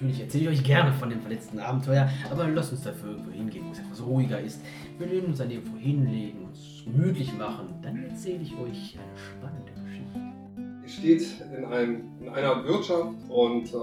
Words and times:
Natürlich 0.00 0.22
erzähle 0.22 0.44
ich 0.44 0.60
euch 0.60 0.64
gerne 0.64 0.92
von 0.94 1.10
dem 1.10 1.20
verletzten 1.20 1.58
Abenteuer, 1.58 2.08
aber 2.30 2.48
lasst 2.48 2.72
uns 2.72 2.84
dafür 2.84 3.10
irgendwo 3.10 3.32
hingehen, 3.32 3.66
wo 3.66 3.72
es 3.72 3.80
etwas 3.80 4.02
ruhiger 4.02 4.40
ist. 4.40 4.62
Wir 4.98 5.10
werden 5.10 5.26
uns 5.26 5.38
dann 5.38 5.50
irgendwo 5.50 5.76
hinlegen, 5.76 6.46
uns 6.46 6.82
gemütlich 6.86 7.36
machen. 7.36 7.68
Dann 7.82 8.02
erzähle 8.04 8.38
ich 8.42 8.52
euch 8.54 8.98
eine 8.98 9.18
spannende 9.18 9.72
Geschichte. 9.84 10.20
Ihr 10.82 10.88
steht 10.88 11.46
in, 11.54 11.64
einem, 11.66 12.04
in 12.18 12.28
einer 12.30 12.64
Wirtschaft 12.64 13.10
und 13.28 13.74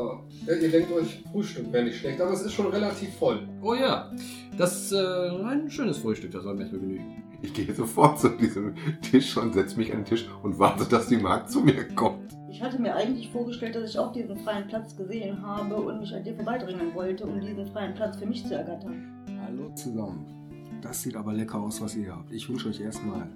äh, 0.50 0.56
ihr 0.60 0.72
denkt 0.72 0.92
euch, 0.92 1.24
Frühstück 1.32 1.72
wäre 1.72 1.84
nicht 1.84 2.00
schlecht, 2.00 2.20
aber 2.20 2.32
es 2.32 2.42
ist 2.42 2.54
schon 2.54 2.68
relativ 2.68 3.14
voll. 3.14 3.48
Oh 3.62 3.76
ja, 3.76 4.12
das 4.58 4.86
ist 4.86 4.94
äh, 4.94 4.98
ein 5.46 5.70
schönes 5.70 6.00
Frühstück, 6.00 6.32
das 6.32 6.42
soll 6.42 6.56
mir 6.56 6.62
erstmal 6.62 6.82
genügen. 6.82 7.24
Ich 7.44 7.54
gehe 7.54 7.72
sofort 7.72 8.20
zu 8.20 8.30
diesem 8.30 8.74
Tisch 9.04 9.38
und 9.38 9.54
setze 9.54 9.78
mich 9.78 9.92
an 9.92 10.00
den 10.00 10.06
Tisch 10.06 10.28
und 10.42 10.58
warte, 10.58 10.86
dass 10.86 11.08
die 11.08 11.18
Magd 11.18 11.52
zu 11.52 11.62
mir 11.62 11.88
kommt. 11.90 12.27
Ich 12.58 12.64
hatte 12.64 12.82
mir 12.82 12.96
eigentlich 12.96 13.30
vorgestellt, 13.30 13.76
dass 13.76 13.92
ich 13.92 14.00
auch 14.00 14.12
diesen 14.12 14.36
freien 14.38 14.68
Platz 14.68 14.98
gesehen 14.98 15.46
habe 15.46 15.76
und 15.76 16.00
mich 16.00 16.12
an 16.12 16.24
dir 16.24 16.34
vorbeidringen 16.34 16.96
wollte, 16.96 17.28
um 17.28 17.40
diesen 17.40 17.68
freien 17.68 17.94
Platz 17.94 18.18
für 18.18 18.26
mich 18.26 18.44
zu 18.48 18.56
ergattern. 18.56 19.14
Hallo 19.46 19.70
zusammen. 19.76 20.26
Das 20.82 21.04
sieht 21.04 21.16
aber 21.16 21.34
lecker 21.34 21.62
aus, 21.62 21.80
was 21.84 21.96
ihr 21.96 22.12
habt. 22.12 22.32
Ich 22.32 22.50
wünsche 22.50 22.70
euch 22.70 22.82
erstmal 22.82 23.28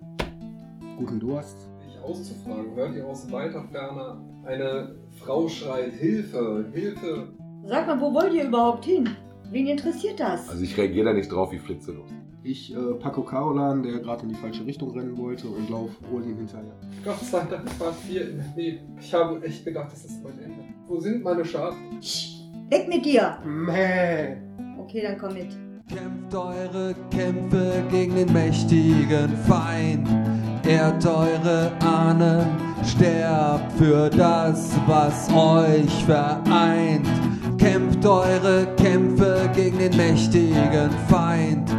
guten 0.97 1.19
Durst. 1.19 1.55
Mich 1.85 1.99
auszufragen, 1.99 2.73
hört 2.73 2.95
ihr 2.95 3.05
aus 3.05 3.31
weiter 3.31 3.63
Ferne 3.71 4.17
eine 4.43 4.95
Frau 5.19 5.47
schreit, 5.47 5.93
Hilfe, 5.93 6.65
Hilfe. 6.73 7.27
Sag 7.63 7.85
mal, 7.85 8.01
wo 8.01 8.11
wollt 8.15 8.33
ihr 8.33 8.45
überhaupt 8.45 8.85
hin? 8.85 9.07
Wen 9.51 9.67
interessiert 9.67 10.19
das? 10.19 10.49
Also 10.49 10.63
ich 10.63 10.75
reagiere 10.75 11.05
da 11.05 11.13
nicht 11.13 11.31
drauf, 11.31 11.51
wie 11.51 11.59
flitzelos. 11.59 12.09
Ich 12.43 12.73
äh, 12.73 12.93
packe 12.99 13.21
Carolan, 13.21 13.83
der 13.83 13.99
gerade 13.99 14.23
in 14.23 14.29
die 14.29 14.35
falsche 14.35 14.65
Richtung 14.65 14.91
rennen 14.91 15.15
wollte, 15.15 15.47
und 15.47 15.69
laufe 15.69 15.95
Olin 16.11 16.37
hinterher. 16.37 16.73
Gott 17.05 17.19
sei 17.19 17.45
Dank 17.45 17.79
war 17.79 17.93
vier 17.93 18.31
in 18.31 18.37
der 18.37 18.47
Nähe. 18.55 18.79
Ich 18.99 19.13
habe 19.13 19.43
echt 19.43 19.63
gedacht, 19.63 19.91
das 19.91 20.05
ist 20.05 20.23
mein 20.23 20.39
Ende. 20.39 20.63
Wo 20.87 20.99
sind 20.99 21.23
meine 21.23 21.45
Schafe? 21.45 21.77
Weg 22.69 22.87
mit 22.87 23.05
dir! 23.05 23.37
Mäh. 23.45 24.37
Okay, 24.79 25.03
dann 25.03 25.19
komm 25.19 25.33
mit. 25.33 25.49
Kämpft 25.87 26.33
eure 26.33 26.95
Kämpfe 27.11 27.83
gegen 27.91 28.15
den 28.15 28.33
mächtigen 28.33 29.37
Feind. 29.47 30.07
Ehrt 30.67 31.05
eure 31.05 31.71
Ahnen, 31.81 32.47
sterbt 32.83 33.71
für 33.73 34.09
das, 34.09 34.75
was 34.87 35.29
euch 35.31 36.05
vereint. 36.05 37.07
Kämpft 37.59 38.03
eure 38.03 38.67
Kämpfe 38.77 39.47
gegen 39.53 39.77
den 39.77 39.95
mächtigen 39.95 40.89
Feind. 41.07 41.69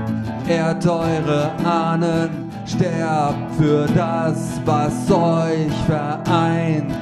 Ehrt 0.53 0.87
eure 0.87 1.51
Ahnen, 1.65 2.51
sterbt 2.67 3.55
für 3.55 3.87
das, 3.87 4.61
was 4.67 5.11
euch 5.11 5.73
vereint. 5.87 6.93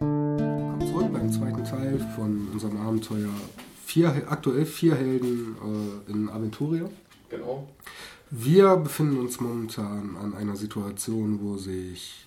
Kommt 0.00 0.88
zurück 0.88 1.12
beim 1.12 1.30
zweiten 1.30 1.62
Teil 1.62 2.00
von 2.16 2.48
unserem 2.52 2.76
Abenteuer. 2.84 3.28
Vier, 3.84 4.12
aktuell 4.28 4.66
vier 4.66 4.96
Helden 4.96 5.54
äh, 5.62 6.10
in 6.10 6.28
Aventuria. 6.28 6.88
Genau. 7.30 7.68
Wir 8.32 8.76
befinden 8.76 9.20
uns 9.20 9.38
momentan 9.38 10.16
an 10.20 10.34
einer 10.34 10.56
Situation, 10.56 11.38
wo 11.40 11.58
sich 11.58 12.26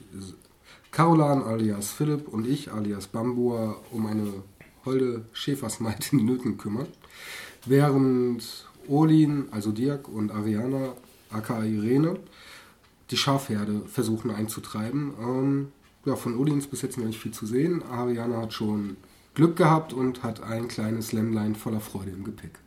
Carolan 0.91 1.43
alias 1.43 1.91
Philipp 1.91 2.29
und 2.29 2.47
ich 2.47 2.71
alias 2.71 3.07
Bambua 3.07 3.75
um 3.91 4.05
eine 4.05 4.31
holde 4.85 5.25
Schäfersmaid 5.33 6.13
in 6.13 6.25
Nöten 6.25 6.57
kümmern. 6.57 6.87
Während 7.65 8.65
Olin, 8.87 9.47
also 9.51 9.71
Dirk 9.71 10.07
und 10.07 10.31
Ariana, 10.31 10.93
aka 11.29 11.63
Irene, 11.63 12.17
die 13.11 13.17
Schafherde 13.17 13.81
versuchen 13.87 14.31
einzutreiben. 14.31 15.13
Ähm, 15.21 15.67
ja, 16.05 16.15
von 16.15 16.37
Olin 16.37 16.59
ist 16.59 16.71
bis 16.71 16.81
jetzt 16.81 16.97
noch 16.97 17.05
nicht 17.05 17.19
viel 17.19 17.31
zu 17.33 17.45
sehen. 17.45 17.83
Ariana 17.83 18.41
hat 18.41 18.53
schon 18.53 18.97
Glück 19.33 19.55
gehabt 19.55 19.93
und 19.93 20.23
hat 20.23 20.41
ein 20.43 20.67
kleines 20.67 21.11
Lämmlein 21.11 21.55
voller 21.55 21.81
Freude 21.81 22.11
im 22.11 22.23
Gepäck. 22.23 22.59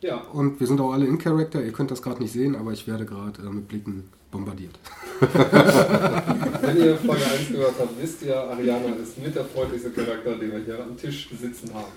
Ja, 0.00 0.18
Und 0.18 0.60
wir 0.60 0.66
sind 0.66 0.80
auch 0.80 0.92
alle 0.92 1.06
in 1.06 1.18
Character. 1.18 1.64
Ihr 1.64 1.72
könnt 1.72 1.90
das 1.90 2.02
gerade 2.02 2.22
nicht 2.22 2.32
sehen, 2.32 2.56
aber 2.56 2.72
ich 2.72 2.86
werde 2.86 3.06
gerade 3.06 3.40
äh, 3.42 3.50
mit 3.50 3.68
Blicken 3.68 4.10
bombardiert. 4.34 4.76
wenn 5.20 6.76
ihr 6.76 6.96
Folge 6.96 7.24
1 7.24 7.48
gehört 7.50 7.74
habt, 7.78 8.02
wisst 8.02 8.22
ihr, 8.22 8.36
Ariana 8.36 8.94
ist 9.00 9.16
mit 9.22 9.34
der 9.34 9.44
freundlichste 9.44 9.90
Charakter, 9.90 10.34
den 10.34 10.50
wir 10.50 10.58
hier 10.58 10.82
am 10.82 10.96
Tisch 10.96 11.28
sitzen 11.40 11.72
haben. 11.72 11.92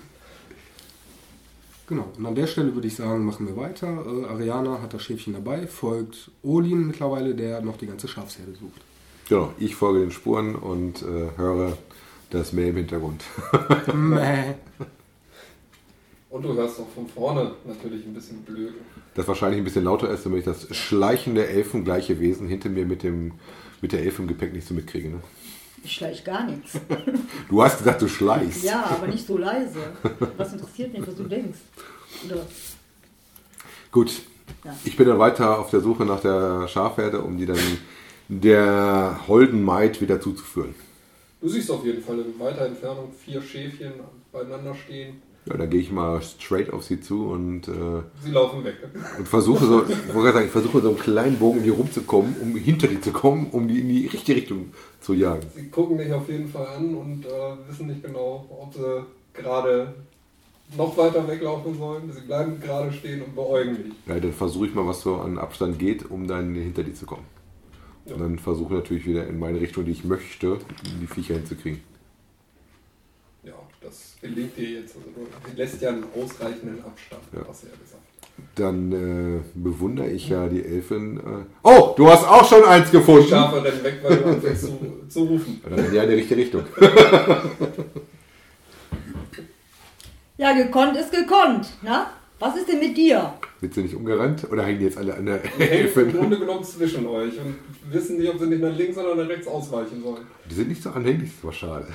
Genau. 1.88 2.12
Und 2.16 2.26
an 2.26 2.34
der 2.34 2.46
Stelle 2.46 2.74
würde 2.74 2.86
ich 2.86 2.94
sagen, 2.94 3.24
machen 3.24 3.46
wir 3.48 3.56
weiter. 3.56 3.88
Äh, 3.88 4.26
Ariana 4.26 4.80
hat 4.80 4.94
das 4.94 5.02
Schäfchen 5.02 5.32
dabei, 5.32 5.66
folgt 5.66 6.30
Olin 6.42 6.86
mittlerweile, 6.86 7.34
der 7.34 7.60
noch 7.60 7.76
die 7.76 7.86
ganze 7.86 8.06
Schafsherde 8.06 8.52
sucht. 8.52 8.80
Genau, 9.28 9.52
ich 9.58 9.74
folge 9.74 10.00
den 10.00 10.12
Spuren 10.12 10.54
und 10.54 11.02
äh, 11.02 11.36
höre 11.36 11.76
das 12.30 12.52
Meer 12.52 12.68
im 12.68 12.76
Hintergrund. 12.76 13.24
Mäh. 13.94 14.54
Und 16.30 16.42
du 16.42 16.54
hörst 16.54 16.78
auch 16.78 16.88
von 16.94 17.08
vorne 17.08 17.52
natürlich 17.64 18.04
ein 18.04 18.12
bisschen 18.12 18.42
blöd. 18.42 18.74
Das 19.14 19.26
wahrscheinlich 19.26 19.58
ein 19.58 19.64
bisschen 19.64 19.84
lauter 19.84 20.10
ist, 20.10 20.26
damit 20.26 20.40
ich 20.40 20.44
das 20.44 20.74
schleichende 20.76 21.46
elfengleiche 21.46 22.20
Wesen 22.20 22.46
hinter 22.48 22.68
mir 22.68 22.84
mit, 22.84 23.02
dem, 23.02 23.32
mit 23.80 23.92
der 23.92 24.02
im 24.02 24.26
Gepäck 24.28 24.52
nicht 24.52 24.66
so 24.66 24.74
mitkriege. 24.74 25.08
Ne? 25.08 25.20
Ich 25.82 25.92
schleich 25.92 26.24
gar 26.24 26.44
nichts. 26.46 26.78
Du 27.48 27.62
hast 27.62 27.78
gesagt, 27.78 28.02
du 28.02 28.08
schleichst. 28.08 28.62
Ja, 28.62 28.84
aber 28.84 29.06
nicht 29.06 29.26
so 29.26 29.38
leise. 29.38 29.78
Was 30.36 30.52
interessiert 30.52 30.92
mich, 30.92 31.06
was 31.06 31.14
du 31.14 31.22
denkst? 31.22 31.58
Oder, 32.26 32.46
Gut, 33.90 34.12
ja. 34.64 34.76
ich 34.84 34.96
bin 34.96 35.08
dann 35.08 35.18
weiter 35.18 35.58
auf 35.58 35.70
der 35.70 35.80
Suche 35.80 36.04
nach 36.04 36.20
der 36.20 36.68
Schafherde, 36.68 37.22
um 37.22 37.38
die 37.38 37.46
dann 37.46 37.58
der 38.28 39.20
holden 39.26 39.62
Maid 39.64 40.02
wieder 40.02 40.20
zuzuführen. 40.20 40.74
Du 41.40 41.48
siehst 41.48 41.70
auf 41.70 41.84
jeden 41.86 42.02
Fall 42.02 42.18
in 42.18 42.38
weiter 42.38 42.66
Entfernung 42.66 43.12
vier 43.12 43.40
Schäfchen 43.40 43.92
beieinander 44.30 44.74
stehen. 44.74 45.22
Ja, 45.48 45.56
dann 45.56 45.70
gehe 45.70 45.80
ich 45.80 45.90
mal 45.90 46.20
straight 46.20 46.70
auf 46.72 46.84
sie 46.84 47.00
zu 47.00 47.28
und, 47.28 47.68
äh, 47.68 48.02
Sie 48.22 48.30
laufen 48.30 48.64
weg. 48.64 48.74
und 49.18 49.26
versuche 49.26 49.64
so, 49.64 49.82
ich 49.86 50.12
sagen, 50.12 50.44
ich 50.44 50.50
versuche 50.52 50.80
so 50.82 50.88
einen 50.88 50.98
kleinen 50.98 51.38
Bogen 51.38 51.58
um 51.58 51.64
die 51.64 51.70
rumzukommen, 51.70 52.36
um 52.42 52.54
hinter 52.56 52.86
die 52.86 53.00
zu 53.00 53.12
kommen, 53.12 53.46
um 53.50 53.66
die 53.66 53.80
in 53.80 53.88
die 53.88 54.06
richtige 54.06 54.38
Richtung 54.38 54.72
zu 55.00 55.14
jagen. 55.14 55.46
Sie 55.54 55.68
gucken 55.68 55.96
dich 55.96 56.12
auf 56.12 56.28
jeden 56.28 56.48
Fall 56.48 56.66
an 56.66 56.94
und 56.94 57.24
äh, 57.24 57.28
wissen 57.68 57.86
nicht 57.86 58.02
genau, 58.02 58.44
ob 58.50 58.74
sie 58.74 59.04
gerade 59.32 59.94
noch 60.76 60.96
weiter 60.98 61.26
weglaufen 61.26 61.78
sollen. 61.78 62.12
Sie 62.12 62.20
bleiben 62.26 62.60
gerade 62.60 62.92
stehen 62.92 63.22
und 63.22 63.34
beäugen 63.34 63.76
dich. 63.76 63.92
Ja, 64.06 64.20
dann 64.20 64.32
versuche 64.34 64.66
ich 64.66 64.74
mal, 64.74 64.86
was 64.86 65.00
so 65.00 65.16
an 65.16 65.38
Abstand 65.38 65.78
geht, 65.78 66.10
um 66.10 66.26
dann 66.26 66.54
hinter 66.54 66.82
die 66.82 66.92
zu 66.92 67.06
kommen. 67.06 67.24
Und 68.04 68.20
dann 68.20 68.38
versuche 68.38 68.74
ich 68.74 68.80
natürlich 68.80 69.06
wieder 69.06 69.26
in 69.26 69.38
meine 69.38 69.60
Richtung, 69.60 69.84
die 69.84 69.92
ich 69.92 70.04
möchte, 70.04 70.58
die 71.00 71.06
Viecher 71.06 71.34
hinzukriegen. 71.34 71.80
Das 73.80 74.14
gelingt 74.20 74.56
dir 74.56 74.80
jetzt. 74.80 74.96
Also 74.96 75.08
du 75.14 75.26
lässt 75.56 75.80
ja 75.80 75.90
einen 75.90 76.04
ausreichenden 76.14 76.84
Abstand, 76.84 77.22
Ja. 77.32 77.40
hast 77.48 77.62
du 77.62 77.66
ja 77.68 77.72
gesagt. 77.74 78.02
Dann 78.54 78.92
äh, 78.92 79.40
bewundere 79.54 80.10
ich 80.10 80.28
ja 80.28 80.48
die 80.48 80.64
Elfin. 80.64 81.18
Äh 81.18 81.44
oh, 81.62 81.94
du 81.96 82.08
hast 82.08 82.24
auch 82.26 82.48
schon 82.48 82.64
eins 82.64 82.90
Die 82.90 82.96
gefunden! 82.98 83.28
Schafe 83.28 83.62
rennen 83.64 83.82
weg, 83.82 83.98
weil 84.02 84.16
du 84.16 84.24
anfängst 84.26 84.62
zu, 84.66 84.78
zu 85.08 85.24
rufen. 85.24 85.60
Ja, 85.68 85.76
in 85.76 85.90
die 85.92 85.98
eine 85.98 86.12
richtige 86.12 86.40
Richtung. 86.40 86.62
ja, 90.36 90.52
gekonnt 90.52 90.96
ist 90.96 91.10
gekonnt. 91.12 91.68
Na? 91.82 92.10
Was 92.40 92.56
ist 92.56 92.68
denn 92.68 92.78
mit 92.78 92.96
dir? 92.96 93.34
Sind 93.60 93.74
sie 93.74 93.82
nicht 93.82 93.94
umgerannt? 93.96 94.46
Oder 94.50 94.62
hängen 94.64 94.78
die 94.78 94.84
jetzt 94.84 94.96
alle 94.98 95.14
an 95.16 95.26
der 95.26 95.38
Die 95.38 95.64
hängen 95.64 95.92
im? 95.92 96.12
Grunde 96.12 96.38
genommen 96.38 96.62
zwischen 96.62 97.04
euch 97.08 97.32
und 97.40 97.56
wissen 97.92 98.18
nicht, 98.18 98.30
ob 98.30 98.38
sie 98.38 98.46
nicht 98.46 98.62
nach 98.62 98.76
links 98.76 98.96
oder 98.96 99.16
nach 99.16 99.28
rechts 99.28 99.48
ausweichen 99.48 100.00
sollen. 100.00 100.24
Die 100.48 100.54
sind 100.54 100.68
nicht 100.68 100.80
so 100.80 100.90
anhänglich, 100.90 101.30
das 101.34 101.44
war 101.44 101.52
schade. 101.52 101.88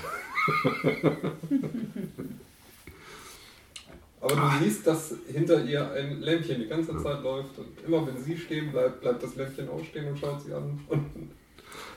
Aber 4.22 4.36
du 4.36 4.64
siehst, 4.64 4.88
dass 4.88 5.16
hinter 5.32 5.64
ihr 5.66 5.92
ein 5.92 6.22
Lämpchen 6.22 6.62
die 6.62 6.68
ganze 6.68 6.96
Zeit 6.98 7.22
läuft 7.24 7.58
und 7.58 7.68
immer 7.86 8.08
wenn 8.08 8.18
sie 8.24 8.38
stehen 8.38 8.72
bleibt, 8.72 9.02
bleibt 9.02 9.22
das 9.22 9.36
Lämpchen 9.36 9.68
auch 9.70 9.84
stehen 9.84 10.08
und 10.08 10.18
schaut 10.18 10.42
sie 10.42 10.54
an. 10.54 10.80
Und 10.88 11.06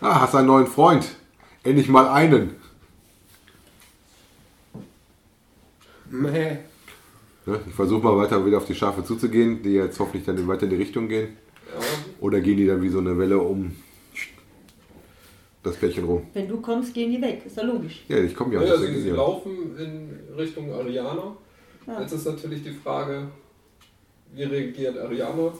Ah, 0.01 0.21
hast 0.21 0.35
einen 0.35 0.49
neuen 0.49 0.67
Freund. 0.67 1.06
Endlich 1.62 1.88
mal 1.88 2.09
einen. 2.09 2.56
Mäh. 6.11 6.59
Ne? 7.47 7.61
Ich 7.69 7.75
versuche 7.75 8.03
mal 8.03 8.17
weiter 8.17 8.44
wieder 8.44 8.56
auf 8.59 8.67
die 8.67 8.75
Schafe 8.75 9.05
zuzugehen, 9.05 9.62
die 9.62 9.75
jetzt 9.75 9.99
hoffentlich 10.00 10.25
dann 10.25 10.49
weiter 10.49 10.65
in 10.65 10.70
die 10.70 10.76
Richtung 10.76 11.09
gehen. 11.09 11.37
ja, 11.73 11.81
Oder 12.20 12.41
gehen 12.41 12.56
die 12.56 12.67
dann 12.67 12.82
wie 12.82 12.88
so 12.88 12.99
eine 12.99 13.17
Welle 13.19 13.38
um 13.38 13.76
das 15.67 15.77
Pärchen 15.77 16.05
rum? 16.05 16.27
Wenn 16.33 16.49
du 16.49 16.61
kommst, 16.61 16.95
gehen 16.95 17.11
die 17.11 17.21
weg. 17.21 17.43
Ist 17.45 17.57
ja 17.57 17.65
logisch. 17.65 18.05
Ja, 18.09 18.19
ich 18.19 18.35
komme 18.35 18.55
ja. 18.55 18.63
ja, 18.63 18.73
deswegen 18.73 19.03
sie, 19.03 19.11
laufen 19.11 19.77
in 19.79 20.35
Richtung 20.37 20.73
Ariana. 20.73 21.37
Ja. 21.87 22.01
Jetzt 22.01 22.13
ist 22.13 22.27
natürlich 22.27 22.63
die 22.63 22.73
Frage, 22.73 23.29
wie 24.35 24.43
reagiert 24.45 24.99
Ariana? 24.99 25.53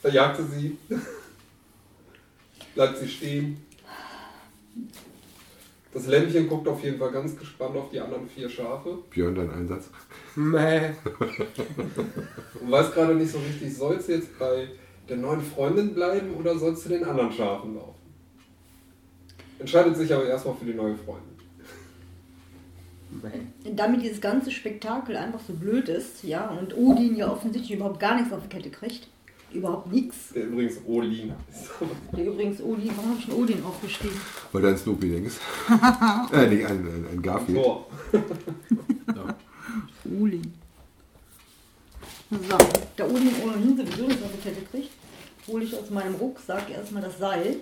Verjagt 0.00 0.36
sie 0.36 0.44
sie? 0.44 0.78
Bleibt 2.74 2.98
sie 2.98 3.08
stehen? 3.08 3.56
Das 5.92 6.08
Lämpchen 6.08 6.48
guckt 6.48 6.66
auf 6.66 6.82
jeden 6.82 6.98
Fall 6.98 7.12
ganz 7.12 7.38
gespannt 7.38 7.76
auf 7.76 7.90
die 7.90 8.00
anderen 8.00 8.28
vier 8.28 8.48
Schafe 8.48 8.98
Björn, 9.10 9.36
dein 9.36 9.50
Einsatz. 9.50 9.90
Mäh. 10.34 10.90
und 12.60 12.70
weiß 12.70 12.92
gerade 12.92 13.14
nicht 13.14 13.30
so 13.30 13.38
richtig, 13.38 13.76
sollst 13.76 14.08
du 14.08 14.14
jetzt 14.14 14.36
bei 14.36 14.68
der 15.08 15.16
neuen 15.16 15.40
Freundin 15.40 15.94
bleiben 15.94 16.34
oder 16.34 16.58
sollst 16.58 16.86
du 16.86 16.88
den 16.88 17.04
anderen 17.04 17.30
Schafen 17.30 17.76
laufen? 17.76 18.03
Entscheidet 19.58 19.96
sich 19.96 20.12
aber 20.12 20.26
erstmal 20.26 20.54
für 20.56 20.64
die 20.64 20.74
neue 20.74 20.96
Freundin. 20.96 21.34
Damit 23.76 24.02
dieses 24.02 24.20
ganze 24.20 24.50
Spektakel 24.50 25.16
einfach 25.16 25.40
so 25.46 25.52
blöd 25.52 25.88
ist, 25.88 26.24
ja, 26.24 26.48
und 26.48 26.76
Odin 26.76 27.16
ja 27.16 27.30
offensichtlich 27.30 27.78
überhaupt 27.78 28.00
gar 28.00 28.16
nichts 28.16 28.32
auf 28.32 28.42
die 28.42 28.48
Kette 28.48 28.70
kriegt. 28.70 29.08
Überhaupt 29.52 29.92
nichts. 29.92 30.30
Der 30.34 30.46
übrigens 30.46 30.78
ist. 30.78 31.70
Der 32.16 32.26
übrigens 32.26 32.60
Odin, 32.60 32.90
warum 32.96 33.10
habe 33.10 33.20
ich 33.20 33.28
einen 33.28 33.40
Odin 33.40 33.64
aufgeschrieben? 33.64 34.20
Weil 34.50 34.62
du 34.62 34.68
an 34.68 34.76
Snoopy 34.76 35.08
denkst. 35.10 35.36
äh, 36.32 36.46
nicht 36.48 36.66
ein, 36.66 36.78
ein, 36.78 37.06
ein 37.12 37.22
Garfield. 37.22 37.64
So. 39.14 40.20
Odin. 40.20 40.52
So, 42.30 42.58
der 42.98 43.10
Odin 43.10 43.30
ohnehin 43.44 43.76
sowieso 43.76 44.06
nichts 44.06 44.22
auf 44.22 44.30
die 44.32 44.48
Kette 44.48 44.62
kriegt, 44.70 44.90
hole 45.46 45.64
ich 45.64 45.76
aus 45.76 45.90
meinem 45.90 46.16
Rucksack 46.16 46.68
erstmal 46.70 47.02
das 47.02 47.18
Seil. 47.18 47.58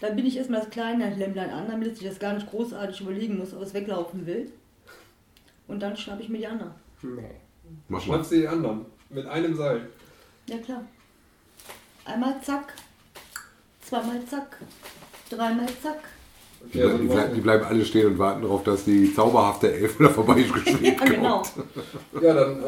Dann 0.00 0.16
bin 0.16 0.26
ich 0.26 0.36
erstmal 0.36 0.60
das 0.60 0.70
kleine 0.70 1.14
Lämmlein 1.14 1.50
an, 1.50 1.68
damit 1.68 1.92
es 1.92 1.98
sich 1.98 2.08
das 2.08 2.18
gar 2.18 2.34
nicht 2.34 2.50
großartig 2.50 3.00
überlegen 3.00 3.38
muss, 3.38 3.54
ob 3.54 3.62
es 3.62 3.74
weglaufen 3.74 4.26
will. 4.26 4.52
Und 5.66 5.80
dann 5.80 5.96
schnappe 5.96 6.22
ich 6.22 6.28
mir 6.28 6.38
die 6.38 6.46
anderen. 6.46 6.72
Mach 7.88 7.98
mal. 7.98 8.00
Schnappst 8.00 8.32
du 8.32 8.36
die 8.36 8.48
anderen. 8.48 8.86
Mit 9.10 9.26
einem 9.26 9.54
Seil. 9.54 9.88
Ja 10.46 10.58
klar. 10.58 10.84
Einmal 12.04 12.40
zack, 12.42 12.74
zweimal 13.80 14.22
zack, 14.26 14.58
dreimal 15.30 15.68
zack. 15.82 16.00
Die, 16.72 16.78
Okay, 16.78 16.82
also 16.82 16.96
die, 16.98 17.06
du 17.08 17.12
bleib, 17.14 17.34
die 17.34 17.40
bleiben 17.40 17.64
alle 17.64 17.84
stehen 17.84 18.06
und 18.06 18.18
warten 18.18 18.42
darauf, 18.42 18.62
dass 18.64 18.84
die 18.84 19.14
zauberhafte 19.14 19.72
Elfe 19.72 20.02
da 20.04 20.08
vorbeigeschwebt 20.08 20.80
Ja, 20.82 20.94
kommt. 20.94 21.10
genau. 21.10 21.42
Ja, 22.20 22.34
dann 22.34 22.62
äh, 22.62 22.66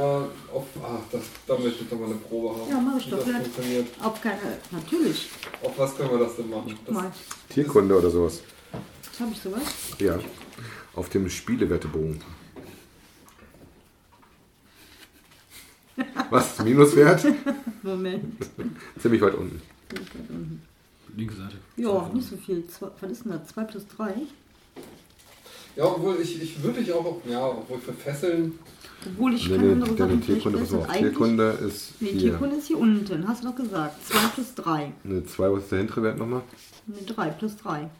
auf. 0.55 0.67
Ach, 0.83 1.01
das, 1.11 1.23
da 1.47 1.55
möchte 1.59 1.83
ich 1.85 1.89
doch 1.89 1.99
mal 1.99 2.07
eine 2.07 2.15
Probe 2.17 2.51
haben. 2.61 2.71
Ja, 2.71 2.81
mach 2.81 2.99
ich 2.99 3.09
doch 3.11 3.17
das 3.19 3.27
gleich. 3.27 3.43
funktioniert. 3.43 3.87
Auf 4.03 4.21
keine. 4.21 4.39
Natürlich. 4.71 5.31
Auf 5.63 5.79
was 5.79 5.97
können 5.97 6.11
wir 6.11 6.19
das 6.19 6.37
denn 6.37 6.51
machen? 6.51 6.79
Guck 6.85 6.95
mal, 6.95 7.11
Tierkunde 7.49 7.99
oder 7.99 8.11
sowas. 8.11 8.43
habe 9.19 9.31
ich 9.33 9.41
sowas. 9.41 9.63
Ja. 9.99 10.19
Auf 10.95 11.09
dem 11.09 11.29
Spielewertebogen. 11.29 12.21
Was? 16.31 16.59
Minuswert? 16.63 17.25
Moment. 17.83 18.37
Ziemlich 18.99 19.23
weit 19.23 19.35
unten. 19.35 19.61
Linke 21.17 21.35
Seite. 21.35 21.57
Ja, 21.77 22.09
nicht 22.13 22.29
so 22.29 22.37
viel. 22.37 22.67
Zwei, 22.69 22.89
was 23.01 23.11
ist 23.11 23.25
denn 23.25 23.33
das? 23.33 23.47
2 23.49 23.65
plus 23.65 23.87
3? 23.97 24.15
Ja, 25.77 25.85
obwohl 25.87 26.17
ich, 26.21 26.41
ich 26.43 26.63
würde 26.63 26.81
dich 26.81 26.93
auch, 26.93 27.21
ja, 27.29 27.47
obwohl 27.49 27.79
für 27.79 27.93
Fesseln, 27.93 28.59
Obwohl 29.07 29.35
ich 29.35 29.49
Nee, 29.49 29.57
keine 29.57 29.75
nee, 29.77 29.83
andere 29.83 30.09
vielleicht 30.09 30.25
Tierkunde, 30.27 30.59
pass 30.59 30.71
besser. 30.71 30.79
auf. 30.89 30.97
Tierkunde 30.97 31.51
ist 31.67 31.93
nee, 32.01 32.09
hier. 32.11 32.21
Tierkunde 32.21 32.57
ist 32.57 32.67
hier 32.67 32.79
unten. 32.79 33.29
Hast 33.29 33.43
du 33.45 33.49
doch 33.49 33.57
gesagt. 33.57 34.07
2 34.07 34.19
plus 34.35 34.55
3. 34.55 34.93
Eine 35.05 35.25
2, 35.27 35.53
was 35.53 35.63
ist 35.65 35.73
der 35.73 35.79
hintere 35.79 36.03
Wert 36.03 36.19
nochmal? 36.19 36.43
Ne, 36.87 36.97
3 37.07 37.31
plus 37.31 37.57
3. 37.57 37.91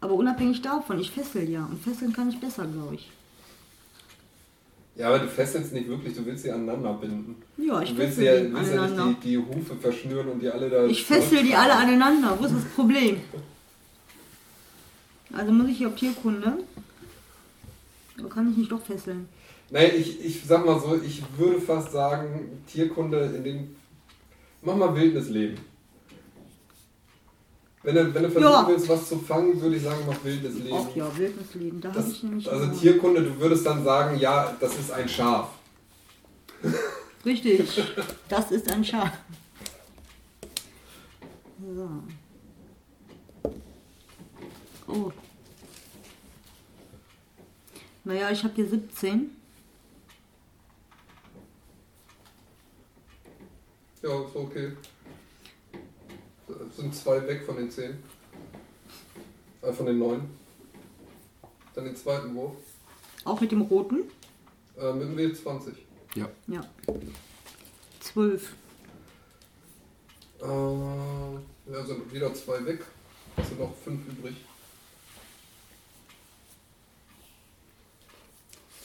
Aber 0.00 0.14
unabhängig 0.14 0.62
davon, 0.62 1.00
ich 1.00 1.10
fessel 1.10 1.48
ja. 1.48 1.64
Und 1.64 1.82
fesseln 1.82 2.12
kann 2.12 2.28
ich 2.28 2.38
besser, 2.38 2.66
glaube 2.66 2.96
ich. 2.96 3.10
Ja, 4.96 5.08
aber 5.08 5.18
du 5.18 5.28
fesselst 5.28 5.72
nicht 5.72 5.88
wirklich, 5.88 6.14
du 6.14 6.24
willst 6.24 6.44
sie 6.44 6.52
aneinander 6.52 6.94
binden. 6.94 7.36
Ja, 7.56 7.80
ich 7.82 7.90
du 7.90 7.96
willst, 7.98 8.18
fessel 8.18 8.52
ja, 8.52 8.54
willst 8.54 8.72
ja 8.72 8.86
nicht 8.86 9.24
die, 9.24 9.30
die 9.30 9.38
Hufe 9.38 9.74
verschnüren 9.76 10.28
und 10.28 10.40
die 10.40 10.48
alle 10.48 10.70
da. 10.70 10.86
Ich 10.86 11.04
fessel 11.04 11.42
die 11.42 11.54
alle 11.54 11.74
aneinander. 11.74 12.36
Wo 12.38 12.44
ist 12.44 12.54
das 12.54 12.64
Problem? 12.64 13.20
Also 15.32 15.52
muss 15.52 15.68
ich 15.68 15.78
hier 15.78 15.88
auf 15.88 15.96
Tierkunde. 15.96 16.58
Oder 18.18 18.28
kann 18.28 18.50
ich 18.52 18.56
nicht 18.56 18.70
doch 18.70 18.82
fesseln? 18.82 19.28
Nein, 19.70 19.90
ich, 19.98 20.24
ich 20.24 20.44
sag 20.44 20.64
mal 20.64 20.78
so, 20.78 21.00
ich 21.04 21.22
würde 21.36 21.60
fast 21.60 21.90
sagen, 21.90 22.62
Tierkunde 22.66 23.32
in 23.36 23.44
dem. 23.44 23.76
Mach 24.62 24.76
mal 24.76 24.94
wildes 24.94 25.28
Leben. 25.28 25.58
Wenn 27.84 27.94
du, 27.96 28.14
wenn 28.14 28.22
du 28.22 28.30
versuchen 28.30 28.50
Ja. 28.52 28.66
willst, 28.66 28.88
was 28.88 29.08
zu 29.10 29.18
fangen, 29.18 29.60
würde 29.60 29.76
ich 29.76 29.82
sagen, 29.82 30.02
mach 30.06 30.24
wildes 30.24 30.54
Leben. 30.54 30.74
Ach 30.74 30.96
ja, 30.96 31.16
Wildnisleben. 31.18 31.80
Da 31.82 31.90
habe 31.90 32.00
Das, 32.00 32.10
ich 32.12 32.22
nämlich. 32.22 32.50
also 32.50 32.64
auch- 32.72 32.80
Tierkunde, 32.80 33.22
du 33.22 33.38
würdest 33.38 33.66
dann 33.66 33.84
sagen, 33.84 34.18
ja, 34.18 34.56
das 34.58 34.78
ist 34.78 34.90
ein 34.90 35.08
Schaf. 35.08 35.50
Richtig. 37.24 37.60
Das 38.28 38.50
ist 38.50 38.68
ein 38.72 38.82
Schaf. 38.84 39.12
So. 41.74 41.90
Oh. 44.88 45.12
Naja, 48.04 48.30
ich 48.30 48.42
habe 48.44 48.54
hier 48.54 48.66
17. 48.68 49.30
Ja, 54.02 54.20
ist 54.24 54.36
okay. 54.36 54.72
Es 56.48 56.76
sind 56.76 56.94
zwei 56.94 57.26
weg 57.26 57.44
von 57.44 57.56
den 57.56 57.70
zehn. 57.70 58.02
Äh, 59.62 59.72
von 59.72 59.86
den 59.86 59.98
neun. 59.98 60.28
Dann 61.74 61.84
den 61.84 61.96
zweiten 61.96 62.34
Wurf. 62.34 62.56
Auch 63.24 63.40
mit 63.40 63.50
dem 63.50 63.62
roten? 63.62 64.10
Äh, 64.78 64.92
mit 64.92 65.08
dem 65.08 65.16
W20. 65.16 65.72
Ja. 66.14 66.28
Ja. 66.46 66.64
12. 68.00 68.54
Äh, 70.40 70.44
ja, 70.44 71.86
sind 71.86 72.12
wieder 72.12 72.34
zwei 72.34 72.64
weg. 72.64 72.84
Es 73.36 73.48
sind 73.48 73.58
noch 73.58 73.74
fünf 73.82 74.06
übrig. 74.06 74.36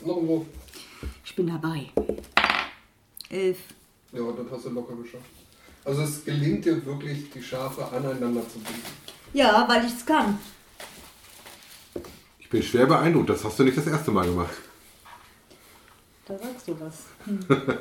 Noch 0.06 0.18
ein 0.18 0.28
Wurf. 0.28 0.46
Ich 1.26 1.36
bin 1.36 1.48
dabei. 1.48 1.90
11. 3.30 3.60
Ja, 4.14 4.32
das 4.32 4.52
hast 4.52 4.66
du 4.66 4.70
locker 4.70 4.96
geschafft. 4.96 5.39
Also 5.86 6.02
es 6.04 6.24
gelingt 6.26 6.66
dir 6.66 6.86
wirklich, 6.86 7.30
die 7.32 7.42
Schafe 7.42 7.86
aneinander 7.86 8.42
zu 8.48 8.60
binden. 8.60 8.82
Ja, 9.34 9.66
weil 9.68 9.86
ich 9.86 9.94
es 9.94 10.06
kann. 10.06 10.38
Ich 12.40 12.50
bin 12.50 12.62
schwer 12.64 12.86
beeindruckt. 12.86 13.30
Das 13.30 13.44
hast 13.44 13.58
du 13.60 13.64
nicht 13.64 13.78
das 13.78 13.88
erste 13.88 14.12
Mal 14.12 14.26
gemacht. 14.26 14.56
Da 16.26 16.38
sagst 16.38 16.68
du 16.68 16.76
was. 16.80 17.06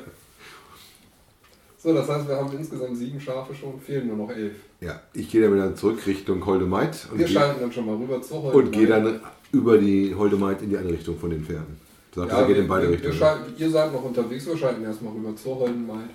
So, 1.81 1.93
das 1.93 2.09
heißt, 2.09 2.27
wir 2.27 2.35
haben 2.35 2.51
insgesamt 2.57 2.97
sieben 2.97 3.21
Schafe 3.21 3.55
schon, 3.55 3.79
fehlen 3.79 4.07
nur 4.07 4.17
noch 4.17 4.29
elf. 4.29 4.53
Ja, 4.81 4.99
ich 5.13 5.29
gehe 5.31 5.41
dann 5.41 5.53
wieder 5.53 5.73
zurück 5.73 6.05
Richtung 6.05 6.45
Holdemite 6.45 7.07
und 7.09 7.19
Wir 7.19 7.27
schalten 7.27 7.61
dann 7.61 7.71
schon 7.71 7.85
mal 7.85 7.95
rüber 7.95 8.21
zur 8.21 8.43
und 8.43 8.53
Holzleine. 8.53 8.69
gehe 8.77 8.87
dann 8.87 9.21
über 9.53 9.77
die 9.77 10.13
Holdemite 10.13 10.65
in 10.65 10.71
die 10.71 10.77
andere 10.77 10.95
Richtung 10.95 11.17
von 11.17 11.29
den 11.29 11.45
Pferden. 11.45 11.79
Sagt, 12.13 12.33
er 12.33 12.45
geht 12.47 12.57
wir, 12.57 12.63
in 12.63 12.67
beide 12.67 12.87
wir, 12.87 12.93
Richtungen. 12.95 13.13
Wir 13.13 13.19
schalten, 13.19 13.53
ihr 13.57 13.69
seid 13.71 13.93
noch 13.93 14.03
unterwegs, 14.03 14.45
wir 14.45 14.57
schalten 14.57 14.83
erstmal 14.83 15.13
rüber 15.13 15.33
zur 15.37 15.57
Holdenmaid, 15.57 16.09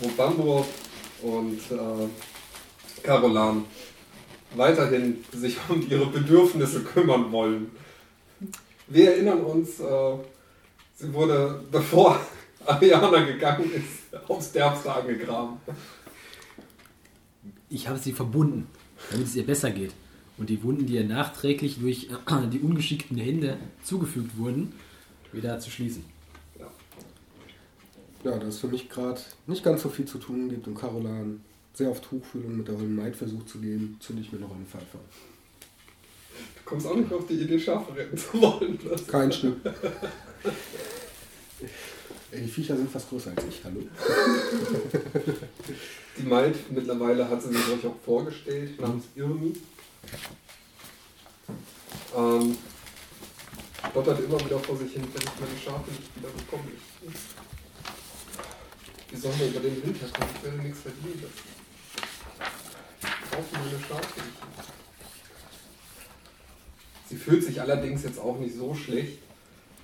wo 0.00 0.08
Bambur 0.16 0.66
und 1.24 1.58
äh, 1.70 3.02
Carolan 3.02 3.64
weiterhin 4.54 5.24
sich 5.32 5.56
um 5.68 5.88
ihre 5.90 6.06
Bedürfnisse 6.06 6.82
kümmern 6.84 7.32
wollen. 7.32 7.70
Wir 8.86 9.12
erinnern 9.12 9.40
uns, 9.40 9.80
äh, 9.80 10.16
sie 10.94 11.12
wurde, 11.12 11.64
bevor 11.72 12.20
Ariana 12.66 13.24
gegangen 13.24 13.70
ist, 13.72 14.14
aufs 14.28 14.52
Derbste 14.52 14.92
angegraben. 14.92 15.56
Ich 17.70 17.88
habe 17.88 17.98
sie 17.98 18.12
verbunden, 18.12 18.68
damit 19.10 19.26
es 19.26 19.36
ihr 19.36 19.46
besser 19.46 19.70
geht. 19.70 19.92
Und 20.36 20.50
die 20.50 20.62
Wunden, 20.62 20.86
die 20.86 20.94
ihr 20.94 21.04
nachträglich 21.04 21.78
durch 21.80 22.08
die 22.52 22.60
ungeschickten 22.60 23.16
Hände 23.16 23.56
zugefügt 23.82 24.36
wurden, 24.36 24.72
wieder 25.32 25.58
zu 25.58 25.70
schließen. 25.70 26.04
Ja, 28.24 28.38
da 28.38 28.46
es 28.46 28.58
für 28.58 28.68
mich 28.68 28.88
gerade 28.88 29.20
nicht 29.46 29.62
ganz 29.62 29.82
so 29.82 29.90
viel 29.90 30.06
zu 30.06 30.16
tun 30.18 30.48
gibt 30.48 30.66
und 30.66 30.74
Carolan 30.74 31.42
sehr 31.74 31.90
auf 31.90 32.00
Tuchfühlung 32.00 32.56
mit 32.56 32.68
der 32.68 32.74
Holden 32.74 32.96
Maid 32.96 33.14
versucht 33.14 33.48
zu 33.48 33.58
gehen, 33.58 33.98
zünde 34.00 34.22
ich 34.22 34.32
mir 34.32 34.38
noch 34.38 34.54
eine 34.54 34.64
Pfeife 34.64 34.96
an. 34.96 35.04
Du 36.56 36.62
kommst 36.64 36.86
auch 36.86 36.96
nicht 36.96 37.12
auf 37.12 37.26
die 37.26 37.34
Idee, 37.34 37.58
Schafe 37.58 37.94
retten 37.94 38.16
zu 38.16 38.40
wollen. 38.40 38.78
Kein 39.06 39.30
Stück. 39.30 39.58
Ey, 42.30 42.40
die 42.40 42.48
Viecher 42.48 42.76
sind 42.76 42.90
fast 42.90 43.10
größer 43.10 43.30
als 43.36 43.44
ich, 43.48 43.62
hallo? 43.62 43.82
Die 46.18 46.22
Maid, 46.22 46.56
mittlerweile 46.72 47.28
hat 47.28 47.42
sie 47.42 47.48
sich 47.48 47.68
euch 47.68 47.86
auch 47.86 47.96
vorgestellt, 48.04 48.80
namens 48.80 49.04
Irmi. 49.14 49.52
Ähm, 52.16 52.56
stottert 53.90 54.24
immer 54.24 54.40
wieder 54.44 54.58
vor 54.60 54.76
sich 54.76 54.92
hin, 54.92 55.02
wenn 55.02 55.22
ich 55.22 55.40
meine 55.40 55.60
Schafe 55.62 55.90
nicht 55.90 56.16
wieder 56.16 56.28
bekomme. 56.28 56.70
Ich, 57.02 57.12
sollen 59.16 59.38
wir 59.38 59.48
über 59.48 59.60
den 59.60 59.82
Winter 59.84 60.06
kommen? 60.08 60.30
Ich 60.36 60.44
werde 60.44 60.58
nichts 60.58 60.80
verdienen. 60.80 61.24
Ich 63.00 63.30
brauche 63.30 63.52
meine 63.52 63.80
Schafe 63.86 64.20
nicht. 64.20 64.38
Sie 67.08 67.16
fühlt 67.16 67.44
sich 67.44 67.60
allerdings 67.60 68.02
jetzt 68.02 68.18
auch 68.18 68.38
nicht 68.38 68.56
so 68.56 68.74
schlecht. 68.74 69.18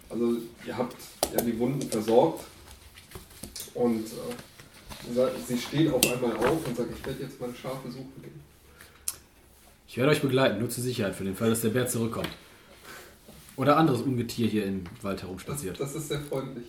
Also 0.09 0.37
ihr 0.67 0.77
habt 0.77 0.97
ja 1.35 1.43
die 1.43 1.59
Wunden 1.59 1.89
versorgt 1.89 2.45
und 3.75 4.07
äh, 4.07 5.29
Sie 5.47 5.57
steht 5.59 5.91
auf 5.93 6.03
einmal 6.13 6.37
auf 6.37 6.67
und 6.67 6.77
sagt, 6.77 6.91
ich 6.95 7.07
werde 7.07 7.23
jetzt 7.23 7.41
meine 7.41 7.55
Schafe 7.55 7.91
suchen 7.91 8.13
gehen. 8.21 8.41
Ich 9.89 9.97
werde 9.97 10.11
euch 10.13 10.21
begleiten, 10.21 10.59
nur 10.61 10.69
zur 10.69 10.85
Sicherheit, 10.85 11.15
für 11.15 11.25
den 11.25 11.35
Fall, 11.35 11.51
dass 11.51 11.63
der 11.63 11.71
Bär 11.71 11.87
zurückkommt. 11.87 12.29
Oder 13.57 13.77
anderes 13.77 14.03
Ungetier 14.03 14.49
hier 14.49 14.67
im 14.67 14.85
Wald 15.03 15.19
Das, 15.19 15.23
herumspaziert. 15.25 15.81
das 15.81 15.95
ist 15.95 16.09
sehr 16.09 16.21
freundlich. 16.21 16.67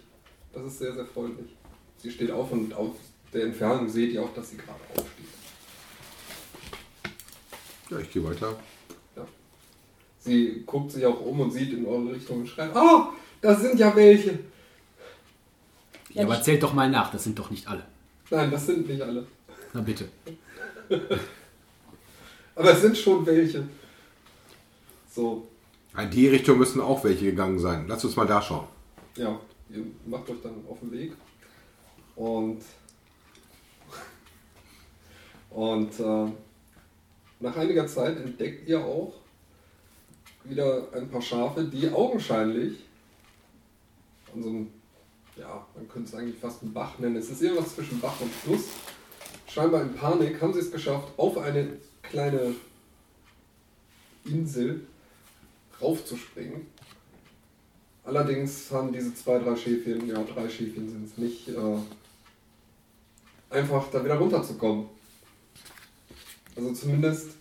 Das 0.54 0.64
ist 0.66 0.80
sehr, 0.80 0.94
sehr 0.94 1.06
freundlich. 1.06 1.50
Sie 2.02 2.12
steht 2.12 2.32
auf 2.32 2.52
und 2.52 2.74
auf 2.74 2.96
der 3.34 3.44
Entfernung 3.46 3.88
seht 3.90 4.12
ihr 4.14 4.24
auch, 4.24 4.34
dass 4.34 4.50
sie 4.50 4.58
gerade 4.58 4.80
aufsteht. 4.92 5.26
Ja, 7.90 8.00
ich 8.00 8.12
gehe 8.12 8.24
weiter. 8.24 8.58
Sie 10.20 10.64
guckt 10.68 10.92
sich 10.92 11.04
auch 11.06 11.20
um 11.22 11.40
und 11.40 11.52
sieht 11.52 11.74
in 11.74 11.84
eure 11.86 12.14
Richtung 12.14 12.42
und 12.42 12.48
schreit, 12.48 12.70
oh, 12.76 13.06
das 13.42 13.62
sind 13.62 13.80
ja 13.80 13.96
welche. 13.96 14.38
Ja, 16.10 16.24
aber 16.26 16.42
zählt 16.44 16.62
doch 16.62 16.74
mal 16.74 16.90
nach, 16.90 17.12
das 17.12 17.24
sind 17.24 17.40
doch 17.40 17.50
nicht 17.50 17.68
alle. 17.68 17.84
Nein, 18.30 18.52
das 18.52 18.68
sind 18.68 18.88
nicht 18.88 19.02
alle. 19.02 19.26
Na 19.74 19.82
bitte. 19.82 20.08
Aber 22.56 22.74
es 22.74 22.82
sind 22.82 22.98
schon 22.98 23.26
welche. 23.26 23.66
So, 25.10 25.48
In 25.98 26.10
die 26.12 26.28
Richtung 26.28 26.58
müssen 26.58 26.82
auch 26.82 27.04
welche 27.04 27.26
gegangen 27.26 27.58
sein. 27.60 27.86
Lass 27.88 28.04
uns 28.04 28.16
mal 28.16 28.28
da 28.28 28.42
schauen. 28.42 28.68
ja, 29.16 29.40
ihr 29.70 29.86
macht 30.06 30.30
euch 30.30 30.42
dann 30.44 30.54
auf 30.70 30.80
den 30.82 30.92
Weg. 30.92 31.14
Und, 32.16 32.62
und 35.50 36.00
äh, 36.00 36.32
nach 37.40 37.56
einiger 37.58 37.88
Zeit 37.88 38.18
entdeckt 38.18 38.68
ihr 38.68 38.80
auch 38.80 39.14
wieder 40.44 40.88
ein 40.94 41.10
paar 41.10 41.22
Schafe, 41.22 41.64
die 41.64 41.90
augenscheinlich 41.90 42.80
an 44.34 44.44
so 44.44 44.50
einem, 44.50 44.68
ja, 45.38 45.66
man 45.76 45.88
könnte 45.88 46.10
es 46.10 46.16
eigentlich 46.16 46.40
fast 46.40 46.62
einen 46.62 46.74
Bach 46.74 47.00
nennen. 47.00 47.16
Es 47.16 47.30
ist 47.30 47.42
irgendwas 47.42 47.76
zwischen 47.76 48.00
Bach 48.00 48.20
und 48.20 48.32
Fluss. 48.32 48.70
Scheinbar 49.48 49.82
in 49.82 49.94
Panik 49.94 50.42
haben 50.42 50.54
sie 50.54 50.60
es 50.60 50.72
geschafft, 50.72 51.10
auf 51.18 51.38
eine 51.38 51.78
kleine 52.02 52.56
Insel 54.26 54.82
raufzuspringen. 55.82 56.68
Allerdings 58.04 58.72
haben 58.72 58.92
diese 58.92 59.14
zwei, 59.14 59.40
drei 59.40 59.56
Schäfchen, 59.56 60.08
ja, 60.08 60.24
drei 60.24 60.50
Schäfchen 60.50 60.90
sind 60.90 61.06
es 61.06 61.18
nicht, 61.18 61.50
äh, 61.50 61.78
einfach 63.52 63.90
da 63.92 64.04
wieder 64.04 64.16
runterzukommen. 64.16 64.88
Also 66.56 66.74
zumindest 66.74 67.32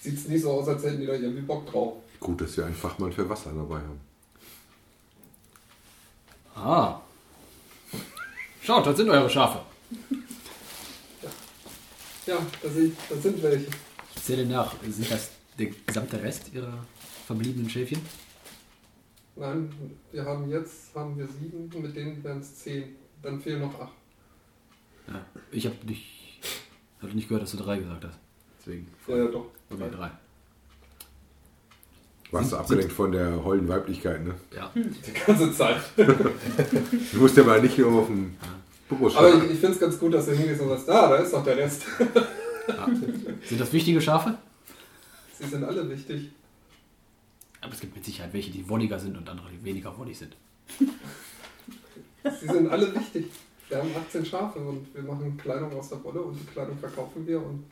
sieht 0.00 0.18
es 0.18 0.28
nicht 0.28 0.42
so 0.42 0.52
aus, 0.52 0.68
als 0.68 0.84
hätten 0.84 1.00
die 1.00 1.06
da 1.06 1.14
irgendwie 1.14 1.42
Bock 1.42 1.70
drauf. 1.70 1.94
Gut, 2.20 2.40
dass 2.40 2.56
wir 2.56 2.66
einen 2.66 2.74
Fachmann 2.74 3.12
für 3.12 3.28
Wasser 3.28 3.52
dabei 3.52 3.76
haben. 3.76 4.00
Ah. 6.54 7.00
Schaut, 8.62 8.86
dort 8.86 8.96
sind 8.96 9.10
eure 9.10 9.28
Schafe. 9.28 9.60
Ja, 12.26 12.38
da 12.62 12.68
sind, 12.68 12.96
da 13.08 13.16
sind 13.16 13.42
welche. 13.42 13.66
Ich 14.16 14.22
zähle 14.22 14.46
nach. 14.46 14.74
Sind 14.82 15.10
das 15.10 15.30
der 15.58 15.66
gesamte 15.86 16.20
Rest 16.20 16.52
ihrer 16.52 16.84
verbliebenen 17.26 17.70
Schäfchen? 17.70 18.00
Nein, 19.36 19.70
wir 20.10 20.24
haben 20.24 20.50
jetzt 20.50 20.94
haben 20.94 21.16
wir 21.16 21.28
sieben, 21.28 21.70
mit 21.80 21.94
denen 21.94 22.24
wären 22.24 22.40
es 22.40 22.56
zehn. 22.56 22.96
Dann 23.22 23.40
fehlen 23.40 23.60
noch 23.60 23.80
acht. 23.80 23.92
Ja. 25.08 25.24
Ich 25.52 25.66
habe 25.66 25.76
nicht, 25.86 26.40
hab 27.02 27.14
nicht 27.14 27.28
gehört, 27.28 27.42
dass 27.44 27.52
du 27.52 27.58
drei 27.58 27.78
gesagt 27.78 28.04
hast. 28.04 28.18
Deswegen. 28.58 28.88
Ja, 29.06 29.16
ja, 29.16 29.26
doch. 29.26 29.46
Okay, 29.70 29.90
drei. 29.90 30.10
Warst 32.32 32.52
du 32.52 32.56
abgelenkt 32.56 32.92
von 32.92 33.12
der 33.12 33.44
holden 33.44 33.68
Weiblichkeit, 33.68 34.24
ne? 34.24 34.34
Ja. 34.54 34.72
Die 34.74 35.12
ganze 35.12 35.52
Zeit. 35.52 35.80
Du 35.96 37.18
musst 37.20 37.36
ja 37.36 37.44
mal 37.44 37.62
nicht 37.62 37.78
nur 37.78 37.92
auf 38.00 38.08
dem 38.08 38.36
Popo 38.88 39.06
Aber 39.06 39.30
schauen. 39.30 39.44
ich, 39.44 39.52
ich 39.52 39.58
finde 39.60 39.74
es 39.74 39.80
ganz 39.80 39.98
gut, 39.98 40.12
dass 40.14 40.26
du 40.26 40.32
hingehst 40.32 40.60
und 40.60 40.68
sagst, 40.68 40.90
ah, 40.90 41.08
da 41.08 41.16
ist 41.16 41.32
doch 41.32 41.44
der 41.44 41.56
Rest. 41.56 41.84
Sind 43.44 43.60
das 43.60 43.72
wichtige 43.72 44.00
Schafe? 44.00 44.36
Sie 45.38 45.46
sind 45.46 45.62
alle 45.64 45.88
wichtig. 45.88 46.30
Aber 47.60 47.72
es 47.72 47.80
gibt 47.80 47.94
mit 47.94 48.04
Sicherheit 48.04 48.32
welche, 48.32 48.50
die 48.50 48.68
wolliger 48.68 48.98
sind 48.98 49.16
und 49.16 49.28
andere, 49.28 49.48
die 49.50 49.64
weniger 49.64 49.96
wollig 49.96 50.18
sind. 50.18 50.36
Sie 50.78 52.46
sind 52.46 52.68
alle 52.70 52.92
wichtig. 52.94 53.26
Wir 53.68 53.78
haben 53.78 53.90
18 54.06 54.24
Schafe 54.24 54.58
und 54.60 54.94
wir 54.94 55.02
machen 55.02 55.36
Kleidung 55.36 55.76
aus 55.76 55.88
der 55.88 56.02
Wolle 56.04 56.20
und 56.20 56.38
die 56.38 56.46
Kleidung 56.46 56.78
verkaufen 56.78 57.26
wir. 57.26 57.38
Und 57.38 57.64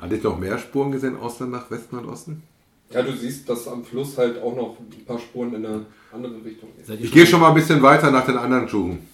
Hat 0.00 0.12
ich 0.12 0.22
noch 0.22 0.38
mehr 0.38 0.58
Spuren 0.58 0.92
gesehen, 0.92 1.16
außer 1.18 1.46
nach 1.46 1.70
Westen 1.70 1.98
und 1.98 2.06
Osten? 2.06 2.42
ja, 2.90 3.02
du 3.02 3.12
siehst, 3.12 3.48
dass 3.48 3.66
am 3.66 3.84
Fluss 3.84 4.16
halt 4.16 4.40
auch 4.40 4.54
noch 4.54 4.76
ein 4.78 5.04
paar 5.04 5.18
Spuren 5.18 5.54
in 5.54 5.66
eine 5.66 5.86
andere 6.12 6.34
Richtung 6.44 6.68
gehen. 6.76 6.98
Ich 7.02 7.10
gehe 7.10 7.26
schon 7.26 7.40
mal 7.40 7.48
ein 7.48 7.54
bisschen 7.54 7.82
weiter 7.82 8.10
nach 8.12 8.24
den 8.26 8.36
anderen 8.36 8.68
Schuhen. 8.68 9.08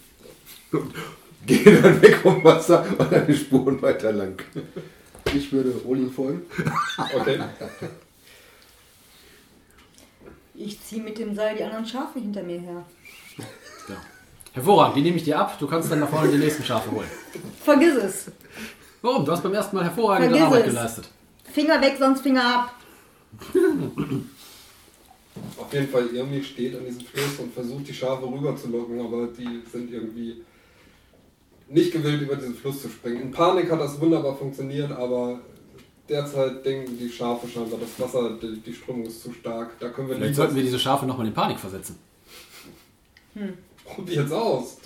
Gehe 1.45 1.81
dann 1.81 2.01
weg 2.01 2.15
vom 2.17 2.41
Wasser 2.41 2.85
und 2.97 3.11
dann 3.11 3.27
die 3.27 3.35
Spuren 3.35 3.81
weiter 3.81 4.13
lang. 4.13 4.41
Ich 5.35 5.51
würde 5.51 5.73
Olin 5.85 6.09
folgen. 6.09 6.43
Okay. 7.13 7.37
Ich 10.55 10.81
ziehe 10.81 11.03
mit 11.03 11.17
dem 11.17 11.35
Seil 11.35 11.57
die 11.57 11.63
anderen 11.63 11.85
Schafe 11.85 12.19
hinter 12.19 12.43
mir 12.43 12.59
her. 12.61 12.85
Ja. 13.89 13.95
Hervorragend, 14.53 14.95
die 14.97 15.01
nehme 15.01 15.17
ich 15.17 15.23
dir 15.23 15.39
ab. 15.39 15.57
Du 15.59 15.67
kannst 15.67 15.91
dann 15.91 15.99
nach 15.99 16.09
vorne 16.09 16.31
die 16.31 16.37
nächsten 16.37 16.63
Schafe 16.63 16.91
holen. 16.91 17.07
Vergiss 17.63 17.95
es. 17.95 18.31
Warum? 19.01 19.25
Du 19.25 19.31
hast 19.31 19.41
beim 19.43 19.53
ersten 19.53 19.75
Mal 19.75 19.83
hervorragende 19.85 20.29
Vergiss 20.29 20.45
Arbeit 20.45 20.67
es. 20.67 20.73
geleistet. 20.73 21.09
Finger 21.51 21.81
weg, 21.81 21.95
sonst 21.99 22.21
Finger 22.21 22.45
ab. 22.45 22.73
Auf 25.57 25.73
jeden 25.73 25.87
Fall, 25.89 26.07
irgendwie 26.13 26.43
steht 26.43 26.75
an 26.77 26.85
diesem 26.85 27.01
Fluss 27.01 27.39
und 27.39 27.53
versucht 27.53 27.87
die 27.87 27.93
Schafe 27.93 28.25
rüber 28.27 28.55
zu 28.55 28.69
locken, 28.69 28.99
aber 28.99 29.27
die 29.27 29.61
sind 29.71 29.91
irgendwie 29.91 30.43
nicht 31.69 31.91
gewillt, 31.91 32.21
über 32.21 32.35
diesen 32.35 32.55
Fluss 32.55 32.81
zu 32.83 32.89
springen. 32.89 33.21
In 33.23 33.31
Panik 33.31 33.71
hat 33.71 33.79
das 33.79 33.99
wunderbar 33.99 34.35
funktioniert, 34.37 34.91
aber 34.91 35.39
derzeit 36.07 36.63
denken 36.63 36.95
die 36.99 37.09
Schafe 37.09 37.47
scheinbar, 37.47 37.79
das 37.79 37.99
Wasser, 37.99 38.37
die, 38.39 38.59
die 38.59 38.73
Strömung 38.73 39.05
ist 39.07 39.23
zu 39.23 39.33
stark. 39.33 39.79
Da 39.79 39.89
können 39.89 40.07
wir 40.09 40.15
Vielleicht 40.15 40.29
nicht. 40.29 40.37
sollten 40.37 40.55
wir 40.55 40.63
diese 40.63 40.77
Schafe 40.77 41.07
nochmal 41.07 41.25
in 41.25 41.33
Panik 41.33 41.59
versetzen. 41.59 41.97
Probier's 43.85 44.31
aus. 44.31 44.77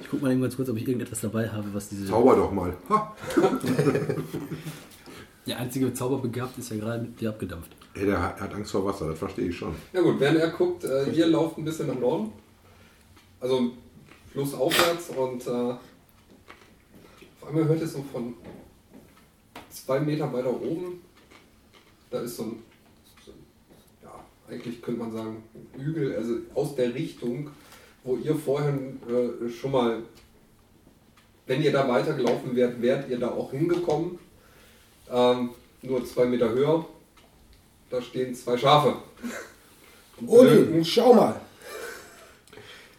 Ich 0.00 0.08
guck 0.10 0.22
mal 0.22 0.32
eben 0.32 0.42
ganz 0.42 0.56
kurz, 0.56 0.68
ob 0.68 0.76
ich 0.76 0.86
irgendetwas 0.86 1.20
dabei 1.20 1.48
habe, 1.48 1.72
was 1.72 1.88
diese. 1.88 2.06
Zauber 2.06 2.36
doch 2.36 2.52
mal. 2.52 2.76
Ha. 2.88 3.16
Der 5.46 5.58
einzige 5.58 5.92
Zauberbegabt 5.92 6.56
ist 6.58 6.70
ja 6.70 6.76
gerade 6.76 7.02
mit 7.02 7.20
dir 7.20 7.30
abgedampft. 7.30 7.72
Ey, 7.94 8.06
der 8.06 8.22
hat 8.22 8.40
hat 8.40 8.54
Angst 8.54 8.70
vor 8.70 8.84
Wasser, 8.86 9.08
das 9.08 9.18
verstehe 9.18 9.48
ich 9.48 9.56
schon. 9.56 9.74
Ja 9.92 10.00
gut, 10.00 10.20
während 10.20 10.38
er 10.38 10.50
guckt, 10.50 10.84
äh, 10.84 11.10
ihr 11.10 11.26
lauft 11.26 11.58
ein 11.58 11.64
bisschen 11.64 11.88
nach 11.88 11.98
Norden. 11.98 12.32
Also 13.40 13.72
flussaufwärts 14.32 15.10
und 15.10 15.46
äh, 15.46 15.50
auf 15.50 15.78
einmal 17.48 17.64
hört 17.64 17.80
ihr 17.80 17.88
so 17.88 18.04
von 18.12 18.34
zwei 19.68 19.98
Meter 20.00 20.32
weiter 20.32 20.50
oben, 20.50 21.00
da 22.10 22.20
ist 22.20 22.36
so 22.36 22.44
ein, 22.44 22.62
eigentlich 24.52 24.82
könnte 24.82 25.00
man 25.00 25.12
sagen, 25.12 25.42
ein 25.74 25.84
Hügel, 25.84 26.14
also 26.16 26.34
aus 26.54 26.74
der 26.74 26.94
Richtung, 26.94 27.50
wo 28.04 28.16
ihr 28.16 28.34
vorhin 28.34 29.00
äh, 29.08 29.48
schon 29.48 29.72
mal, 29.72 30.02
wenn 31.46 31.62
ihr 31.62 31.72
da 31.72 31.88
weitergelaufen 31.88 32.54
wärt, 32.54 32.80
wärt 32.80 33.08
ihr 33.08 33.18
da 33.18 33.30
auch 33.30 33.50
hingekommen. 33.50 34.18
Ähm, 35.10 35.50
nur 35.82 36.04
zwei 36.04 36.26
Meter 36.26 36.50
höher. 36.50 36.84
Da 37.90 38.00
stehen 38.00 38.34
zwei 38.34 38.56
Schafe. 38.56 38.94
Olin, 40.26 40.84
schau 40.84 41.14
mal. 41.14 41.40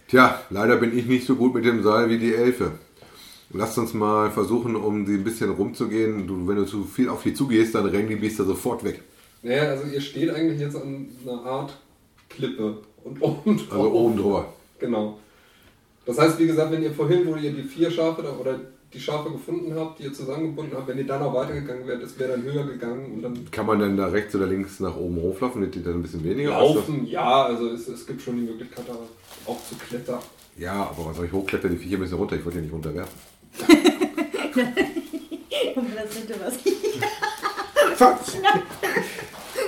Tja, 0.08 0.42
leider 0.50 0.78
bin 0.78 0.98
ich 0.98 1.06
nicht 1.06 1.26
so 1.26 1.36
gut 1.36 1.54
mit 1.56 1.66
dem 1.66 1.82
Seil 1.82 2.10
wie 2.10 2.20
die 2.20 2.36
Elfe. 2.36 2.74
Lasst 3.52 3.78
uns 3.78 3.94
mal 3.94 4.32
versuchen, 4.32 4.76
um 4.76 5.06
sie 5.06 5.16
ein 5.16 5.24
bisschen 5.24 5.52
rumzugehen. 5.52 6.28
Du, 6.28 6.48
wenn 6.48 6.58
du 6.58 6.66
zu 6.66 6.84
viel 6.84 7.10
auf 7.10 7.24
die 7.24 7.34
zugehst, 7.34 7.76
dann 7.76 7.86
rennen 7.86 8.10
die 8.10 8.16
Biester 8.16 8.44
sofort 8.44 8.84
weg. 8.84 9.02
Naja, 9.44 9.64
also 9.72 9.86
ihr 9.88 10.02
steht 10.02 10.30
eigentlich 10.30 10.60
jetzt 10.60 10.76
an 10.76 11.08
einer 11.26 11.46
Art 11.46 11.78
Klippe 12.30 12.78
und 13.04 13.22
oben 13.22 13.58
drauf. 13.58 13.72
Also 13.72 13.92
oben 13.92 14.18
drüber. 14.18 14.54
Genau. 14.80 15.20
Das 16.06 16.18
heißt, 16.18 16.40
wie 16.40 16.48
gesagt, 16.48 16.72
wenn 16.72 16.84
ihr 16.84 16.92
vorhin, 16.92 17.26
wo 17.28 17.36
ihr 17.36 17.52
die 17.52 17.64
vier 17.64 17.92
Schafe 17.92 18.24
da, 18.24 18.32
oder 18.32 18.60
die 18.94 19.00
Schafe 19.00 19.32
gefunden 19.32 19.74
habt, 19.76 20.00
die 20.00 20.04
ihr 20.04 20.14
zusammengebunden 20.14 20.78
habt, 20.78 20.88
wenn 20.88 20.98
ihr 20.98 21.08
dann 21.08 21.22
noch 21.22 21.34
weitergegangen 21.34 21.88
wärt, 21.88 22.04
es 22.04 22.18
wäre 22.20 22.32
dann 22.34 22.44
höher 22.44 22.66
gegangen 22.66 23.14
und 23.14 23.22
dann 23.22 23.52
Kann 23.52 23.66
man 23.66 23.80
denn 23.80 23.98
da 23.98 24.08
rechts 24.08 24.36
oder 24.36 24.46
links 24.48 24.80
nach 24.80 24.96
oben 24.96 25.16
hochlaufen? 25.18 25.62
Wird 25.62 25.76
die 25.76 25.84
dann 25.84 25.96
ein 25.96 26.02
bisschen 26.02 26.24
weniger? 26.24 26.52
laufen. 26.52 27.06
Ja, 27.08 27.46
also 27.46 27.70
es, 27.70 27.88
es 27.88 28.06
gibt 28.06 28.22
schon 28.22 28.36
die 28.38 28.44
Möglichkeit, 28.44 28.86
da 28.88 28.94
auch 29.50 29.64
zu 29.68 29.76
klettern. 29.76 30.20
Ja, 30.58 30.74
aber 30.74 31.08
was 31.08 31.16
soll 31.18 31.26
ich 31.26 31.32
hochklettern? 31.34 31.72
Die 31.72 31.78
Viecher 31.78 31.98
müssen 31.98 32.16
runter. 32.16 32.36
Ich 32.36 32.46
wollte 32.46 32.60
ja 32.60 32.64
nicht 32.64 32.74
runterwerfen. 32.74 33.14
Und 35.76 35.88
das 35.96 36.16
hätte 36.16 36.36
was. 36.40 36.58
Fatz. 37.98 38.38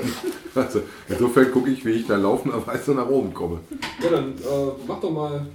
Also, 0.55 0.83
insofern 1.09 1.51
gucke 1.51 1.69
ich, 1.69 1.83
wie 1.83 1.91
ich 1.91 2.07
da 2.07 2.15
laufen, 2.15 2.49
aber 2.49 2.71
als 2.71 2.87
ich 2.87 2.95
nach 2.95 3.09
oben 3.09 3.33
komme. 3.33 3.59
Ja, 4.01 4.09
dann 4.09 4.37
äh, 4.37 4.71
mach 4.87 5.01
doch 5.01 5.11
mal 5.11 5.45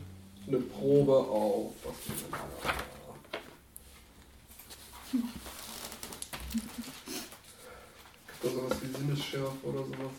eine 0.47 0.59
Probe 0.59 1.13
auf. 1.17 1.73
Gibt 8.27 8.45
da 8.45 8.49
sowas 8.49 8.77
wie 8.83 8.99
Sinnesschärfe 8.99 9.57
oder 9.67 9.79
sowas? 9.79 10.13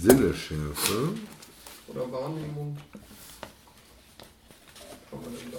Sinneschärfe. 0.00 1.14
Oder 1.88 2.12
Wahrnehmung? 2.12 2.76
Was 5.10 5.20
haben 5.20 5.32
wir 5.32 5.38
denn 5.38 5.52
da? 5.52 5.58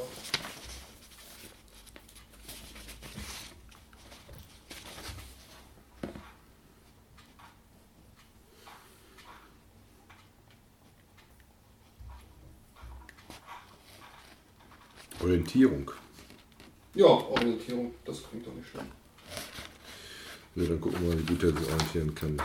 Orientierung. 15.24 15.90
Ja, 16.96 17.06
Orientierung, 17.06 17.96
das 18.06 18.24
klingt 18.30 18.46
doch 18.46 18.54
nicht 18.54 18.70
schlecht. 18.70 18.88
So, 20.56 20.66
dann 20.66 20.82
gucken 20.82 21.02
wir 21.02 21.16
mal, 21.16 21.20
wie 21.20 21.34
gut 21.34 21.44
er 21.44 21.50
sich 21.50 21.72
orientieren 21.72 22.14
kann. 22.14 22.38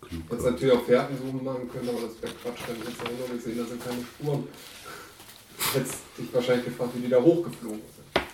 Klug. 0.00 0.22
Jetzt 0.30 0.44
natürlich 0.44 0.74
auch 0.74 0.84
Fährtensuchen 0.84 1.44
machen 1.44 1.70
können, 1.70 1.88
aber 1.88 2.00
das 2.00 2.20
wäre 2.20 2.34
Quatsch, 2.34 2.60
dann 2.66 2.76
hättest 2.76 3.00
du 3.00 3.04
auch 3.04 3.28
noch 3.28 3.34
gesehen, 3.34 3.58
da 3.58 3.64
sind 3.64 3.84
keine 3.84 4.02
Spuren. 4.02 4.48
Hättest 5.74 5.94
dich 6.18 6.32
wahrscheinlich 6.32 6.66
gefragt, 6.66 6.90
wie 6.94 7.00
die 7.00 7.08
da 7.08 7.20
hochgeflogen 7.20 7.80
sind. 7.80 8.24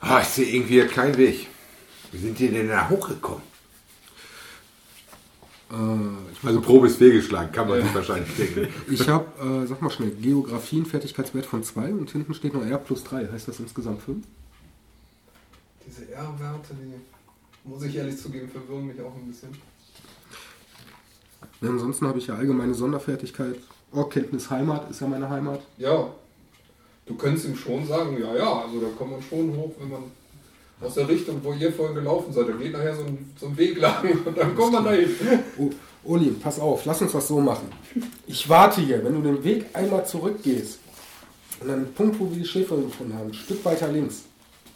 Ah, 0.00 0.20
ich 0.20 0.28
sehe 0.28 0.46
irgendwie 0.46 0.86
keinen 0.86 1.16
Weg. 1.16 1.48
Wie 2.12 2.18
sind 2.18 2.38
die 2.38 2.48
denn 2.48 2.68
da 2.68 2.88
hochgekommen? 2.88 3.42
Äh, 5.70 6.46
Also 6.46 6.60
Probe 6.60 6.86
ist 6.86 6.96
fehlgeschlagen, 6.96 7.52
kann 7.52 7.68
man 7.68 7.82
sich 7.82 7.94
wahrscheinlich 7.94 8.34
denken. 8.36 8.68
ich 8.90 9.08
habe, 9.08 9.62
äh, 9.62 9.66
sag 9.66 9.82
mal 9.82 9.90
schnell, 9.90 10.10
Geografie 10.10 10.76
einen 10.76 10.86
Fertigkeitswert 10.86 11.46
von 11.46 11.62
2 11.62 11.92
und 11.92 12.10
hinten 12.10 12.32
steht 12.34 12.54
noch 12.54 12.64
R 12.64 12.78
plus 12.78 13.04
3. 13.04 13.28
Heißt 13.30 13.48
das 13.48 13.60
insgesamt 13.60 14.02
5? 14.02 14.24
Diese 15.86 16.10
R-Werte, 16.12 16.74
die, 16.74 17.68
muss 17.68 17.82
ich 17.82 17.96
ehrlich 17.96 18.16
zugeben, 18.16 18.48
verwirren 18.48 18.86
mich 18.86 19.00
auch 19.00 19.14
ein 19.14 19.26
bisschen. 19.26 19.50
Ja, 21.60 21.68
ansonsten 21.70 22.06
habe 22.06 22.18
ich 22.18 22.26
ja 22.28 22.34
allgemeine 22.34 22.74
Sonderfertigkeit. 22.74 23.56
Ortkenntnis 23.92 24.50
Heimat 24.50 24.90
ist 24.90 25.00
ja 25.00 25.06
meine 25.06 25.28
Heimat. 25.28 25.60
Ja, 25.76 26.10
du 27.06 27.14
könntest 27.14 27.46
ihm 27.46 27.56
schon 27.56 27.86
sagen, 27.86 28.18
ja, 28.20 28.36
ja, 28.36 28.62
also 28.62 28.80
da 28.80 28.88
kommt 28.96 29.12
man 29.12 29.22
schon 29.22 29.56
hoch, 29.56 29.74
wenn 29.78 29.90
man 29.90 30.02
aus 30.80 30.94
der 30.94 31.08
Richtung, 31.08 31.40
wo 31.42 31.52
ihr 31.52 31.72
vorhin 31.72 31.96
gelaufen 31.96 32.32
seid, 32.32 32.48
da 32.48 32.52
geht 32.52 32.72
nachher 32.72 32.94
so 32.94 33.02
ein, 33.02 33.32
so 33.38 33.46
ein 33.46 33.56
Weg 33.56 33.78
lang 33.78 34.04
und 34.26 34.36
dann 34.36 34.54
kommt 34.54 34.72
man 34.72 34.84
dahin. 34.84 35.10
Oh, 35.58 35.70
Uli, 36.04 36.30
pass 36.30 36.60
auf, 36.60 36.84
lass 36.84 37.02
uns 37.02 37.12
das 37.12 37.28
so 37.28 37.40
machen. 37.40 37.68
Ich 38.26 38.48
warte 38.48 38.80
hier, 38.80 39.04
wenn 39.04 39.14
du 39.14 39.20
den 39.20 39.42
Weg 39.42 39.66
einmal 39.72 40.06
zurückgehst 40.06 40.78
und 41.60 41.70
an 41.70 41.84
den 41.84 41.94
Punkt, 41.94 42.18
wo 42.20 42.30
wir 42.30 42.38
die 42.38 42.46
Schäferin 42.46 42.84
gefunden 42.84 43.14
haben, 43.14 43.28
ein 43.28 43.34
Stück 43.34 43.64
weiter 43.64 43.88
links, 43.88 44.22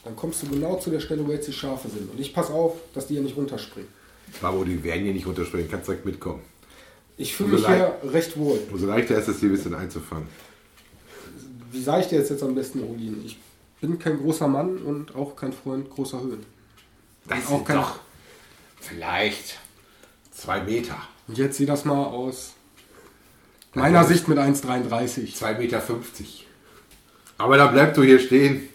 dann 0.05 0.17
kommst 0.17 0.43
du 0.43 0.49
genau 0.49 0.77
zu 0.77 0.91
der 0.91 1.01
Stelle, 1.01 1.25
wo 1.27 1.31
jetzt 1.31 1.47
die 1.47 1.53
Schafe 1.53 1.89
sind. 1.89 2.11
Und 2.11 2.19
ich 2.19 2.35
pass 2.35 2.51
auf, 2.51 2.75
dass 2.93 3.07
die 3.07 3.15
hier 3.15 3.23
nicht 3.23 3.37
runterspringen. 3.37 3.89
Bravo, 4.41 4.65
die 4.65 4.83
werden 4.83 5.05
hier 5.05 5.13
nicht 5.13 5.27
runterspringen, 5.27 5.71
kannst 5.71 5.87
direkt 5.87 6.05
mitkommen. 6.05 6.41
Ich 7.17 7.37
fühle 7.37 7.51
mich 7.51 7.67
hier 7.67 7.95
recht 8.05 8.37
wohl. 8.37 8.59
Umso 8.73 8.87
leichter 8.87 9.17
ist 9.17 9.29
es, 9.29 9.39
die 9.39 9.47
ein 9.47 9.53
bisschen 9.53 9.75
einzufangen. 9.75 10.27
Wie 11.71 11.83
sage 11.83 12.03
ich 12.03 12.09
dir 12.09 12.19
jetzt, 12.19 12.31
jetzt 12.31 12.43
am 12.43 12.55
besten, 12.55 12.83
Uli? 12.83 13.15
Ich 13.25 13.39
bin 13.83 13.99
kein 13.99 14.17
großer 14.19 14.49
Mann 14.49 14.79
und 14.79 15.15
auch 15.15 15.37
kein 15.37 15.53
Freund 15.53 15.91
großer 15.91 16.21
Höhen. 16.23 16.47
Das 17.29 17.47
Auch 17.47 17.51
sind 17.57 17.67
kein- 17.67 17.77
doch 17.77 17.99
vielleicht 18.81 19.59
zwei 20.31 20.61
Meter. 20.63 20.97
Und 21.29 21.37
jetzt 21.37 21.59
sieh 21.59 21.67
das 21.67 21.85
mal 21.85 22.05
aus 22.07 22.55
meiner 23.75 24.05
Sicht 24.05 24.27
mit 24.29 24.39
1,33. 24.39 25.35
2,50 25.37 25.59
Meter. 25.59 25.83
Aber 27.39 27.57
da 27.57 27.67
bleibst 27.67 27.97
du 27.97 28.03
hier 28.03 28.19
stehen 28.19 28.69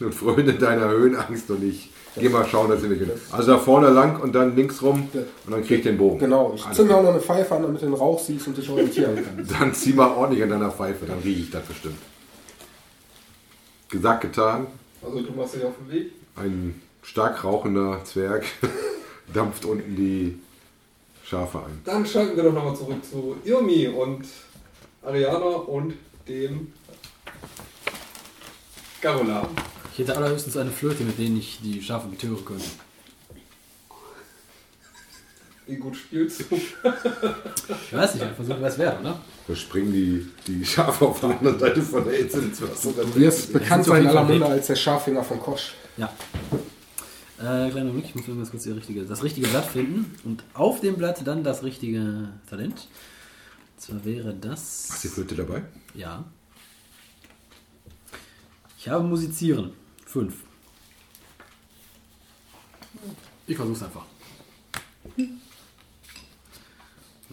und 0.00 0.14
fröne 0.14 0.54
deiner 0.54 0.88
Höhenangst 0.88 1.50
und 1.50 1.62
ich 1.62 1.90
geh 2.16 2.28
mal 2.30 2.46
schauen, 2.46 2.70
dass 2.70 2.82
ich 2.82 2.88
nicht. 2.90 3.02
Also 3.32 3.52
da 3.52 3.58
vorne 3.58 3.90
lang 3.90 4.20
und 4.20 4.34
dann 4.34 4.56
links 4.56 4.80
rum 4.82 5.08
und 5.12 5.52
dann 5.52 5.62
krieg 5.64 5.78
ich 5.78 5.82
den 5.84 5.98
Bogen. 5.98 6.18
Genau, 6.18 6.52
ich 6.54 6.64
zünde 6.72 6.96
auch 6.96 7.02
noch 7.02 7.10
eine 7.10 7.20
Pfeife 7.20 7.54
an, 7.54 7.62
damit 7.62 7.82
du 7.82 7.86
den 7.86 7.94
Rauch 7.94 8.18
siehst 8.18 8.46
und 8.46 8.56
dich 8.56 8.68
orientieren 8.70 9.18
kannst. 9.22 9.52
Dann 9.52 9.74
zieh 9.74 9.92
mal 9.92 10.10
ordentlich 10.16 10.42
an 10.42 10.48
deiner 10.50 10.70
Pfeife, 10.70 11.04
dann 11.06 11.18
rieche 11.18 11.40
ich 11.42 11.50
das 11.50 11.62
bestimmt. 11.64 11.98
Gesagt, 13.88 14.22
getan. 14.22 14.66
Also 15.02 15.20
du 15.20 15.32
machst 15.32 15.54
dich 15.54 15.64
auf 15.64 15.74
den 15.78 15.90
Weg. 15.92 16.12
Ein 16.34 16.80
stark 17.02 17.44
rauchender 17.44 18.04
Zwerg 18.04 18.44
dampft 19.32 19.64
unten 19.64 19.94
die 19.94 20.38
Schafe 21.24 21.58
ein. 21.58 21.80
Dann 21.84 22.04
schalten 22.06 22.36
wir 22.36 22.44
doch 22.44 22.52
nochmal 22.52 22.76
zurück 22.76 23.04
zu 23.04 23.36
Irmi 23.44 23.88
und 23.88 24.24
Ariana 25.02 25.56
und 25.56 25.94
dem 26.28 26.72
Carola. 29.00 29.48
Ich 29.92 29.98
hätte 30.00 30.16
allerhöchstens 30.16 30.56
eine 30.56 30.70
Flöte, 30.70 31.04
mit 31.04 31.18
denen 31.18 31.38
ich 31.38 31.60
die 31.62 31.80
Schafe 31.80 32.08
betören 32.08 32.44
könnte. 32.44 32.64
Wie 35.66 35.76
gut 35.76 35.96
spielst 35.96 36.40
du? 36.48 36.54
Ich 36.54 37.92
weiß 37.92 38.14
nicht, 38.14 38.24
ein 38.24 38.34
Versuch 38.36 38.54
wäre 38.54 38.66
es 38.68 38.78
wert, 38.78 39.00
oder? 39.00 39.20
Da 39.48 39.56
springen 39.56 39.92
die, 39.92 40.28
die 40.46 40.64
Schafe 40.64 41.06
auf 41.06 41.18
der 41.20 41.30
anderen 41.30 41.58
Seite 41.58 41.82
von 41.82 42.04
der 42.04 42.20
Insel 42.20 42.44
ins 42.44 42.62
Wasser. 42.62 42.92
Dann 42.96 43.12
Du 43.12 43.18
wirst 43.18 43.52
bekannt 43.52 43.84
sein 43.84 44.02
in 44.02 44.08
aller 44.08 44.22
Munde 44.24 44.46
als 44.46 44.68
der 44.68 44.76
Scharfinger 44.76 45.24
von 45.24 45.40
Kosch. 45.40 45.74
Ja. 45.96 46.12
Äh, 47.38 47.70
kleiner 47.70 47.90
Blick, 47.90 48.06
ich 48.06 48.14
muss 48.14 48.26
ganz 48.26 48.50
kurz 48.50 48.66
richtige, 48.66 49.04
das 49.04 49.22
richtige 49.24 49.48
Blatt 49.48 49.66
finden 49.66 50.14
und 50.24 50.44
auf 50.54 50.80
dem 50.80 50.96
Blatt 50.96 51.26
dann 51.26 51.42
das 51.42 51.64
richtige 51.64 52.28
Talent. 52.48 52.86
Und 53.74 53.80
zwar 53.80 54.04
wäre 54.04 54.34
das. 54.34 54.88
Hast 54.90 55.04
du 55.04 55.08
die 55.08 55.14
Flöte 55.14 55.34
dabei? 55.34 55.62
Ja. 55.94 56.24
Ich 58.78 58.88
habe 58.88 59.02
Musizieren. 59.02 59.72
Fünf. 60.06 60.36
Ich 63.48 63.56
versuch's 63.56 63.82
einfach. 63.82 64.06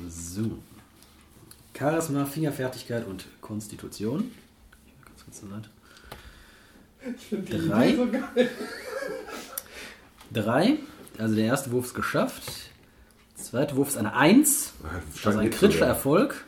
So. 0.10 0.58
Charisma, 1.78 2.26
Fingerfertigkeit 2.26 3.06
und 3.08 3.26
Konstitution. 3.42 4.32
Ganz 5.06 5.24
kurz 5.26 5.40
zur 5.40 5.50
Seite. 5.50 5.70
Ich 7.18 7.26
finde 7.28 7.58
die 7.58 7.68
Drei. 7.68 7.88
Idee 7.90 7.98
so 7.98 8.12
geil. 8.12 8.50
Drei. 10.32 10.78
Also 11.18 11.36
der 11.36 11.46
erste 11.46 11.72
Wurf 11.72 11.86
ist 11.88 11.94
geschafft. 11.94 12.44
Der 13.38 13.44
zweite 13.44 13.76
Wurf 13.76 13.90
ist 13.90 13.98
eine 13.98 14.14
Eins. 14.16 14.74
Scheint 15.16 15.28
Also 15.28 15.40
ein 15.40 15.50
kritischer. 15.52 15.86
Erfolg. 15.86 16.46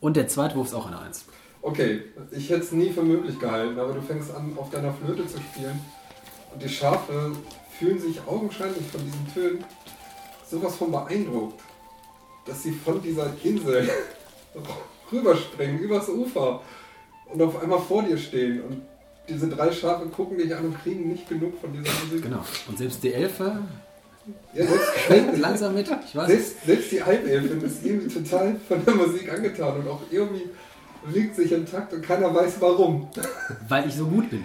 Und 0.00 0.16
der 0.16 0.28
zweite 0.28 0.54
Wurf 0.56 0.68
ist 0.68 0.74
auch 0.74 0.86
eine 0.86 0.98
Eins. 1.00 1.24
Okay, 1.62 2.02
ich 2.30 2.50
hätte 2.50 2.62
es 2.62 2.72
nie 2.72 2.90
für 2.92 3.02
möglich 3.02 3.38
gehalten, 3.40 3.78
aber 3.78 3.92
du 3.94 4.02
fängst 4.02 4.32
an, 4.32 4.56
auf 4.56 4.70
deiner 4.70 4.92
Flöte 4.92 5.26
zu 5.26 5.38
spielen. 5.38 5.80
Und 6.52 6.62
die 6.62 6.68
Schafe 6.68 7.32
fühlen 7.78 7.98
sich 7.98 8.20
augenscheinlich 8.26 8.86
von 8.86 9.04
diesen 9.04 9.34
Tönen 9.34 9.64
sowas 10.48 10.76
von 10.76 10.92
beeindruckt, 10.92 11.60
dass 12.46 12.62
sie 12.62 12.72
von 12.72 13.02
dieser 13.02 13.32
Insel 13.42 13.88
rüberspringen, 15.12 15.78
übers 15.80 16.08
Ufer 16.08 16.62
und 17.32 17.42
auf 17.42 17.62
einmal 17.62 17.80
vor 17.80 18.02
dir 18.02 18.16
stehen. 18.18 18.62
Und 18.62 18.82
diese 19.28 19.48
drei 19.48 19.72
Schafe 19.72 20.06
gucken 20.06 20.38
dich 20.38 20.54
an 20.54 20.66
und 20.66 20.82
kriegen 20.82 21.08
nicht 21.08 21.28
genug 21.28 21.60
von 21.60 21.72
dieser 21.72 21.92
Musik. 22.04 22.22
Genau. 22.22 22.44
Und 22.68 22.78
selbst 22.78 23.02
die 23.02 23.12
Elfe 23.12 23.58
Ja, 24.54 24.64
selbst, 25.08 25.38
langsam 25.38 25.74
mit. 25.74 25.88
Ich 26.06 26.16
weiß. 26.16 26.26
selbst, 26.28 26.66
selbst 26.66 26.92
die 26.92 27.02
Halbelfin 27.02 27.60
ist 27.62 27.84
irgendwie 27.84 28.22
total 28.22 28.56
von 28.68 28.84
der 28.84 28.94
Musik 28.94 29.32
angetan 29.32 29.80
und 29.80 29.88
auch 29.88 30.00
irgendwie 30.10 30.44
liegt 31.12 31.36
sich 31.36 31.52
im 31.52 31.66
Takt 31.66 31.92
und 31.92 32.02
keiner 32.02 32.34
weiß 32.34 32.54
warum. 32.60 33.08
Weil 33.68 33.88
ich 33.88 33.94
so 33.94 34.06
gut 34.06 34.28
bin. 34.30 34.44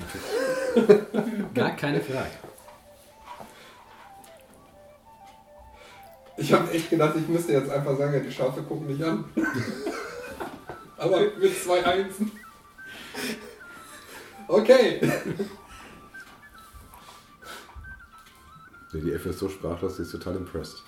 Gar 1.54 1.76
keine 1.76 2.00
Frage. 2.00 2.30
Ich 6.42 6.52
habe 6.52 6.72
echt 6.72 6.90
gedacht, 6.90 7.16
ich 7.16 7.28
müsste 7.28 7.54
jetzt 7.54 7.70
einfach 7.70 7.96
sagen, 7.96 8.16
ja, 8.16 8.20
die 8.20 8.32
Schafe 8.32 8.64
gucken 8.64 8.88
mich 8.88 9.06
an. 9.06 9.26
Aber 10.98 11.20
mit 11.40 11.64
zwei 11.64 11.86
Einsen. 11.86 12.32
Okay. 14.48 15.00
Nee, 18.92 19.02
die 19.02 19.12
Elfe 19.12 19.30
ist 19.30 19.38
so 19.38 19.50
sprachlos, 19.50 19.98
sie 19.98 20.02
ist 20.02 20.12
total 20.12 20.36
impressed. 20.38 20.82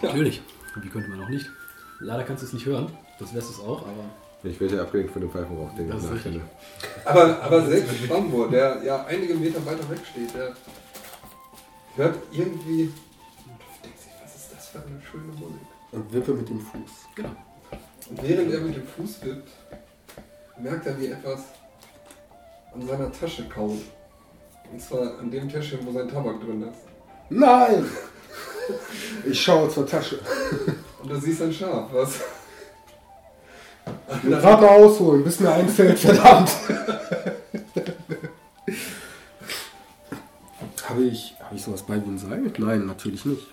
Natürlich. 0.00 0.40
Wie 0.80 0.88
könnte 0.88 1.10
man 1.10 1.24
auch 1.24 1.28
nicht? 1.28 1.50
Leider 1.98 2.22
kannst 2.22 2.44
du 2.44 2.46
es 2.46 2.52
nicht 2.52 2.66
hören. 2.66 2.96
Das 3.18 3.34
wärst 3.34 3.48
du 3.48 3.54
es 3.54 3.60
auch, 3.60 3.82
aber. 3.82 4.04
Ich 4.44 4.60
werde 4.60 4.76
ja 4.76 4.82
abgelenkt 4.82 5.12
von 5.12 5.22
dem 5.22 5.30
Pfeifenrauch, 5.32 5.74
den 5.74 5.88
ich 5.88 5.94
Das 5.94 6.10
nachstelle. 6.10 6.40
Aber, 7.04 7.42
aber 7.42 7.66
selbst 7.66 8.08
Bambur, 8.08 8.48
der 8.50 8.82
ja 8.84 9.04
einige 9.06 9.34
Meter 9.34 9.64
weiter 9.66 9.88
weg 9.90 9.98
steht, 10.10 10.32
der 10.34 10.54
hört 11.96 12.18
irgendwie. 12.32 12.92
Ist 14.74 14.86
eine 14.86 15.02
schöne 15.02 15.32
Musik? 15.32 15.66
Und 15.92 16.12
wippe 16.12 16.32
mit 16.32 16.48
dem 16.48 16.60
Fuß. 16.60 16.90
Genau. 17.14 17.28
Und 18.10 18.22
während 18.22 18.52
er 18.52 18.60
mit 18.60 18.76
dem 18.76 18.86
Fuß 18.86 19.24
wippt, 19.24 19.50
merkt 20.58 20.86
er, 20.86 20.98
wie 20.98 21.06
etwas 21.08 21.40
an 22.74 22.86
seiner 22.86 23.12
Tasche 23.12 23.48
kaut. 23.48 23.80
Und 24.70 24.80
zwar 24.80 25.18
an 25.18 25.30
dem 25.30 25.48
Täschchen, 25.48 25.80
wo 25.84 25.92
sein 25.92 26.08
Tabak 26.08 26.40
drin 26.40 26.62
ist. 26.62 26.78
Nein! 27.28 27.84
Ich 29.24 29.42
schaue 29.42 29.68
zur 29.68 29.86
Tasche. 29.86 30.18
Und 31.02 31.10
du 31.10 31.20
siehst 31.20 31.42
ein 31.42 31.52
Schaf, 31.52 31.92
was. 31.92 32.20
Gerade 34.22 34.62
mal 34.62 34.84
ausholen, 34.84 35.24
bis 35.24 35.40
mir 35.40 35.52
einfällt, 35.52 35.98
verdammt. 35.98 36.50
habe, 40.88 41.04
ich, 41.04 41.34
habe 41.40 41.56
ich 41.56 41.62
sowas 41.62 41.82
bei 41.82 41.96
wie 41.96 42.08
ein 42.08 42.18
Seil? 42.18 42.50
Nein, 42.58 42.86
natürlich 42.86 43.24
nicht. 43.24 43.46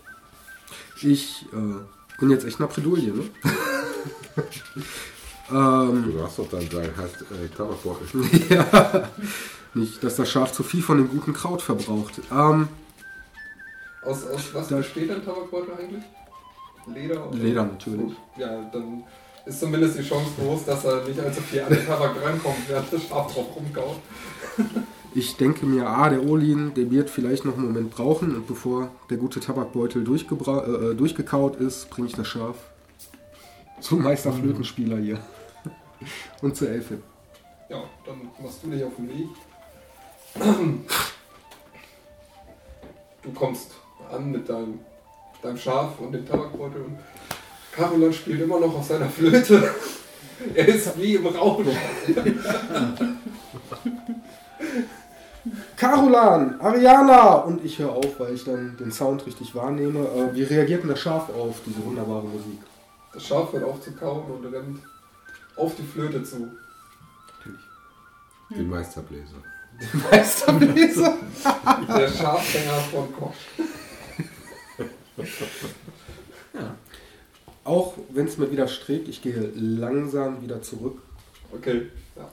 Ich 1.01 1.45
äh, 1.53 2.19
bin 2.19 2.29
jetzt 2.31 2.45
echt 2.45 2.59
nach 2.59 2.69
Bredouille, 2.69 3.13
ne? 3.13 3.23
ähm, 5.51 6.11
Du 6.11 6.21
hast 6.23 6.39
doch 6.39 6.49
dann 6.49 6.67
dein 6.69 6.95
heißt, 6.95 7.21
äh, 7.21 7.47
Tabakbeutel. 7.55 8.07
ja, 8.49 9.09
nicht, 9.73 10.03
dass 10.03 10.15
das 10.17 10.29
Schaf 10.29 10.51
zu 10.51 10.63
viel 10.63 10.81
von 10.83 10.97
dem 10.97 11.09
guten 11.09 11.33
Kraut 11.33 11.61
verbraucht. 11.61 12.19
Ähm, 12.31 12.67
Aus, 14.03 14.25
aus 14.27 14.53
was 14.53 14.67
Da- 14.67 14.77
besteht 14.77 15.09
ein 15.11 15.23
Tabakbeutel 15.23 15.73
eigentlich? 15.75 16.03
Leder? 16.93 17.27
Oder? 17.27 17.37
Leder 17.37 17.63
natürlich. 17.63 18.13
Ja, 18.37 18.61
dann 18.73 19.03
ist 19.45 19.59
zumindest 19.59 19.97
die 19.99 20.03
Chance 20.03 20.31
groß, 20.39 20.65
dass 20.65 20.83
er 20.85 21.03
nicht 21.05 21.19
allzu 21.19 21.41
viel 21.41 21.61
an 21.61 21.69
den 21.69 21.85
Tabak 21.85 22.15
rankommt, 22.23 22.67
während 22.67 22.91
das 22.91 23.03
Schaf 23.03 23.33
drauf 23.33 23.55
rumkaut. 23.55 23.99
Ich 25.15 25.37
denke 25.37 25.65
mir, 25.65 25.87
ah, 25.87 26.09
der 26.09 26.23
Olin, 26.23 26.73
der 26.75 26.91
wird 26.91 27.09
vielleicht 27.09 27.43
noch 27.43 27.55
einen 27.55 27.65
Moment 27.65 27.91
brauchen 27.91 28.35
und 28.35 28.47
bevor 28.47 28.91
der 29.09 29.17
gute 29.17 29.39
Tabakbeutel 29.39 30.03
durchgebra- 30.03 30.91
äh, 30.91 30.95
durchgekaut 30.95 31.55
ist, 31.55 31.89
bringe 31.89 32.07
ich 32.07 32.13
das 32.15 32.27
Schaf 32.27 32.55
zum 33.81 34.03
Meisterflötenspieler 34.03 34.97
hier. 34.97 35.19
Und 36.41 36.55
zur 36.55 36.69
Elfe. 36.69 36.99
Ja, 37.69 37.83
dann 38.05 38.29
machst 38.41 38.59
du 38.63 38.69
dich 38.69 38.83
auf 38.83 38.95
den 38.97 39.09
Weg. 39.09 39.27
Du 43.21 43.31
kommst 43.31 43.71
an 44.11 44.31
mit 44.31 44.47
deinem, 44.47 44.79
deinem 45.41 45.57
Schaf 45.57 45.99
und 45.99 46.13
dem 46.13 46.25
Tabakbeutel 46.25 46.81
und 46.81 46.97
Carolan 47.73 48.13
spielt 48.13 48.41
immer 48.41 48.59
noch 48.59 48.73
auf 48.75 48.85
seiner 48.87 49.09
Flöte. 49.09 49.73
Er 50.55 50.69
ist 50.69 50.97
wie 50.97 51.15
im 51.15 51.27
Rausch. 51.27 51.65
Carolan, 55.79 56.59
Ariana! 56.59 57.35
Und 57.35 57.63
ich 57.63 57.79
höre 57.79 57.93
auf, 57.93 58.19
weil 58.19 58.33
ich 58.33 58.43
dann 58.43 58.75
den 58.75 58.91
Sound 58.91 59.25
richtig 59.25 59.55
wahrnehme. 59.55 59.99
Äh, 60.09 60.35
wie 60.35 60.43
reagiert 60.43 60.83
denn 60.83 60.89
das 60.89 60.99
Schaf 60.99 61.29
auf 61.29 61.61
diese 61.65 61.81
wunderbare 61.85 62.25
Musik? 62.25 62.59
Das 63.13 63.25
Schaf 63.25 63.53
hört 63.53 63.63
auf 63.63 63.79
zu 63.79 63.93
kauen 63.93 64.29
und 64.29 64.45
rennt 64.53 64.81
auf 65.55 65.73
die 65.75 65.83
Flöte 65.83 66.21
zu. 66.21 66.51
Den 68.49 68.69
Meisterbläser. 68.69 69.37
Meisterbläser! 70.11 71.17
Der 71.87 72.09
Schafhänger 72.09 72.79
von 72.91 73.13
Koch. 73.13 73.33
Auch 77.63 77.93
wenn 78.09 78.25
es 78.25 78.37
mir 78.37 78.51
widerstrebt, 78.51 79.07
ich 79.07 79.21
gehe 79.21 79.53
langsam 79.55 80.41
wieder 80.41 80.61
zurück. 80.61 81.01
Okay, 81.53 81.89
ja. 82.17 82.29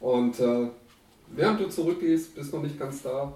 Und 0.00 0.40
äh, 0.40 0.70
während 1.36 1.60
du 1.60 1.68
zurückgehst, 1.68 2.34
bist 2.34 2.52
noch 2.52 2.62
nicht 2.62 2.78
ganz 2.78 3.02
da, 3.02 3.32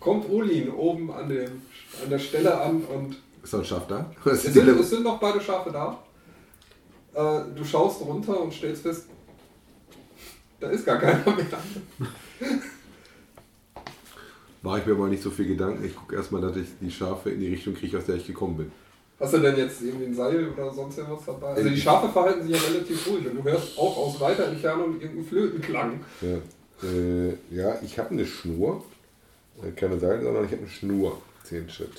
kommt 0.00 0.28
Olin 0.30 0.70
oben 0.70 1.10
an, 1.12 1.28
dem, 1.28 1.62
an 2.02 2.10
der 2.10 2.18
Stelle 2.18 2.60
an 2.60 2.82
und 2.84 3.16
Ist 3.42 3.52
noch 3.52 3.60
ein 3.60 3.66
Schaf 3.66 3.86
da? 3.86 4.10
Es 4.24 4.42
sind, 4.42 4.68
es 4.68 4.90
sind 4.90 5.02
noch 5.02 5.18
beide 5.18 5.40
Schafe 5.40 5.70
da. 5.70 5.98
Äh, 7.14 7.54
du 7.54 7.64
schaust 7.64 8.00
runter 8.02 8.40
und 8.40 8.52
stellst 8.52 8.82
fest, 8.82 9.06
da 10.60 10.68
ist 10.68 10.84
gar 10.84 10.98
keiner 10.98 11.24
mehr. 11.24 11.46
Mache 14.62 14.80
ich 14.80 14.86
mir 14.86 14.92
aber 14.92 15.08
nicht 15.08 15.22
so 15.22 15.30
viel 15.30 15.46
Gedanken. 15.46 15.84
Ich 15.84 15.94
gucke 15.94 16.16
erstmal, 16.16 16.40
dass 16.40 16.56
ich 16.56 16.66
die 16.80 16.90
Schafe 16.90 17.30
in 17.30 17.40
die 17.40 17.48
Richtung 17.48 17.74
kriege, 17.74 17.98
aus 17.98 18.06
der 18.06 18.16
ich 18.16 18.26
gekommen 18.26 18.56
bin. 18.56 18.72
Hast 19.18 19.32
du 19.32 19.38
denn 19.38 19.56
jetzt 19.56 19.80
irgendwie 19.80 20.06
ein 20.06 20.14
Seil 20.14 20.48
oder 20.48 20.72
sonst 20.74 20.98
irgendwas 20.98 21.24
dabei? 21.24 21.54
Also 21.54 21.70
die 21.70 21.80
Schafe 21.80 22.08
verhalten 22.08 22.46
sich 22.46 22.60
ja 22.60 22.68
relativ 22.68 23.06
ruhig 23.06 23.26
und 23.26 23.36
du 23.36 23.44
hörst 23.44 23.78
auch 23.78 23.96
aus 23.96 24.20
weiter 24.20 24.48
Entfernung 24.48 25.00
irgendeinen 25.00 25.24
Flötenklang. 25.24 26.00
Ja, 26.20 26.36
äh, 26.82 27.30
ja 27.50 27.80
ich 27.82 27.98
habe 27.98 28.10
eine 28.10 28.26
Schnur. 28.26 28.84
Äh, 29.62 29.70
Keine 29.72 29.98
Seil, 29.98 30.22
sondern 30.22 30.44
ich 30.44 30.52
habe 30.52 30.62
eine 30.62 30.70
Schnur. 30.70 31.20
Zehn 31.42 31.68
Schritt. 31.70 31.96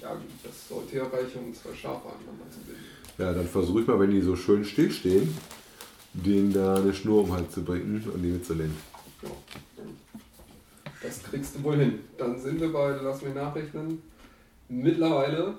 Ja, 0.00 0.12
gut, 0.14 0.24
das 0.42 0.68
sollte 0.68 0.96
ja 0.96 1.04
reichen, 1.04 1.46
um 1.46 1.54
zwei 1.54 1.74
Schafe 1.74 2.08
aneinander 2.08 2.50
zu 2.50 2.60
binden. 2.60 2.84
Ja, 3.16 3.32
dann 3.32 3.46
versuche 3.46 3.80
ich 3.82 3.86
mal, 3.86 3.98
wenn 4.00 4.10
die 4.10 4.20
so 4.20 4.34
schön 4.34 4.64
stillstehen, 4.64 5.36
denen 6.12 6.52
da 6.52 6.76
eine 6.76 6.92
Schnur 6.92 7.20
um 7.20 7.26
den 7.26 7.36
Hals 7.36 7.52
zu 7.54 7.64
bringen 7.64 8.02
und 8.12 8.22
die 8.22 8.28
mitzunehmen. 8.28 8.76
Ja. 9.22 9.30
Das 11.02 11.22
kriegst 11.22 11.54
du 11.54 11.62
wohl 11.62 11.76
hin. 11.76 12.00
Dann 12.18 12.38
sind 12.38 12.60
wir 12.60 12.72
bei, 12.72 12.90
lass 13.02 13.22
mich 13.22 13.34
nachrechnen, 13.34 14.02
mittlerweile 14.68 15.54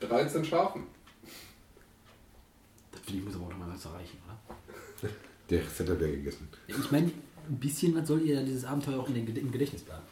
13 0.00 0.44
Schafen. 0.44 0.84
Das 2.92 3.00
finde 3.00 3.18
ich, 3.18 3.24
muss 3.24 3.34
aber 3.34 3.46
auch 3.46 3.50
noch 3.50 3.58
mal 3.58 3.72
was 3.74 3.84
erreichen, 3.84 4.18
oder? 4.26 5.10
Der 5.50 5.64
Rest 5.64 5.80
hat 5.80 5.88
er 5.88 5.96
gegessen. 5.96 6.48
Ich 6.66 6.90
meine, 6.90 7.10
ein 7.48 7.58
bisschen 7.58 7.94
was 7.94 8.08
soll 8.08 8.22
ihr 8.22 8.42
dieses 8.42 8.64
Abenteuer 8.64 9.00
auch 9.00 9.08
in 9.08 9.14
den, 9.14 9.36
im 9.36 9.52
Gedächtnis 9.52 9.82
bleiben. 9.82 10.02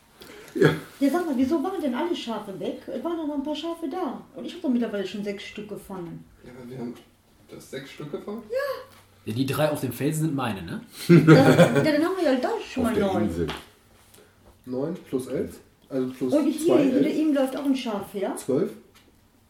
Ja, 0.54 1.10
sag 1.10 1.26
mal, 1.26 1.34
wieso 1.36 1.62
waren 1.62 1.80
denn 1.80 1.94
alle 1.94 2.14
Schafe 2.14 2.58
weg? 2.58 2.82
Es 2.86 3.04
waren 3.04 3.16
doch 3.16 3.26
noch 3.26 3.36
ein 3.36 3.42
paar 3.42 3.54
Schafe 3.54 3.88
da. 3.88 4.20
Und 4.34 4.44
ich 4.44 4.52
habe 4.52 4.62
doch 4.62 4.68
mittlerweile 4.68 5.06
schon 5.06 5.22
sechs 5.22 5.44
Stück 5.44 5.68
gefangen. 5.68 6.24
Ja, 6.44 6.50
aber 6.58 6.68
wir 6.68 6.78
haben 6.78 6.94
das 7.48 7.70
sechs 7.70 7.92
Stück 7.92 8.10
gefangen. 8.10 8.42
Ja, 9.26 9.32
die 9.32 9.46
drei 9.46 9.70
auf 9.70 9.80
dem 9.80 9.92
Felsen 9.92 10.22
sind 10.22 10.34
meine, 10.34 10.62
ne? 10.62 10.80
Das, 11.08 11.16
ja, 11.18 11.92
dann 11.92 12.04
haben 12.04 12.16
wir 12.16 12.32
ja 12.32 12.34
da 12.40 12.50
schon 12.60 12.86
Auf 12.86 12.92
mal 12.92 13.00
neun. 13.00 13.22
Insel. 13.24 13.46
9 14.66 14.94
plus 15.08 15.26
11. 15.26 15.60
Also 15.88 16.08
plus 16.10 16.32
Und 16.34 16.46
hier, 16.46 16.66
2, 16.66 16.82
hinter 16.82 16.96
11. 16.98 17.16
ihm 17.16 17.34
läuft 17.34 17.56
auch 17.56 17.64
ein 17.64 17.76
Schaf 17.76 18.14
her, 18.14 18.34
12. 18.36 18.72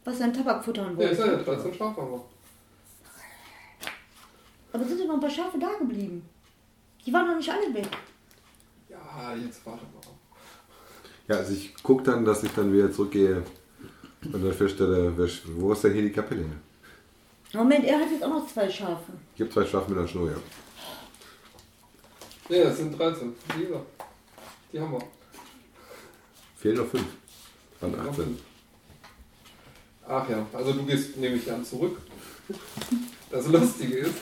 was 0.05 0.19
sein 0.19 0.33
Tabak 0.33 0.65
futtern 0.65 0.97
Ja, 0.99 1.09
ist 1.09 1.19
ja 1.19 1.27
wollte. 1.29 1.45
13 1.45 1.75
Schafe 1.75 2.01
haben 2.01 2.11
wir. 2.13 2.25
Aber 4.73 4.83
es 4.83 4.89
sind 4.89 5.01
doch 5.01 5.07
noch 5.07 5.15
ein 5.15 5.21
paar 5.21 5.31
Schafe 5.31 5.59
da 5.59 5.71
geblieben. 5.79 6.23
Die 7.07 7.13
waren 7.13 7.27
noch 7.27 7.37
nicht 7.37 7.51
alle 7.51 7.73
weg. 7.75 7.89
Ja, 8.89 9.35
jetzt 9.35 9.65
warte 9.65 9.85
mal. 9.85 10.01
Ja, 11.29 11.37
also 11.37 11.53
ich 11.53 11.75
gucke 11.83 12.03
dann, 12.03 12.25
dass 12.25 12.43
ich 12.43 12.53
dann 12.53 12.73
wieder 12.73 12.93
zurückgehe 12.93 13.43
und 14.25 14.45
dann 14.45 14.53
feststelle, 14.53 15.17
wo 15.57 15.73
ist 15.73 15.85
denn 15.85 15.93
hier 15.93 16.03
die 16.03 16.13
Kapelle? 16.13 16.45
Moment, 17.53 17.85
er 17.85 17.99
hat 17.99 18.11
jetzt 18.11 18.23
auch 18.23 18.29
noch 18.29 18.47
zwei 18.47 18.69
Schafe. 18.69 19.13
Ich 19.35 19.41
habe 19.41 19.51
zwei 19.51 19.65
Schafe 19.65 19.91
mit 19.91 19.99
einer 19.99 20.09
Schnur, 20.09 20.31
ja. 20.31 20.37
Ja, 22.57 22.65
es 22.65 22.77
sind 22.79 22.99
13. 22.99 23.33
Wie 23.57 23.65
gesagt, 23.65 23.87
die 24.73 24.81
haben 24.81 24.93
wir. 24.93 25.03
Fehlen 26.57 26.77
noch 26.77 26.87
fünf. 26.87 27.07
Waren 27.81 28.09
18. 28.09 28.39
Ach 30.07 30.29
ja, 30.29 30.47
also 30.53 30.73
du 30.73 30.85
gehst 30.85 31.17
nämlich 31.17 31.51
an 31.51 31.65
zurück. 31.65 31.99
Das 33.31 33.47
Lustige 33.47 33.99
ist, 33.99 34.15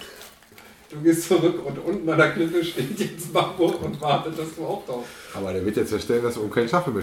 du 0.90 1.00
gehst 1.00 1.28
zurück 1.28 1.64
und 1.64 1.78
unten 1.78 2.08
an 2.08 2.18
der 2.18 2.32
Klippe 2.32 2.64
steht 2.64 2.98
jetzt 2.98 3.32
Bambo 3.32 3.66
und 3.66 4.00
wartet, 4.00 4.38
dass 4.38 4.54
du 4.54 4.64
auftauchst. 4.64 5.08
Aber 5.34 5.52
der 5.52 5.64
wird 5.64 5.76
jetzt 5.76 5.90
feststellen, 5.90 6.22
dass 6.22 6.38
oben 6.38 6.50
keine 6.50 6.68
Schafe 6.68 6.90
mehr 6.90 7.02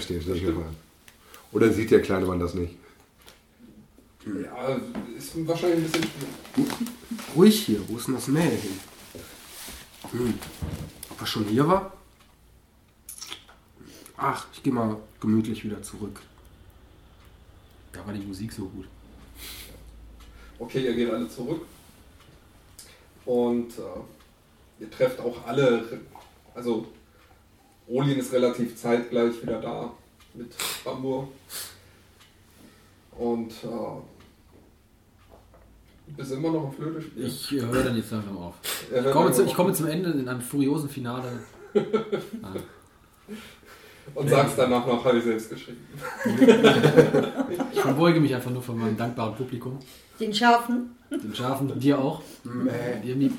mal. 0.54 0.66
Oder 1.52 1.72
sieht 1.72 1.92
der 1.92 2.02
kleine 2.02 2.26
Mann 2.26 2.40
das 2.40 2.54
nicht? 2.54 2.76
Ja, 4.26 4.80
ist 5.18 5.48
wahrscheinlich 5.48 5.78
ein 5.78 5.84
bisschen 5.84 6.04
schwierig. 6.56 6.72
Ruhig 7.36 7.66
hier, 7.66 7.80
wo 7.88 7.98
ist 7.98 8.08
denn 8.08 8.16
das 8.16 8.28
Mäh 8.28 8.42
hin? 8.42 8.80
Hm. 10.12 10.34
Ob 11.12 11.22
er 11.22 11.28
schon 11.28 11.46
hier 11.46 11.68
war? 11.68 11.94
Ach, 14.18 14.48
ich 14.54 14.64
gehe 14.64 14.74
mal 14.74 14.98
gemütlich 15.20 15.64
wieder 15.64 15.82
zurück. 15.82 16.22
Da 17.92 18.06
war 18.06 18.14
die 18.14 18.26
Musik 18.26 18.52
so 18.52 18.64
gut. 18.66 18.86
Okay, 20.58 20.86
ihr 20.86 20.96
geht 20.96 21.12
alle 21.12 21.30
zurück. 21.30 21.62
Und 23.26 23.72
äh, 23.80 24.84
ihr 24.84 24.92
trefft 24.92 25.20
auch 25.20 25.46
alle, 25.48 25.84
also 26.54 26.88
Olin 27.88 28.20
ist 28.20 28.34
relativ 28.34 28.76
zeitgleich 28.76 29.42
wieder 29.42 29.60
da 29.60 29.92
mit 30.34 30.54
Bambur. 30.84 31.28
Und 33.18 33.52
äh, 33.64 34.02
bist 36.08 36.32
immer 36.32 36.52
noch 36.52 36.66
im 36.66 36.74
Flöte 36.74 37.02
spielen. 37.02 37.26
Ich 37.26 37.52
höre 37.52 37.84
dann 37.84 37.96
jetzt 37.96 38.12
langsam 38.12 38.38
auf. 38.38 38.56
Er 38.92 39.06
Ich 39.06 39.12
komme, 39.12 39.32
zu, 39.32 39.44
ich 39.44 39.54
komme 39.54 39.74
zum 39.74 39.88
Ende 39.88 40.12
in 40.12 40.28
einem 40.28 40.42
furiosen 40.42 40.90
Finale. 40.90 41.40
Ah. 42.44 42.54
Und 44.14 44.30
sagst 44.30 44.58
danach 44.58 44.86
noch, 44.86 45.04
habe 45.04 45.18
ich 45.18 45.24
selbst 45.24 45.50
geschrieben. 45.50 45.88
Ich 47.74 47.82
verbeuge 47.82 48.20
mich 48.20 48.34
einfach 48.34 48.52
nur 48.52 48.62
von 48.62 48.78
meinem 48.78 48.98
dankbaren 48.98 49.36
Publikum. 49.36 49.80
Den 50.20 50.34
Schafen. 50.34 50.96
Den 51.10 51.36
Schafen, 51.36 51.80
dir 51.80 52.00
auch. 52.00 52.22
Die 52.44 53.10
Äh, 53.12 53.32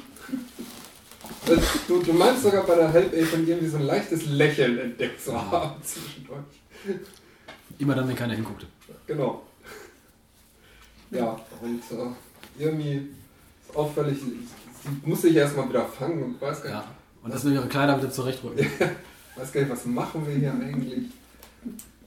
Du, 1.88 2.02
du 2.02 2.12
meinst 2.12 2.42
sogar 2.42 2.64
bei 2.64 2.74
der 2.74 2.92
Halbelfen 2.92 3.46
irgendwie 3.46 3.68
so 3.68 3.76
ein 3.76 3.84
leichtes 3.86 4.26
Lächeln 4.26 4.78
entdeckt 4.78 5.22
zu 5.22 5.32
haben 5.32 5.80
zwischendurch. 5.82 6.42
immer 7.78 7.94
dann, 7.94 8.08
wenn 8.08 8.16
keiner 8.16 8.34
hinguckte. 8.34 8.66
Genau. 9.06 9.42
Ja, 11.10 11.38
und 11.60 11.82
äh, 11.92 12.62
irgendwie 12.62 13.08
ist 13.68 13.76
auffällig, 13.76 14.18
sie, 14.18 14.46
sie 14.82 15.08
muss 15.08 15.22
sich 15.22 15.36
erstmal 15.36 15.68
wieder 15.68 15.84
fangen 15.84 16.22
und 16.22 16.40
weiß 16.40 16.62
gar, 16.64 16.72
Ja. 16.72 16.84
Und 17.22 17.34
dass 17.34 17.44
wir 17.44 17.52
ihre 17.52 17.68
Kleider 17.68 17.98
wieder 17.98 18.10
zurechtrücken. 18.10 18.56
nicht, 18.64 18.80
weiß 19.36 19.52
gar 19.52 19.60
nicht, 19.60 19.70
was 19.70 19.84
machen 19.86 20.26
wir 20.26 20.34
hier 20.34 20.52
eigentlich. 20.52 21.10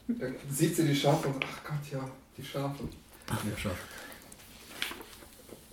Dann 0.07 0.35
sieht 0.49 0.75
sie 0.75 0.85
die 0.85 0.95
Schafe 0.95 1.27
und 1.27 1.35
sagt, 1.35 1.45
ach 1.53 1.63
Gott, 1.69 1.91
ja, 1.91 2.09
die 2.37 2.43
Schafe. 2.43 2.83
Ja, 3.29 3.35
schau. 3.57 3.69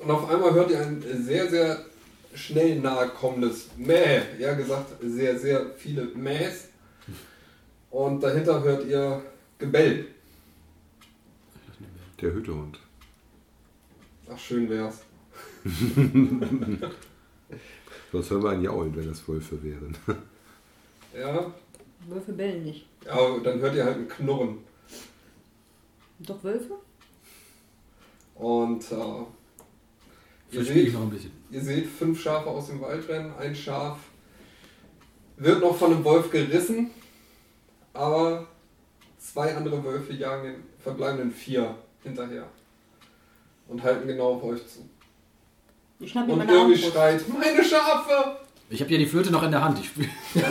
Und 0.07 0.13
auf 0.13 0.31
einmal 0.31 0.55
hört 0.55 0.71
ihr 0.71 0.79
ein 0.79 1.03
sehr, 1.03 1.51
sehr 1.51 1.85
schnell 2.33 2.79
nahe 2.79 3.09
kommendes 3.09 3.71
Mäh. 3.77 4.23
Ja, 4.39 4.55
gesagt, 4.55 4.93
sehr, 5.03 5.37
sehr 5.37 5.73
viele 5.77 6.05
Mähs. 6.05 6.69
Und 7.91 8.23
dahinter 8.23 8.63
hört 8.63 8.87
ihr 8.87 9.21
Gebell. 9.59 10.07
Der 12.21 12.33
Hütehund. 12.33 12.79
Ach, 14.33 14.39
schön 14.39 14.71
wär's. 14.71 15.01
Sonst 18.13 18.31
hören 18.31 18.45
wir 18.45 18.51
ein 18.51 18.63
Jaulen, 18.63 18.95
wenn 18.95 19.09
das 19.09 19.27
Wölfe 19.27 19.61
wären. 19.61 19.97
Ja, 21.19 21.53
Wölfe 22.09 22.33
bellen 22.33 22.63
nicht. 22.63 22.87
aber 23.09 23.41
dann 23.41 23.59
hört 23.59 23.75
ihr 23.75 23.85
halt 23.87 23.97
ein 23.97 24.07
Knurren. 24.09 24.59
Doch 26.21 26.45
Wölfe? 26.45 26.75
Und 28.35 28.93
äh, 28.93 29.25
Ihr 30.51 30.65
seht, 30.65 30.93
noch 30.93 31.03
ein 31.03 31.11
bisschen. 31.11 31.33
ihr 31.51 31.61
seht 31.61 31.87
fünf 31.87 32.21
Schafe 32.23 32.49
aus 32.49 32.69
dem 32.69 32.81
Wald 32.81 33.09
rennen. 33.09 33.33
Ein 33.39 33.55
Schaf 33.55 33.99
wird 35.37 35.61
noch 35.61 35.77
von 35.77 35.93
einem 35.93 36.05
Wolf 36.05 36.31
gerissen, 36.31 36.91
aber 37.93 38.47
zwei 39.19 39.55
andere 39.57 39.83
Wölfe 39.85 40.13
jagen 40.15 40.45
den 40.45 40.63
verbleibenden 40.79 41.31
vier 41.33 41.75
hinterher 42.03 42.47
und 43.69 43.83
halten 43.83 44.07
genau 44.07 44.35
auf 44.35 44.45
euch 44.45 44.67
zu. 44.69 44.89
Ich 45.99 46.11
schnapp 46.11 46.27
mir 46.27 46.35
Und 46.35 46.39
meine 46.41 46.53
irgendwie 46.53 46.75
Armbrust. 46.75 46.93
schreit, 46.93 47.25
meine 47.29 47.65
Schafe! 47.65 48.37
Ich 48.69 48.81
habe 48.81 48.91
ja 48.91 48.99
die 48.99 49.07
Flöte 49.07 49.31
noch 49.31 49.45
in 49.45 49.53
der 49.53 49.63
Hand. 49.63 49.79
Ich 49.79 49.87
spiele 49.87 50.09
spiele 50.35 50.45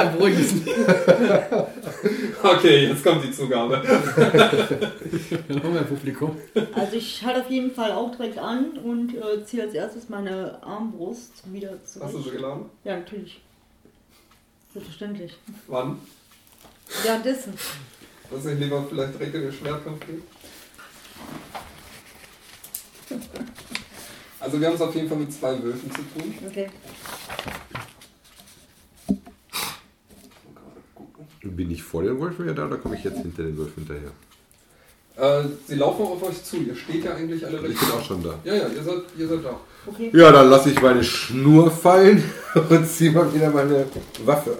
ein 0.00 0.12
beruhigendes. 0.12 0.52
Okay, 2.42 2.88
jetzt 2.88 3.02
kommt 3.02 3.24
die 3.24 3.32
Zugabe. 3.32 3.82
Hallo, 5.48 5.70
mein 5.72 5.86
Publikum. 5.86 6.36
Also 6.74 6.96
ich 6.96 7.24
halte 7.24 7.40
auf 7.40 7.50
jeden 7.50 7.70
Fall 7.74 7.92
auch 7.92 8.14
direkt 8.14 8.36
an 8.38 8.76
und 8.78 9.14
äh, 9.14 9.42
ziehe 9.46 9.62
als 9.62 9.72
erstes 9.72 10.10
meine 10.10 10.62
Armbrust 10.62 11.32
wieder 11.50 11.70
Hast 11.82 11.96
du 11.96 12.00
zurück. 12.00 12.24
sie 12.24 12.30
geladen? 12.30 12.66
Ja, 12.84 12.98
natürlich. 12.98 13.40
Selbstverständlich. 14.74 15.34
Wann? 15.66 15.98
Währenddessen. 17.04 17.54
Lass 18.30 18.44
ich 18.44 18.58
lieber 18.58 18.84
vielleicht 18.86 19.14
direkt 19.14 19.34
in 19.34 19.42
den 19.42 19.52
Schwertkampf 19.52 20.06
gehen? 20.06 20.22
Also 24.46 24.60
wir 24.60 24.68
haben 24.68 24.74
es 24.76 24.80
auf 24.80 24.94
jeden 24.94 25.08
Fall 25.08 25.18
mit 25.18 25.32
zwei 25.32 25.60
Wölfen 25.60 25.90
zu 25.90 26.02
tun. 26.02 26.32
Okay. 26.48 26.68
Bin 31.42 31.68
ich 31.72 31.82
vor 31.82 32.04
den 32.04 32.20
Wölfen 32.20 32.44
wieder 32.44 32.54
da 32.54 32.66
oder 32.66 32.76
komme 32.76 32.94
ich 32.94 33.02
jetzt 33.02 33.18
hinter 33.18 33.42
den 33.42 33.58
Wölfen 33.58 33.84
hinterher? 33.84 34.12
Äh, 35.16 35.48
sie 35.66 35.74
laufen 35.74 36.02
auf 36.06 36.22
euch 36.22 36.44
zu. 36.44 36.58
Ihr 36.58 36.76
steht 36.76 37.04
ja 37.04 37.16
eigentlich 37.16 37.44
alle 37.44 37.56
Also 37.56 37.66
recht. 37.66 37.82
ich 37.82 37.88
bin 37.88 37.98
auch 37.98 38.04
schon 38.04 38.22
da. 38.22 38.38
Ja, 38.44 38.54
ja, 38.54 38.68
ihr 38.68 38.82
seid, 38.84 39.02
ihr 39.18 39.26
seid 39.28 39.44
da. 39.44 39.60
Okay. 39.84 40.10
Ja, 40.14 40.30
dann 40.30 40.48
lasse 40.48 40.70
ich 40.70 40.80
meine 40.80 41.02
Schnur 41.02 41.68
fallen 41.68 42.22
und 42.70 42.88
ziehe 42.88 43.10
mal 43.10 43.34
wieder 43.34 43.50
meine 43.50 43.84
Waffe. 44.24 44.58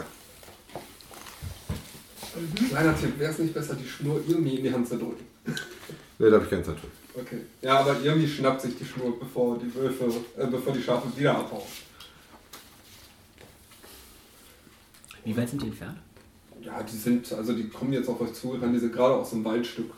Kleiner 2.71 2.99
Tipp, 2.99 3.17
wäre 3.21 3.31
es 3.31 3.39
nicht 3.39 3.55
besser, 3.55 3.77
die 3.77 3.89
Schnur 3.89 4.21
irgendwie 4.27 4.57
in 4.57 4.65
die 4.65 4.73
Hand 4.73 4.89
zu 4.89 4.97
drücken? 4.97 5.25
Ne, 6.19 6.29
da 6.29 6.33
habe 6.35 6.45
ich 6.45 6.51
keine 6.51 6.65
Zeit 6.65 6.77
für. 6.81 7.06
Okay. 7.19 7.39
Ja, 7.63 7.81
aber 7.81 7.97
irgendwie 8.03 8.29
schnappt 8.29 8.61
sich 8.61 8.77
die 8.77 8.85
Schnur, 8.85 9.19
bevor 9.19 9.59
die 9.59 9.75
Wölfe, 9.75 10.05
äh, 10.37 10.47
bevor 10.47 10.73
die 10.75 10.83
Schafe 10.83 11.09
wieder 11.17 11.37
abhauen. 11.39 11.63
Wie 15.25 15.37
weit 15.37 15.49
sind 15.49 15.63
die 15.63 15.67
entfernt? 15.69 15.99
Ja, 16.63 16.83
die 16.83 16.97
sind, 16.97 17.33
also 17.33 17.53
die 17.53 17.69
kommen 17.69 17.93
jetzt 17.93 18.09
auf 18.09 18.21
euch 18.21 18.33
zu, 18.35 18.51
rennen 18.51 18.73
diese 18.75 18.91
gerade 18.91 19.15
aus 19.15 19.31
dem 19.31 19.45
Waldstück. 19.45 19.91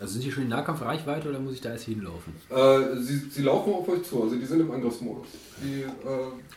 Also 0.00 0.12
sind 0.12 0.24
die 0.24 0.30
schon 0.30 0.44
in 0.44 0.50
Nahkampfreichweite 0.50 1.28
oder 1.28 1.40
muss 1.40 1.54
ich 1.54 1.60
da 1.60 1.70
erst 1.72 1.84
hinlaufen? 1.84 2.32
Äh, 2.50 3.00
sie, 3.00 3.18
sie 3.30 3.42
laufen 3.42 3.72
auf 3.72 3.88
euch 3.88 4.04
zu, 4.04 4.22
also 4.22 4.36
die 4.36 4.44
sind 4.44 4.60
im 4.60 4.70
Angriffsmodus. 4.70 5.26
Die, 5.62 5.82
äh, 5.82 5.86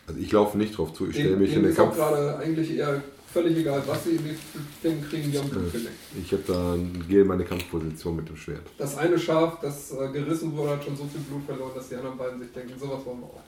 Also 0.06 0.20
ich 0.20 0.30
laufe 0.30 0.56
nicht 0.58 0.76
drauf 0.78 0.92
zu, 0.94 1.08
ich 1.08 1.14
stelle 1.16 1.36
mich 1.36 1.52
in 1.52 1.64
den 1.64 1.74
Kampf. 1.74 1.96
gerade 1.96 2.36
eigentlich 2.38 2.70
eher 2.76 3.02
völlig 3.32 3.56
egal, 3.58 3.82
was 3.86 4.04
sie 4.04 4.10
in 4.16 4.24
die 4.24 5.02
kriegen, 5.08 5.32
die 5.32 5.38
haben 5.38 5.48
Blut 5.48 5.68
Äh, 5.68 5.78
geleckt. 5.78 5.96
Ich 6.22 6.32
habe 6.32 6.42
da 6.46 6.76
gehe 7.08 7.22
in 7.22 7.26
meine 7.28 7.44
Kampfposition 7.44 8.16
mit 8.16 8.28
dem 8.28 8.36
Schwert. 8.36 8.66
Das 8.78 8.96
eine 8.98 9.18
Schaf, 9.18 9.60
das 9.60 9.92
äh, 9.92 10.12
gerissen 10.12 10.56
wurde, 10.56 10.70
hat 10.72 10.84
schon 10.84 10.96
so 10.96 11.04
viel 11.04 11.20
Blut 11.22 11.44
verloren, 11.46 11.72
dass 11.74 11.88
die 11.88 11.96
anderen 11.96 12.16
beiden 12.18 12.38
sich 12.40 12.52
denken, 12.52 12.78
sowas 12.78 13.04
wollen 13.04 13.20
wir 13.20 13.26
auch. 13.26 13.42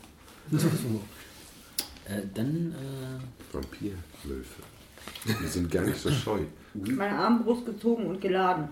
Äh, 2.06 2.22
dann, 2.34 2.72
äh, 2.72 3.54
Vampirwölfe. 3.54 4.62
Die 5.42 5.46
sind 5.46 5.70
gar 5.70 5.82
nicht 5.84 5.98
so 5.98 6.10
scheu. 6.24 6.40
Meine 6.74 7.16
Armbrust 7.16 7.64
gezogen 7.66 8.06
und 8.06 8.20
geladen. 8.20 8.68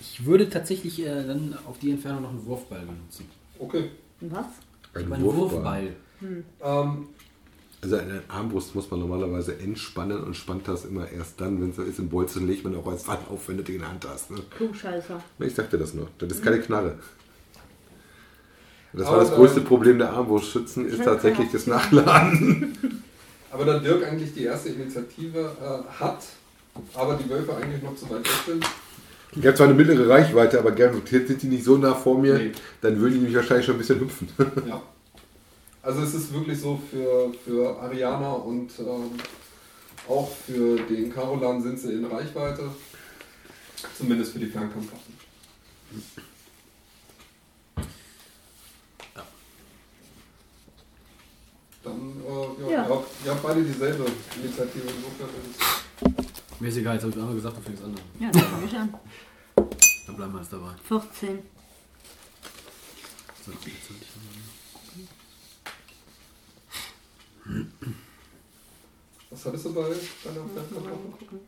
ich 0.00 0.24
würde 0.24 0.48
tatsächlich 0.50 1.00
äh, 1.00 1.24
dann 1.26 1.56
auf 1.66 1.78
die 1.78 1.90
Entfernung 1.92 2.22
noch 2.22 2.30
einen 2.30 2.44
Wurfball 2.46 2.80
benutzen. 2.80 3.28
Okay. 3.58 3.90
Und 4.20 4.32
was? 4.32 4.46
Ein 4.94 5.08
Wurfball. 5.22 5.94
Wurfball. 6.20 6.42
Ähm, 6.62 7.06
Also 7.84 7.96
eine 7.96 8.22
Armbrust 8.28 8.74
muss 8.74 8.90
man 8.90 9.00
normalerweise 9.00 9.58
entspannen 9.58 10.22
und 10.24 10.34
spannt 10.34 10.66
das 10.66 10.86
immer 10.86 11.06
erst 11.10 11.38
dann, 11.40 11.60
wenn 11.60 11.70
es 11.70 11.76
so 11.76 11.82
ist. 11.82 11.98
Im 11.98 12.08
Bolzen 12.08 12.46
legt 12.46 12.64
man 12.64 12.74
auch 12.76 12.86
als 12.86 13.06
Wand 13.06 13.20
auf, 13.30 13.46
wenn 13.48 13.58
du 13.58 13.62
die 13.62 13.74
in 13.74 13.80
der 13.80 13.90
Hand 13.90 14.06
hast. 14.08 14.30
Ne? 14.30 14.38
Klugscheißer. 14.56 15.22
Ich 15.40 15.54
sagte 15.54 15.76
das 15.78 15.92
nur. 15.94 16.08
Das 16.18 16.32
ist 16.32 16.42
keine 16.42 16.60
Knarre. 16.60 16.94
Das 18.94 19.02
war 19.06 19.12
Aber 19.14 19.20
das 19.20 19.30
da- 19.30 19.36
größte 19.36 19.60
Problem 19.60 19.98
der 19.98 20.12
Armbrustschützen, 20.12 20.86
ist 20.86 21.02
tatsächlich 21.04 21.50
das. 21.52 21.66
Nachladen. 21.66 23.02
aber 23.50 23.64
da 23.66 23.78
Dirk 23.78 24.04
eigentlich 24.06 24.32
die 24.32 24.44
erste 24.44 24.70
Initiative 24.70 25.40
äh, 25.60 26.00
hat, 26.02 26.18
aber 26.94 27.14
die 27.22 27.28
Wölfe 27.28 27.54
eigentlich 27.56 27.82
noch 27.82 27.94
zu 27.96 28.08
weit 28.08 28.20
weg 28.20 28.32
sind, 28.46 28.64
Ich 29.32 29.44
habe 29.46 29.54
zwar 29.56 29.66
eine 29.66 29.74
mittlere 29.74 30.08
Reichweite, 30.08 30.58
aber 30.58 30.70
garantiert 30.72 31.26
sind 31.28 31.42
die 31.42 31.48
nicht 31.48 31.64
so 31.64 31.76
nah 31.76 31.94
vor 31.94 32.18
mir, 32.18 32.34
Nee. 32.38 32.52
dann 32.80 32.98
würden 33.00 33.14
die 33.14 33.20
mich 33.26 33.34
wahrscheinlich 33.34 33.66
schon 33.66 33.74
ein 33.74 33.78
bisschen 33.78 34.00
hüpfen. 34.00 34.28
ja. 34.66 34.80
Also 35.84 36.02
es 36.02 36.14
ist 36.14 36.32
wirklich 36.32 36.58
so 36.60 36.80
für, 36.90 37.32
für 37.44 37.78
Ariana 37.80 38.32
und 38.32 38.70
ähm, 38.78 39.10
auch 40.08 40.30
für 40.46 40.76
den 40.76 41.12
Carolan 41.12 41.62
sind 41.62 41.78
sie 41.78 41.92
in 41.92 42.04
Reichweite. 42.06 42.70
Zumindest 43.98 44.32
für 44.32 44.38
die 44.38 44.46
Fernkampfwaffen. 44.46 45.14
Dann, 51.82 52.12
äh, 52.26 52.62
ja, 52.62 52.70
Ja. 52.70 52.82
Ihr, 52.84 52.88
habt, 52.88 53.08
ihr 53.24 53.30
habt 53.30 53.42
beide 53.42 53.62
dieselbe 53.62 54.06
Initiative. 54.36 54.86
Insofern 54.88 55.28
ist 55.50 56.60
Mir 56.60 56.68
ist 56.68 56.76
egal, 56.76 56.94
jetzt 56.94 57.02
habe 57.02 57.12
ich 57.12 57.18
einmal 57.18 57.34
gesagt, 57.34 57.56
du 57.58 57.60
fängst 57.62 57.82
an. 57.82 57.94
Ja, 58.18 58.30
dann 58.30 58.42
fange 58.42 58.66
ich 58.66 58.74
an. 58.76 58.94
Dann 60.06 60.16
bleiben 60.16 60.32
wir 60.32 60.40
jetzt 60.40 60.52
dabei. 60.52 60.70
14. 60.88 61.38
So, 63.44 63.52
jetzt 63.52 63.60
hab 63.60 63.66
ich- 63.66 64.04
Was 69.30 69.44
hattest 69.44 69.64
du 69.66 69.74
bei 69.74 69.82
deiner 69.82 70.40
gucken. 71.18 71.40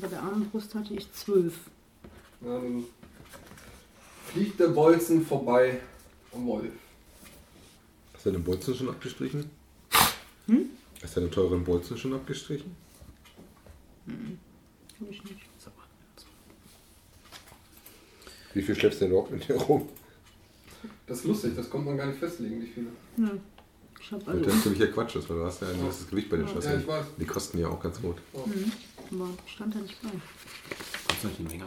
Bei 0.00 0.06
der 0.06 0.22
Armbrust 0.22 0.74
hatte 0.74 0.94
ich 0.94 1.12
12. 1.12 1.54
Ja, 2.42 2.60
dann 2.60 2.84
fliegt 4.26 4.60
der 4.60 4.68
Bolzen 4.68 5.26
vorbei 5.26 5.80
am 6.32 6.46
Wolf. 6.46 6.72
Hast 8.14 8.26
du 8.26 8.30
deine 8.30 8.44
Bolzen 8.44 8.74
schon 8.74 8.88
abgestrichen? 8.88 9.50
Hm? 10.46 10.70
Hast 11.02 11.16
du 11.16 11.20
deine 11.20 11.32
teuren 11.32 11.64
Bolzen 11.64 11.98
schon 11.98 12.14
abgestrichen? 12.14 12.76
Hab 14.06 15.10
ich 15.10 15.24
nicht. 15.24 15.40
Sag 15.58 15.76
mal. 15.76 15.86
Wie 18.54 18.62
viel 18.62 18.74
schleppst 18.74 19.00
du 19.00 19.04
denn 19.04 19.12
überhaupt 19.12 19.30
mit 19.32 19.48
dir 19.48 19.54
rum? 19.56 19.88
Das 21.06 21.18
ist 21.18 21.24
lustig, 21.24 21.52
das 21.56 21.68
kommt 21.68 21.86
man 21.86 21.96
gar 21.96 22.06
nicht 22.06 22.18
festlegen, 22.18 22.60
wie 22.62 22.66
viele. 22.66 22.86
Ja. 23.18 23.30
Ich 24.02 24.12
habe 24.12 24.24
Das 24.24 24.34
alle. 24.34 24.46
ist 24.46 24.62
ziemlicher 24.62 24.86
Quatsch, 24.88 25.16
ist, 25.16 25.28
weil 25.28 25.36
du 25.38 25.44
hast 25.44 25.60
ja 25.60 25.68
ein 25.68 25.78
gewisses 25.80 26.08
Gewicht 26.08 26.30
bei 26.30 26.36
den 26.38 26.46
Ja, 26.46 26.52
Schüsseln. 26.54 26.80
ich 26.80 26.86
weiß. 26.88 27.04
Die 27.18 27.24
kosten 27.26 27.58
ja 27.58 27.68
auch 27.68 27.80
ganz 27.82 28.00
gut. 28.00 28.16
Mhm. 28.34 28.72
Aber 29.12 29.28
stand 29.46 29.74
da 29.74 29.78
nicht 29.80 30.00
bei. 30.02 30.08
Kannst 31.08 31.22
du 31.24 31.28
nicht 31.28 31.38
die 31.40 31.42
Menge? 31.58 31.64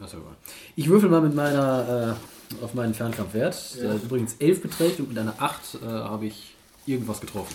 Das 0.00 0.12
ja 0.12 0.18
egal. 0.18 0.34
Ich 0.74 0.88
würfel 0.88 1.08
mal 1.08 1.20
mit 1.20 1.34
meiner, 1.34 2.18
äh, 2.60 2.64
auf 2.64 2.74
meinen 2.74 2.92
Fernkampfwert, 2.94 3.76
der 3.76 3.84
Ja. 3.90 3.94
übrigens 3.96 4.34
11 4.40 4.62
beträgt 4.62 4.98
und 5.00 5.08
mit 5.10 5.18
einer 5.18 5.34
8 5.40 5.74
äh, 5.76 5.86
habe 5.86 6.26
ich 6.26 6.54
irgendwas 6.86 7.20
getroffen. 7.20 7.54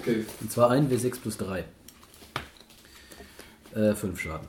Okay, 0.00 0.24
Und 0.40 0.50
zwar 0.50 0.70
ein 0.70 0.90
W6 0.90 1.20
plus 1.20 1.36
3. 1.36 1.64
Äh, 3.74 3.94
5 3.94 4.18
Schaden. 4.20 4.48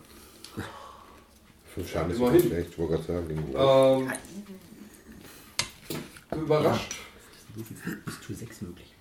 Fünf 1.73 1.89
Schaden 1.89 2.11
ist 2.11 2.19
nicht 2.19 2.45
schlecht, 2.47 2.69
ich 2.71 2.77
wollte 2.77 2.93
gerade 2.93 3.03
sagen. 3.07 3.27
gegen- 3.27 3.55
ähm, 3.55 4.11
du 6.31 6.37
überrascht, 6.41 6.95
Bis 8.05 8.21
zu 8.25 8.33
6 8.33 8.61
möglich. 8.61 8.93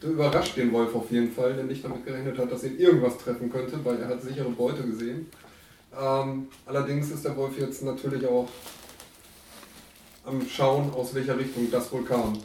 du 0.00 0.08
überrascht 0.08 0.56
den 0.56 0.72
Wolf 0.72 0.94
auf 0.94 1.10
jeden 1.10 1.32
Fall, 1.32 1.54
der 1.54 1.64
nicht 1.64 1.84
damit 1.84 2.04
gerechnet 2.04 2.38
hat, 2.38 2.50
dass 2.52 2.64
ihn 2.64 2.78
irgendwas 2.78 3.18
treffen 3.18 3.50
könnte, 3.50 3.82
weil 3.84 4.00
er 4.00 4.08
hat 4.08 4.22
sichere 4.22 4.50
Beute 4.50 4.82
gesehen. 4.84 5.26
Ähm, 5.98 6.48
allerdings 6.66 7.10
ist 7.10 7.24
der 7.24 7.36
Wolf 7.36 7.58
jetzt 7.58 7.82
natürlich 7.82 8.26
auch 8.26 8.48
am 10.24 10.46
Schauen, 10.46 10.90
aus 10.92 11.14
welcher 11.14 11.38
Richtung 11.38 11.70
das 11.70 11.90
wohl 11.92 12.04
kam. 12.04 12.38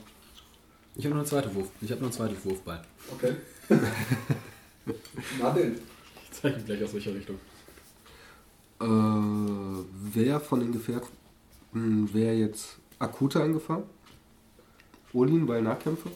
Ich 0.95 1.05
habe 1.05 1.15
noch 1.15 1.21
einen 1.21 1.27
zweiten 1.29 1.53
Wurf. 1.55 1.67
Ich 1.81 1.89
habe 1.91 2.01
noch 2.01 2.07
einen 2.07 2.13
zweiten 2.13 2.37
Wurfball. 2.45 2.81
Okay. 3.13 3.33
Na 5.39 5.49
denn. 5.51 5.77
Ich 6.23 6.31
zeige 6.41 6.57
ihm 6.57 6.65
gleich 6.65 6.83
aus 6.83 6.93
welcher 6.93 7.13
Richtung. 7.15 7.37
Äh, 8.81 9.83
wer 10.13 10.39
von 10.39 10.59
den 10.59 10.71
Gefährten 10.71 11.09
wäre 12.13 12.33
jetzt 12.35 12.77
akuter 12.99 13.45
in 13.45 13.53
Gefahr? 13.53 13.83
Olin 15.13 15.45
bei 15.45 15.61
Nahkämpfe? 15.61 16.09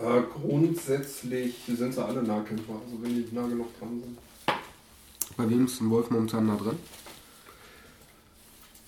Äh, 0.00 0.22
grundsätzlich 0.32 1.54
sind 1.66 1.94
sie 1.94 2.04
alle 2.04 2.22
Nahkämpfer, 2.22 2.72
also 2.72 3.02
wenn 3.02 3.14
die 3.14 3.28
nah 3.34 3.46
genug 3.46 3.66
dran 3.78 4.00
sind. 4.00 4.18
Bei 5.36 5.48
wem 5.48 5.66
ist 5.66 5.80
ein 5.80 5.90
Wolf 5.90 6.10
momentan 6.10 6.46
nah 6.46 6.56
dran? 6.56 6.76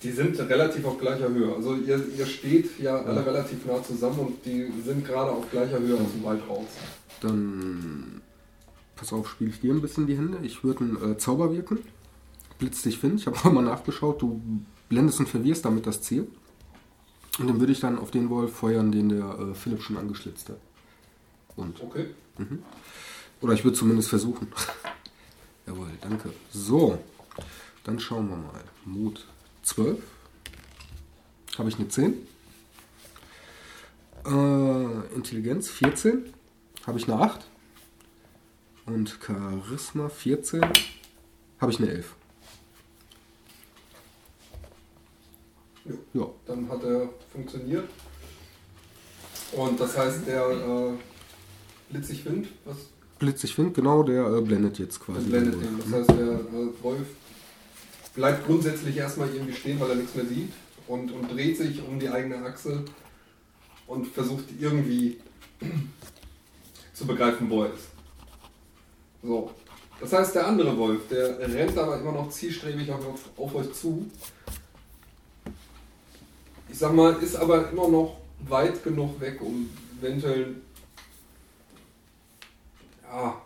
Die 0.03 0.11
sind 0.11 0.37
relativ 0.39 0.83
auf 0.85 0.97
gleicher 0.99 1.29
Höhe. 1.29 1.53
Also 1.55 1.75
ihr, 1.75 2.03
ihr 2.17 2.25
steht 2.25 2.79
ja 2.79 2.97
alle 2.97 3.17
Ja. 3.21 3.21
relativ 3.21 3.65
nah 3.65 3.81
zusammen 3.83 4.19
und 4.19 4.45
die 4.45 4.67
sind 4.83 5.05
gerade 5.05 5.31
auf 5.31 5.49
gleicher 5.51 5.79
Höhe 5.79 5.95
aus 5.95 6.11
dem 6.13 6.23
Wald 6.23 6.41
raus. 6.49 6.65
Dann 7.21 8.21
pass 8.95 9.13
auf, 9.13 9.29
spiele 9.29 9.51
ich 9.51 9.59
dir 9.61 9.73
ein 9.73 9.81
bisschen 9.81 10.07
die 10.07 10.17
Hände. 10.17 10.39
Ich 10.41 10.63
würde 10.63 10.79
einen 10.79 11.11
äh, 11.11 11.17
Zauber 11.17 11.53
wirken. 11.53 11.79
Blitz 12.61 12.83
dich 12.83 13.01
Wind. 13.01 13.19
Ich 13.19 13.25
habe 13.25 13.35
auch 13.37 13.51
mal 13.51 13.63
nachgeschaut. 13.63 14.21
Du 14.21 14.39
blendest 14.87 15.19
und 15.19 15.27
verwirrst 15.27 15.65
damit 15.65 15.87
das 15.87 16.03
Ziel. 16.03 16.27
Und 17.39 17.47
dann 17.47 17.59
würde 17.59 17.71
ich 17.73 17.79
dann 17.79 17.97
auf 17.97 18.11
den 18.11 18.29
Wolf 18.29 18.55
feuern, 18.55 18.91
den 18.91 19.09
der 19.09 19.25
äh, 19.39 19.55
Philipp 19.55 19.81
schon 19.81 19.97
angeschlitzt 19.97 20.49
hat. 20.49 20.59
Und 21.55 21.81
Okay. 21.81 22.05
oder 23.41 23.53
ich 23.53 23.63
würde 23.63 23.75
zumindest 23.75 24.09
versuchen. 24.09 24.47
Jawohl, 25.65 25.89
danke. 26.01 26.31
So, 26.51 26.99
dann 27.83 27.99
schauen 27.99 28.29
wir 28.29 28.37
mal. 28.37 28.63
Mut 28.85 29.25
12. 29.63 29.97
Habe 31.57 31.69
ich 31.69 31.79
eine 31.79 31.87
10. 31.87 32.13
Äh, 34.23 35.15
Intelligenz 35.15 35.67
14. 35.67 36.31
Habe 36.85 36.99
ich 36.99 37.11
eine 37.11 37.23
8. 37.23 37.41
Und 38.85 39.17
Charisma 39.25 40.09
14. 40.09 40.61
Habe 41.59 41.71
ich 41.71 41.79
eine 41.79 41.89
11. 41.89 42.15
Ja. 46.13 46.27
Dann 46.45 46.69
hat 46.69 46.83
er 46.83 47.09
funktioniert. 47.31 47.87
Und 49.53 49.79
das 49.79 49.97
heißt, 49.97 50.27
der 50.27 50.49
äh, 50.49 50.91
blitzig 51.89 52.25
Wind, 52.25 52.47
was 52.65 52.77
blitzig 53.19 53.57
Wind, 53.57 53.73
genau, 53.73 54.03
der 54.03 54.25
äh, 54.25 54.41
blendet 54.41 54.79
jetzt 54.79 54.99
quasi. 54.99 55.27
blendet 55.27 55.61
den. 55.61 55.77
Das 55.77 55.99
heißt, 55.99 56.09
der 56.09 56.33
äh, 56.33 56.83
Wolf 56.83 57.07
bleibt 58.15 58.45
grundsätzlich 58.45 58.97
erstmal 58.97 59.29
irgendwie 59.29 59.53
stehen, 59.53 59.79
weil 59.79 59.91
er 59.91 59.95
nichts 59.95 60.15
mehr 60.15 60.25
sieht 60.25 60.51
und, 60.87 61.11
und 61.11 61.31
dreht 61.31 61.57
sich 61.57 61.81
um 61.87 61.99
die 61.99 62.09
eigene 62.09 62.43
Achse 62.43 62.83
und 63.87 64.07
versucht 64.07 64.45
irgendwie 64.59 65.19
zu 66.93 67.05
begreifen, 67.05 67.49
wo 67.49 67.63
er 67.63 67.73
ist. 67.73 67.87
So. 69.23 69.51
Das 69.99 70.13
heißt, 70.13 70.33
der 70.33 70.47
andere 70.47 70.75
Wolf, 70.77 71.07
der 71.09 71.37
rennt 71.39 71.77
aber 71.77 71.99
immer 71.99 72.11
noch 72.11 72.31
zielstrebig 72.31 72.91
auf, 72.91 73.29
auf 73.37 73.55
euch 73.55 73.71
zu. 73.73 74.09
Ich 76.71 76.77
sag 76.77 76.93
mal, 76.93 77.21
ist 77.21 77.35
aber 77.35 77.69
immer 77.69 77.89
noch 77.89 78.17
weit 78.47 78.81
genug 78.83 79.19
weg, 79.19 79.41
um 79.41 79.69
eventuell. 79.99 80.55
Ja. 83.03 83.41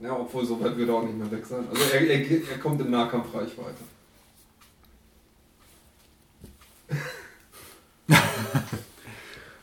Ja, 0.00 0.18
obwohl 0.18 0.44
so 0.44 0.62
weit 0.62 0.76
wird 0.76 0.90
er 0.90 0.96
auch 0.96 1.02
nicht 1.04 1.16
mehr 1.16 1.30
weg 1.30 1.46
sein. 1.46 1.66
Also 1.70 1.82
er, 1.94 2.02
er, 2.02 2.20
er 2.20 2.58
kommt 2.58 2.80
in 2.82 2.90
Nahkampfreichweite. 2.90 3.82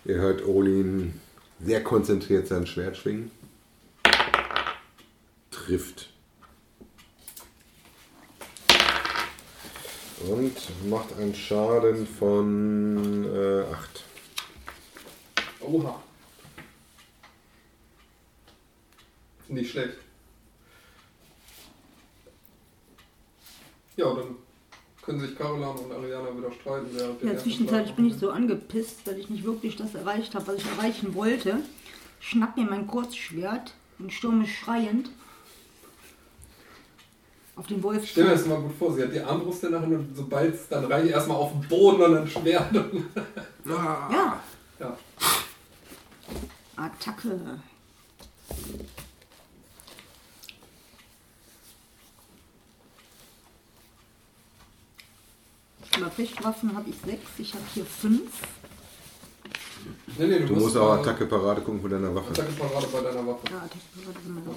Ihr 0.06 0.16
hört 0.16 0.44
Olin 0.46 1.20
sehr 1.60 1.84
konzentriert 1.84 2.48
sein 2.48 2.66
Schwert 2.66 2.98
schwingen. 2.98 3.30
Trifft. 5.52 6.13
Und 10.30 10.90
macht 10.90 11.18
einen 11.20 11.36
Schaden 11.36 12.08
von 12.08 13.26
äh, 13.26 13.64
8. 13.74 14.04
Oha. 15.62 16.02
Nicht 19.50 19.72
schlecht. 19.72 19.98
Ja, 23.98 24.14
dann 24.14 24.36
können 25.02 25.20
sich 25.20 25.36
Carolan 25.38 25.78
und 25.78 25.92
Ariana 25.92 26.36
wieder 26.38 26.52
streiten. 26.52 26.88
Wer 26.94 27.08
den 27.08 27.12
In 27.12 27.20
der 27.20 27.34
ersten 27.34 27.50
Zwischenzeit 27.50 27.86
Schlag 27.86 27.96
bin 27.98 28.06
ich 28.06 28.16
so 28.16 28.32
angepisst, 28.32 29.06
weil 29.06 29.20
ich 29.20 29.30
nicht 29.30 29.44
wirklich 29.44 29.76
das 29.76 29.94
erreicht 29.94 30.36
habe, 30.36 30.48
was 30.48 30.56
ich 30.56 30.66
erreichen 30.66 31.14
wollte. 31.16 31.60
Schnapp 32.22 32.56
mir 32.56 32.66
mein 32.66 32.88
Kurzschwert 32.88 33.74
und 34.00 34.14
stürme 34.14 34.48
schreiend 34.48 35.10
auf 37.56 37.68
den 37.68 37.84
Wolf 37.84 38.06
Stell 38.08 38.24
mir 38.26 38.32
zu. 38.32 38.38
das 38.38 38.48
mal 38.48 38.62
gut 38.62 38.76
vor, 38.78 38.94
sie 38.94 39.04
hat 39.04 39.14
die 39.14 39.20
Armbrust 39.22 39.64
in 39.64 39.72
der 39.72 39.82
Hand 39.82 39.94
und 39.94 40.16
sobald 40.16 40.56
es 40.56 40.68
dann 40.70 40.86
reicht, 40.86 41.12
erstmal 41.12 41.38
auf 41.38 41.52
den 41.52 41.68
Boden 41.68 42.02
und 42.02 42.14
dann 42.14 42.28
Schwert. 42.28 42.76
Und 42.76 43.06
Ja, 43.66 44.40
ja. 44.80 44.98
Attacke. 46.76 47.40
Über 55.98 56.10
Fechtwaffen 56.10 56.76
habe 56.76 56.90
ich 56.90 56.96
sechs, 57.06 57.30
ich 57.38 57.54
habe 57.54 57.64
hier 57.74 57.86
fünf. 57.86 58.32
Nee, 60.18 60.28
nee, 60.28 60.40
Du 60.40 60.56
musst 60.56 60.76
aber 60.76 60.96
mal 60.96 61.00
Attacke 61.02 61.26
Parade 61.26 61.62
gucken 61.62 61.82
von 61.82 61.92
deiner 61.92 62.14
Waffe. 62.16 62.30
Attacke 62.32 62.52
Parade 62.54 62.88
bei 62.92 63.02
deiner 63.02 63.28
Waffe. 63.28 63.42
Ja, 63.52 63.58
Attacke, 63.58 63.80
warte 64.06 64.30
mal 64.30 64.44
drauf. 64.44 64.56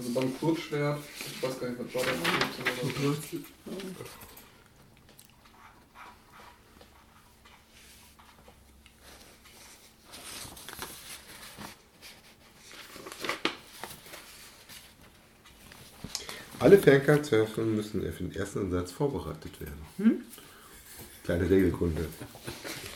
Also 0.00 0.14
beim 0.14 0.34
Kurzschwert, 0.38 0.98
ich 1.26 1.42
weiß 1.42 1.60
gar 1.60 1.68
nicht, 1.68 1.78
was 1.78 1.94
war 1.94 2.02
das? 2.02 2.14
Alle 16.60 16.78
Fernkampfwaffen 16.78 17.76
müssen 17.76 18.00
für 18.00 18.24
den 18.24 18.34
ersten 18.34 18.70
Satz 18.70 18.92
vorbereitet 18.92 19.60
werden. 19.60 20.24
Kleine 21.24 21.50
Regelkunde. 21.50 22.08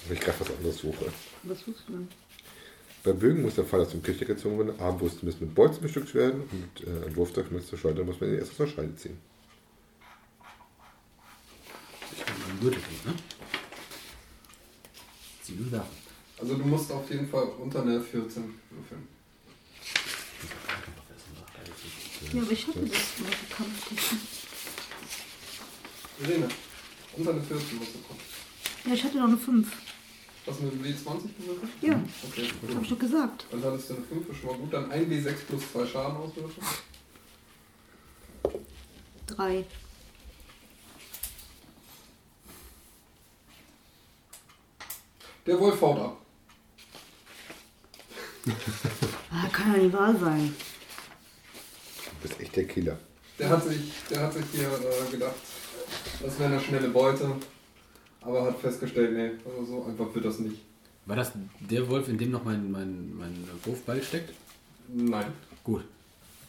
Wenn 0.08 0.16
ich 0.16 0.22
gerade 0.22 0.40
was 0.40 0.50
anderes 0.56 0.78
suche. 0.78 1.12
Was 1.42 1.60
suchst 1.60 1.86
du 1.86 1.92
denn? 1.92 2.08
Bei 3.04 3.12
Bögen 3.12 3.42
muss 3.42 3.56
der 3.56 3.66
Fall 3.66 3.82
aus 3.82 3.90
dem 3.90 4.02
Kirche 4.02 4.24
gezogen 4.24 4.58
werden, 4.58 4.80
Armbrüste 4.80 5.26
müssen 5.26 5.44
mit 5.44 5.54
Bolzen 5.54 5.82
bestückt 5.82 6.14
werden 6.14 6.40
und 6.40 6.86
äh, 6.86 7.06
ein 7.06 7.14
Wurfzeug 7.14 7.52
mit 7.52 7.66
zur 7.66 7.78
Schulter 7.78 8.02
muss 8.02 8.18
man 8.18 8.30
den 8.30 8.38
erst 8.38 8.56
zur 8.56 8.66
Scheide 8.66 8.96
ziehen. 8.96 9.18
Ich 12.16 12.24
kann 12.24 12.34
meinen 12.48 12.60
Gürtel 12.60 12.80
kriegen, 12.80 13.10
ne? 13.10 13.14
Ziehen 15.42 15.58
und 15.58 15.72
werfen. 15.72 15.96
Also 16.38 16.54
du 16.54 16.64
musst 16.64 16.90
auf 16.90 17.10
jeden 17.10 17.28
Fall 17.28 17.46
unter 17.60 17.82
eine 17.82 18.00
14 18.00 18.54
würfeln. 18.70 19.08
Ja, 22.32 22.40
aber 22.40 22.52
ich 22.52 22.66
hatte 22.66 22.80
das 22.86 23.20
mal 23.20 23.30
Kampftechnik. 23.54 24.20
Irene, 26.20 26.48
unter 27.18 27.30
eine 27.32 27.42
14 27.42 27.76
musst 27.76 27.94
du 27.96 27.98
kommen. 27.98 28.20
Ja, 28.86 28.94
ich 28.94 29.04
hatte 29.04 29.18
noch 29.18 29.28
eine 29.28 29.36
5. 29.36 29.93
Hast 30.46 30.60
du 30.60 30.64
eine 30.64 30.72
W20 30.72 31.28
gewürfelt? 31.38 31.70
Ja, 31.80 32.02
Okay, 32.28 32.48
hab 32.74 32.82
ich 32.82 32.88
doch 32.90 32.98
gesagt. 32.98 33.46
Dann 33.50 33.64
hattest 33.64 33.90
du 33.90 33.94
eine 33.94 34.04
5, 34.04 34.28
ist 34.28 34.36
schon 34.38 34.50
mal 34.50 34.58
gut. 34.58 34.72
Dann 34.74 34.92
1W6 34.92 35.32
plus 35.48 35.72
2 35.72 35.86
Schaden 35.86 36.16
auswürfeln. 36.18 36.66
3. 39.26 39.64
Der 45.46 45.60
Wolf 45.60 45.80
haut 45.80 45.98
ab. 45.98 46.20
Ah, 49.36 49.48
kann 49.48 49.72
ja 49.72 49.78
nicht 49.82 49.92
wahr 49.92 50.14
sein. 50.14 50.54
Du 52.22 52.28
bist 52.28 52.40
echt 52.40 52.54
der 52.54 52.68
Killer. 52.68 52.96
Der 53.36 53.48
hat 53.48 53.64
sich, 53.64 53.90
der 54.08 54.20
hat 54.20 54.32
sich 54.32 54.44
hier 54.52 54.68
äh, 54.68 55.10
gedacht, 55.10 55.34
das 56.22 56.38
wäre 56.38 56.52
eine 56.52 56.60
schnelle 56.60 56.88
Beute. 56.88 57.34
Aber 58.24 58.42
hat 58.44 58.58
festgestellt, 58.58 59.12
nee, 59.14 59.30
also 59.44 59.64
so 59.72 59.84
einfach 59.84 60.14
wird 60.14 60.24
das 60.24 60.38
nicht. 60.38 60.62
War 61.06 61.16
das 61.16 61.32
der 61.60 61.86
Wolf, 61.88 62.08
in 62.08 62.16
dem 62.18 62.30
noch 62.30 62.44
mein, 62.44 62.70
mein, 62.72 63.12
mein 63.16 63.34
Wurfball 63.64 64.02
steckt? 64.02 64.32
Nein. 64.88 65.26
Gut. 65.62 65.84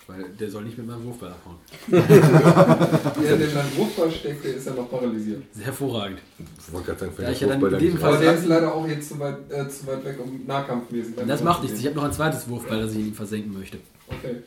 Weil 0.07 0.23
der 0.39 0.51
soll 0.51 0.63
nicht 0.65 0.77
mit 0.77 0.85
meinem 0.85 1.03
Wurfball 1.03 1.31
abhauen. 1.31 1.55
Der, 1.91 3.37
der 3.37 3.47
dein 3.47 3.75
Wurfball 3.77 4.11
steckt, 4.11 4.43
der 4.45 4.53
ist 4.55 4.67
ja 4.67 4.73
noch 4.73 4.87
paralysiert. 4.89 5.41
Hervorragend. 5.59 6.19
Ich 6.59 6.71
wollte 6.71 6.85
gerade 6.87 6.99
sagen, 6.99 7.13
wenn 7.17 7.31
ich 7.31 7.39
der 7.39 7.47
ja 7.47 7.53
dann 7.55 7.61
Wurfball 7.63 7.81
in 7.81 7.89
dem 7.89 7.97
Fall- 7.97 8.13
Aber 8.13 8.23
der 8.23 8.33
ist 8.35 8.45
leider 8.45 8.75
auch 8.75 8.87
jetzt 8.87 9.09
zu 9.09 9.19
weit, 9.19 9.37
äh, 9.51 9.67
zu 9.67 9.87
weit 9.87 10.05
weg, 10.05 10.19
um 10.23 10.45
nahkampfmäßig. 10.45 11.15
Das 11.25 11.43
macht 11.43 11.63
nichts. 11.63 11.79
Ich 11.79 11.85
habe 11.87 11.95
noch 11.95 12.03
ein 12.03 12.13
zweites 12.13 12.47
Wurfball, 12.47 12.81
das 12.81 12.91
ich 12.91 12.99
in 12.99 13.07
ihm 13.07 13.13
versenken 13.15 13.51
möchte. 13.57 13.79
Okay, 14.07 14.43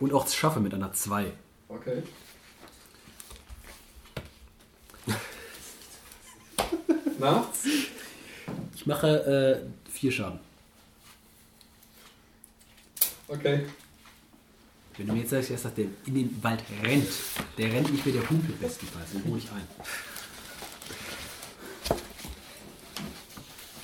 Und 0.00 0.12
auch 0.12 0.26
es 0.26 0.34
schaffe 0.34 0.58
mit 0.58 0.74
einer 0.74 0.92
2. 0.92 1.26
okay. 1.68 2.02
Na? 7.20 7.46
Ich 8.74 8.86
mache 8.86 9.62
äh, 9.86 9.90
vier 9.90 10.10
Schaden. 10.10 10.40
Okay. 13.28 13.66
Wenn 14.96 15.06
du 15.06 15.12
mir 15.12 15.20
jetzt 15.20 15.30
sagst, 15.30 15.50
dass 15.50 15.74
der 15.74 15.84
in 16.06 16.14
den 16.14 16.42
Wald 16.42 16.62
rennt, 16.82 17.06
der 17.58 17.72
rennt 17.72 17.92
nicht 17.92 18.04
wie 18.06 18.12
der 18.12 18.28
Humpel 18.28 18.54
bestenfalls, 18.54 19.12
den 19.12 19.24
hole 19.24 19.38
ich 19.38 19.50
ein. 19.52 19.66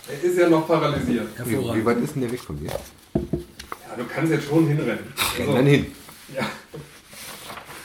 Er 0.09 0.23
ist 0.23 0.39
ja 0.39 0.49
noch 0.49 0.67
paralysiert. 0.67 1.29
Wie, 1.47 1.57
wie 1.57 1.85
weit 1.85 1.99
ist 1.99 2.15
denn 2.15 2.23
der 2.23 2.33
weg 2.33 2.41
von 2.41 2.59
dir? 2.59 2.71
Ja, 2.71 3.97
du 3.97 4.05
kannst 4.07 4.33
jetzt 4.33 4.47
schon 4.47 4.67
hinrennen. 4.67 5.13
Renn 5.37 5.41
Also, 5.41 5.53
dann 5.55 5.67
hin. 5.67 5.93
ja. 6.35 6.49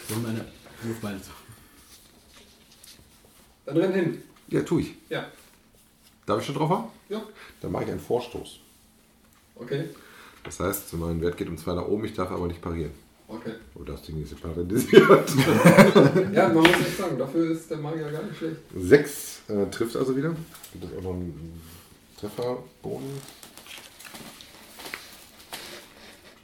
So 0.08 0.16
meine 0.16 0.46
Wurfbeile 0.84 1.22
zu. 1.22 1.32
Dann 3.66 3.78
renn 3.78 3.94
hin. 3.94 4.24
Ja, 4.50 4.62
tu 4.62 4.80
ich. 4.80 4.94
Ja. 5.10 5.28
Darf 6.32 6.40
ich 6.40 6.46
schon 6.46 6.56
drauf 6.56 6.70
haben? 6.70 6.88
Ja. 7.10 7.22
Dann 7.60 7.74
mache 7.74 7.84
ich 7.84 7.92
einen 7.92 8.00
Vorstoß. 8.00 8.60
Okay. 9.56 9.90
Das 10.46 10.62
heißt, 10.62 10.94
mein 10.94 11.20
Wert 11.20 11.36
geht 11.36 11.50
um 11.50 11.58
2 11.58 11.74
nach 11.74 11.86
oben, 11.86 12.06
ich 12.06 12.14
darf 12.14 12.32
aber 12.32 12.48
nicht 12.48 12.62
parieren. 12.62 12.94
Okay. 13.28 13.52
Oh, 13.76 13.84
das 13.84 14.02
Ding 14.04 14.24
ist 14.24 14.42
paralysiert. 14.42 15.04
Ja, 16.34 16.48
man 16.48 16.64
muss 16.64 16.70
echt 16.70 16.98
sagen, 16.98 17.20
dafür 17.20 17.52
ist 17.52 17.70
der 17.70 17.80
Magier 17.80 18.10
gar 18.10 18.24
nicht 18.24 18.38
schlecht. 18.38 18.62
6 18.74 19.42
äh, 19.50 19.66
trifft 19.72 19.98
also 19.98 20.16
wieder. 20.16 20.34
Gibt 20.72 20.86
es 20.86 20.98
auch 20.98 21.04
noch 21.04 21.16
einen 21.16 21.62
Trefferbogen? 22.18 23.10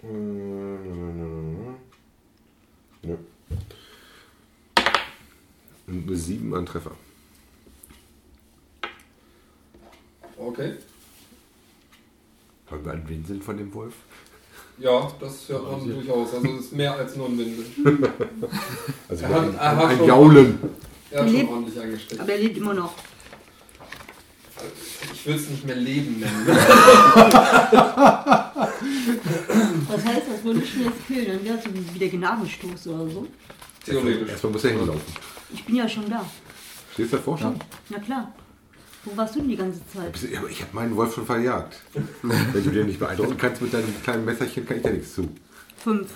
Äh, 0.04 0.08
Nö. 3.08 3.16
Eine 5.88 6.16
7 6.18 6.54
an 6.54 6.66
Treffer. 6.66 6.92
Okay. 10.38 10.74
Wollen 12.70 12.86
wir 12.86 12.92
einen 12.92 13.08
Winseln 13.10 13.42
von 13.42 13.58
dem 13.58 13.74
Wolf? 13.74 13.94
Ja, 14.80 15.12
das 15.20 15.50
hört 15.50 15.72
man 15.72 15.90
durchaus. 15.90 16.34
Also 16.36 16.48
es 16.48 16.66
ist 16.66 16.74
mehr 16.74 16.94
als 16.94 17.16
nur 17.16 17.28
ein 17.28 17.38
Windel. 17.38 17.66
Also 19.10 19.24
Er 19.24 19.30
hat- 19.30 19.42
ein, 19.44 19.56
er 19.56 19.76
hat 19.78 19.86
ein 19.86 19.98
schon- 19.98 20.08
Jaulen. 20.08 20.60
Er 21.10 21.22
hat 21.22 21.28
schon 21.30 21.36
Lebt- 21.38 21.50
ordentlich 21.50 21.80
eingesteckt. 21.80 22.22
Aber 22.22 22.32
er 22.34 22.38
lebt 22.38 22.58
immer 22.58 22.74
noch. 22.74 22.94
Ich 25.14 25.26
will 25.26 25.36
es 25.36 25.50
nicht 25.50 25.66
mehr 25.66 25.76
Leben 25.76 26.20
nennen. 26.20 26.48
Das 29.90 30.06
heißt, 30.06 30.24
das 30.32 30.44
würde 30.44 30.60
ich 30.62 30.76
mir 30.76 30.86
jetzt 30.86 31.08
killen. 31.08 31.28
Dann 31.28 31.44
wäre 31.46 31.58
es 31.58 31.94
wie 31.94 32.00
der 32.00 32.10
Gnadenstoß 32.10 32.88
oder 32.88 33.10
so. 33.10 33.28
Theoretisch. 33.86 34.30
Erstmal 34.30 34.52
muss 34.52 34.64
er 34.66 34.72
hinlaufen. 34.72 35.02
Ich 35.54 35.64
bin 35.66 35.76
ja 35.76 35.88
schon 35.88 36.10
da. 36.10 36.26
Stehst 36.94 37.14
du 37.14 37.18
davor 37.18 37.38
schon? 37.38 37.60
Na 37.90 38.00
klar. 38.00 38.34
Wo 39.10 39.16
warst 39.18 39.36
du 39.36 39.40
denn 39.40 39.50
die 39.50 39.56
ganze 39.56 39.80
Zeit? 39.88 40.18
Ich 40.50 40.62
habe 40.62 40.74
meinen 40.74 40.96
Wolf 40.96 41.14
schon 41.16 41.26
verjagt. 41.26 41.82
Wenn 42.22 42.64
du 42.64 42.72
den 42.72 42.88
nicht 42.88 43.00
beeindrucken 43.00 43.38
kannst 43.38 43.62
mit 43.62 43.74
deinem 43.74 43.94
kleinen 44.04 44.26
Messerchen, 44.26 44.66
kann 44.66 44.78
ich 44.78 44.84
dir 44.84 44.92
nichts 44.92 45.14
zu. 45.16 45.30
Fünf. 45.78 46.10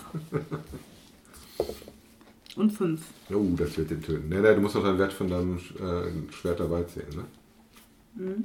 Und 2.58 2.72
fünf. 2.72 3.02
Oh, 3.34 3.46
das 3.56 3.78
wird 3.78 3.92
den 3.92 4.02
töten. 4.02 4.28
Nee, 4.28 4.40
nee, 4.42 4.56
du 4.56 4.62
musst 4.62 4.76
doch 4.76 4.84
deinen 4.84 5.00
Wert 5.00 5.14
von 5.14 5.30
deinem 5.30 5.58
äh, 5.58 6.34
Schwert 6.34 6.60
dabei 6.60 6.84
zählen, 6.84 7.08
ne? 7.16 8.36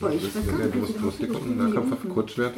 Boah, 0.00 0.10
ich 0.10 0.24
weiß 0.24 0.34
nee, 0.58 0.68
du 0.72 0.78
musst, 0.78 0.96
du 0.96 1.00
musst 1.00 1.18
hier 1.18 1.28
gucken, 1.28 1.54
hier 1.54 1.62
Nahkampfwaffe, 1.62 2.02
unten 2.02 2.14
Kurzschwert. 2.14 2.54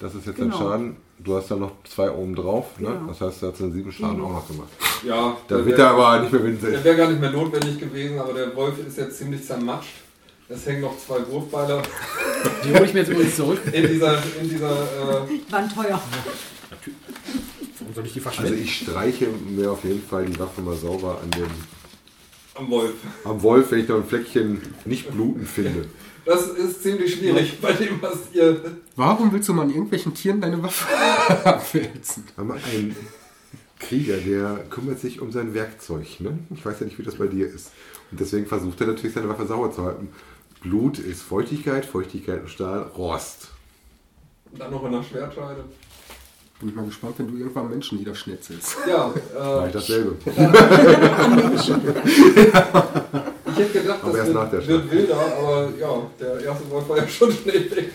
Das 0.00 0.14
ist 0.16 0.26
jetzt 0.26 0.36
Genau. 0.36 0.56
ein 0.56 0.60
Schaden. 0.60 0.96
Du 1.22 1.36
hast 1.36 1.50
da 1.50 1.56
noch 1.56 1.72
zwei 1.84 2.10
oben 2.10 2.34
drauf, 2.34 2.78
ne? 2.78 2.88
Ja. 2.88 3.04
Das 3.08 3.20
heißt, 3.20 3.42
du 3.42 3.48
hast 3.52 3.60
einen 3.60 3.72
sieben 3.72 3.92
Schaden 3.92 4.12
Sieben. 4.16 4.24
auch 4.24 4.32
noch 4.32 4.48
gemacht. 4.48 4.68
Ja, 5.06 5.36
Da 5.48 5.56
der 5.56 5.66
wird 5.66 5.78
er 5.78 5.90
aber 5.90 6.20
nicht 6.20 6.32
mehr 6.32 6.40
Der 6.40 6.50
winseln. 6.50 6.84
wäre 6.84 6.96
gar 6.96 7.08
nicht 7.10 7.20
mehr 7.20 7.30
notwendig 7.30 7.78
gewesen, 7.78 8.18
aber 8.18 8.32
der 8.32 8.54
Wolf 8.56 8.74
ist 8.86 8.96
jetzt 8.96 9.18
ziemlich 9.18 9.44
zermatscht. 9.44 9.90
Es 10.48 10.66
hängen 10.66 10.80
noch 10.80 10.96
zwei 10.98 11.18
Wurfbeile 11.28 11.82
Die 12.64 12.72
hole 12.74 12.84
ich 12.84 12.92
mir 12.94 13.00
jetzt 13.00 13.10
übrigens 13.10 13.36
zurück. 13.36 13.60
in 13.72 13.86
dieser, 13.86 14.18
in 14.40 14.48
dieser 14.48 14.70
äh, 14.72 15.52
Waren 15.52 15.68
teuer. 15.72 16.00
Warum 17.78 17.94
soll 17.94 18.06
ich 18.06 18.12
die 18.14 18.18
Also 18.20 18.30
verschwenden? 18.30 18.62
ich 18.62 18.78
streiche 18.78 19.26
mir 19.48 19.70
auf 19.72 19.84
jeden 19.84 20.02
Fall 20.02 20.24
die 20.26 20.38
Waffe 20.38 20.60
mal 20.62 20.74
sauber 20.76 21.18
an 21.22 21.30
dem, 21.30 21.46
am 22.60 22.70
Wolf. 22.70 22.92
am 23.24 23.42
Wolf, 23.42 23.70
wenn 23.70 23.80
ich 23.80 23.88
noch 23.88 23.96
ein 23.96 24.04
Fleckchen 24.04 24.60
nicht 24.84 25.10
bluten 25.10 25.46
finde. 25.46 25.86
Das 26.24 26.48
ist 26.48 26.82
ziemlich 26.82 27.14
schwierig 27.14 27.60
bei 27.60 27.72
dem, 27.72 28.00
was 28.00 28.18
ihr. 28.32 28.76
Warum 28.94 29.32
willst 29.32 29.48
du 29.48 29.54
mal 29.54 29.62
an 29.62 29.70
irgendwelchen 29.70 30.14
Tieren 30.14 30.40
deine 30.40 30.62
Waffe 30.62 30.86
abwälzen? 31.46 32.24
Aber 32.36 32.54
ein 32.54 32.94
Krieger, 33.78 34.18
der 34.18 34.64
kümmert 34.68 35.00
sich 35.00 35.20
um 35.20 35.32
sein 35.32 35.54
Werkzeug. 35.54 36.20
Ne? 36.20 36.38
Ich 36.54 36.64
weiß 36.64 36.80
ja 36.80 36.86
nicht, 36.86 36.98
wie 36.98 37.02
das 37.02 37.16
bei 37.16 37.26
dir 37.26 37.46
ist. 37.46 37.72
Und 38.10 38.20
deswegen 38.20 38.46
versucht 38.46 38.80
er 38.80 38.88
natürlich, 38.88 39.14
seine 39.14 39.28
Waffe 39.28 39.46
sauber 39.46 39.72
zu 39.72 39.82
halten. 39.82 40.08
Blut 40.60 40.98
ist 40.98 41.22
Feuchtigkeit, 41.22 41.86
Feuchtigkeit 41.86 42.42
und 42.42 42.50
Stahl, 42.50 42.82
Rost. 42.82 43.48
Und 44.52 44.60
dann 44.60 44.70
noch 44.70 44.84
in 44.84 44.92
der 44.92 45.02
Schwertscheide. 45.02 45.64
Bin 46.60 46.68
ich 46.68 46.74
mal 46.74 46.84
gespannt, 46.84 47.14
wenn 47.16 47.26
du 47.26 47.38
irgendwann 47.38 47.70
Menschen 47.70 47.96
niederschnetzelst. 47.98 48.76
Ja, 48.86 49.08
äh, 49.08 49.66
ich 49.66 49.72
dasselbe. 49.72 50.14
ich 50.26 50.32
hätte 53.56 53.80
gedacht, 53.80 54.00
Aber 54.02 54.12
das 54.12 54.18
erst 54.18 54.34
nach 54.34 54.50
der 54.50 54.66
wird, 54.66 54.68
wird 54.68 54.90
wilder, 54.90 55.16
aber 55.16 55.72
ja, 55.80 56.02
der 56.20 56.40
erste 56.40 56.70
Wolf 56.70 56.86
war 56.86 56.98
ja 56.98 57.08
schon 57.08 57.32
schnell 57.32 57.70
weg. 57.70 57.94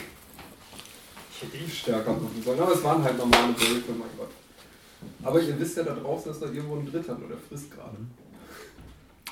Ich 1.32 1.44
hätte 1.44 1.58
ihn 1.58 1.70
stärker 1.70 2.12
machen 2.14 2.42
sollen, 2.44 2.60
aber 2.60 2.74
es 2.74 2.84
waren 2.84 3.04
halt 3.04 3.16
normale 3.20 3.50
Wölfe, 3.50 3.92
mein 3.92 4.10
Gott. 4.18 4.32
Aber 5.22 5.40
ihr 5.40 5.60
wisst 5.60 5.78
ja, 5.78 5.84
da 5.84 5.94
draußen 5.94 6.32
ist 6.32 6.42
noch 6.42 6.52
irgendwo 6.52 6.78
ein 6.78 6.92
Dritter 6.92 7.14
und 7.14 7.30
der 7.30 7.38
frisst 7.38 7.70
gerade. 7.70 7.98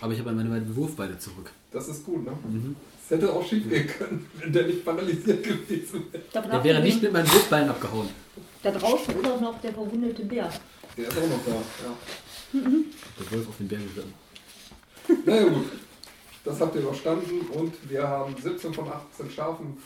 Aber 0.03 0.11
ich 0.11 0.19
habe 0.19 0.33
meine 0.33 0.49
beiden 0.49 0.75
Wurfbeile 0.75 1.17
zurück. 1.17 1.49
Das 1.71 1.87
ist 1.87 2.03
gut, 2.03 2.25
ne? 2.25 2.33
Es 3.05 3.09
hätte 3.09 3.31
auch 3.31 3.47
schief 3.47 3.69
gehen 3.69 3.87
können, 3.87 4.29
wenn 4.37 4.51
der 4.51 4.67
nicht 4.67 4.83
paralysiert 4.83 5.41
gewesen 5.41 6.03
wäre. 6.11 6.23
Da, 6.33 6.41
Der 6.41 6.61
wäre 6.61 6.81
nicht 6.83 7.01
mit 7.01 7.13
meinen 7.13 7.31
Wurfbeilen 7.31 7.69
abgehauen. 7.69 8.09
da 8.63 8.71
draußen 8.71 9.17
ist 9.17 9.25
auch 9.31 9.39
noch 9.39 9.61
der 9.61 9.71
verwundete 9.71 10.25
Bär. 10.25 10.51
Der 10.97 11.07
ist 11.07 11.17
auch 11.17 11.21
noch 11.21 11.45
da, 11.45 11.51
ja. 11.53 12.59
Der 12.59 13.31
Wolf 13.31 13.47
auf 13.47 13.55
den 13.57 13.67
Bär 13.69 13.79
geritten. 13.79 14.13
Naja 15.25 15.43
gut, 15.47 15.67
das 16.43 16.59
habt 16.59 16.75
ihr 16.75 16.81
überstanden 16.81 17.39
und 17.53 17.73
wir 17.89 18.05
haben 18.05 18.35
17 18.37 18.73
von 18.73 18.89
18 18.89 19.31
Schafen 19.31 19.77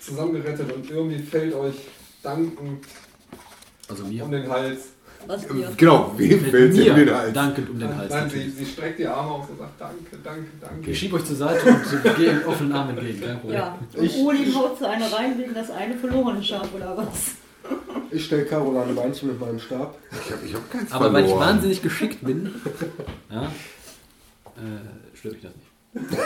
zusammengerettet 0.00 0.70
und 0.70 0.90
irgendwie 0.90 1.18
fällt 1.18 1.54
euch 1.54 1.76
dankend 2.22 2.84
Also 3.88 4.04
mir. 4.04 4.22
um 4.22 4.30
den 4.32 4.46
Hals. 4.50 4.80
Was 5.26 5.42
ihr? 5.54 5.68
Genau, 5.76 6.12
wem 6.16 6.40
fällt 6.44 6.74
mir 6.74 6.86
in 6.86 6.96
den 6.96 7.14
Hals? 7.14 7.32
dankend 7.32 7.70
um 7.70 7.78
den 7.78 7.96
Hals. 7.96 8.10
Nein, 8.12 8.30
sie, 8.30 8.50
sie 8.50 8.66
streckt 8.66 8.98
die 8.98 9.06
Arme 9.06 9.30
aus 9.30 9.48
und 9.48 9.58
sagt 9.58 9.80
Danke, 9.80 10.16
danke, 10.24 10.48
danke. 10.60 10.90
Ich 10.90 10.98
schiebe 10.98 11.16
euch 11.16 11.24
zur 11.24 11.36
Seite 11.36 11.68
und 11.68 12.16
gehe 12.16 12.30
in 12.30 12.44
offenen 12.44 12.72
Armen 12.72 12.96
entgegen. 12.98 13.20
Kein 13.20 13.38
Problem. 13.40 13.58
Ja. 13.58 13.78
Und 13.96 14.10
Olin 14.26 14.54
haut 14.54 14.78
zu 14.78 14.88
einer 14.88 15.12
rein 15.12 15.38
wegen 15.38 15.54
das 15.54 15.70
eine 15.70 15.94
verlorene 15.96 16.42
Schaf 16.42 16.68
oder 16.74 16.96
was? 16.96 17.32
Ich 18.10 18.24
stelle 18.24 18.44
Carola 18.44 18.82
ein 18.82 18.94
Beinchen 18.96 19.28
mit 19.28 19.38
meinem 19.38 19.60
Stab. 19.60 19.96
Ich 20.10 20.32
habe 20.32 20.46
ich 20.46 20.54
hab 20.54 20.70
keins 20.70 20.90
Aber 20.90 21.12
weil 21.12 21.24
ich 21.24 21.30
verloren. 21.30 21.48
wahnsinnig 21.48 21.82
geschickt 21.82 22.24
bin, 22.24 22.52
ja, 23.30 23.42
äh, 23.44 25.16
stört 25.16 25.34
mich 25.34 25.42
das 25.42 25.52
nicht. 25.54 26.20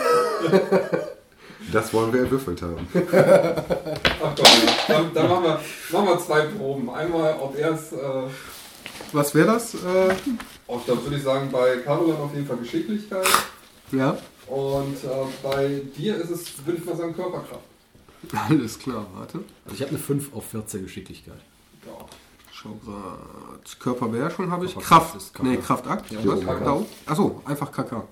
Das 1.72 1.92
wollen 1.94 2.12
wir 2.12 2.20
erwürfelt 2.20 2.60
haben. 2.62 2.86
Ach 2.94 4.34
komm, 4.36 4.46
dann, 4.88 5.14
dann 5.14 5.28
machen, 5.28 5.44
wir, 5.44 5.60
machen 5.92 6.06
wir 6.08 6.18
zwei 6.18 6.40
Proben. 6.42 6.90
Einmal, 6.90 7.36
ob 7.40 7.58
er 7.58 7.72
es, 7.72 7.92
äh, 7.92 7.96
Was 9.12 9.34
wäre 9.34 9.46
das? 9.46 9.74
Äh, 9.74 10.14
oh, 10.66 10.80
da 10.86 11.02
würde 11.02 11.16
ich 11.16 11.22
sagen, 11.22 11.50
bei 11.50 11.76
Caroline 11.78 12.18
auf 12.18 12.34
jeden 12.34 12.46
Fall 12.46 12.56
Geschicklichkeit. 12.58 13.26
ja, 13.92 14.16
Und 14.46 14.96
äh, 15.04 15.08
bei 15.42 15.82
dir 15.96 16.16
ist 16.16 16.30
es, 16.30 16.66
würde 16.66 16.78
ich 16.80 16.84
mal 16.84 16.96
sagen, 16.96 17.14
Körperkraft. 17.14 17.60
alles 18.48 18.78
klar, 18.78 19.06
warte. 19.14 19.38
Also 19.64 19.74
ich 19.76 19.80
habe 19.82 19.90
eine 19.90 19.98
5 19.98 20.34
auf 20.34 20.46
14 20.50 20.82
Geschicklichkeit. 20.82 21.40
Ja. 21.86 21.92
Schau 22.52 22.78
grad. 22.84 23.78
Körperbeherrschung 23.80 24.50
habe 24.50 24.64
ich. 24.66 24.74
Kraft. 24.78 25.16
ist 25.16 25.34
KK. 25.34 25.42
Nee, 25.42 25.56
Kraftakt. 25.58 26.10
Ja, 26.10 26.18
Was? 26.24 26.40
KK. 26.40 26.54
Genau. 26.58 26.86
Achso, 27.06 27.42
einfach 27.44 27.70
KK. 27.70 28.04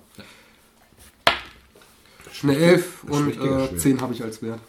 Eine 2.43 2.57
11 2.57 3.03
und 3.05 3.29
äh, 3.29 3.33
Schwert. 3.33 3.79
10 3.79 4.01
habe 4.01 4.13
ich 4.13 4.23
als 4.23 4.41
Wert. 4.41 4.59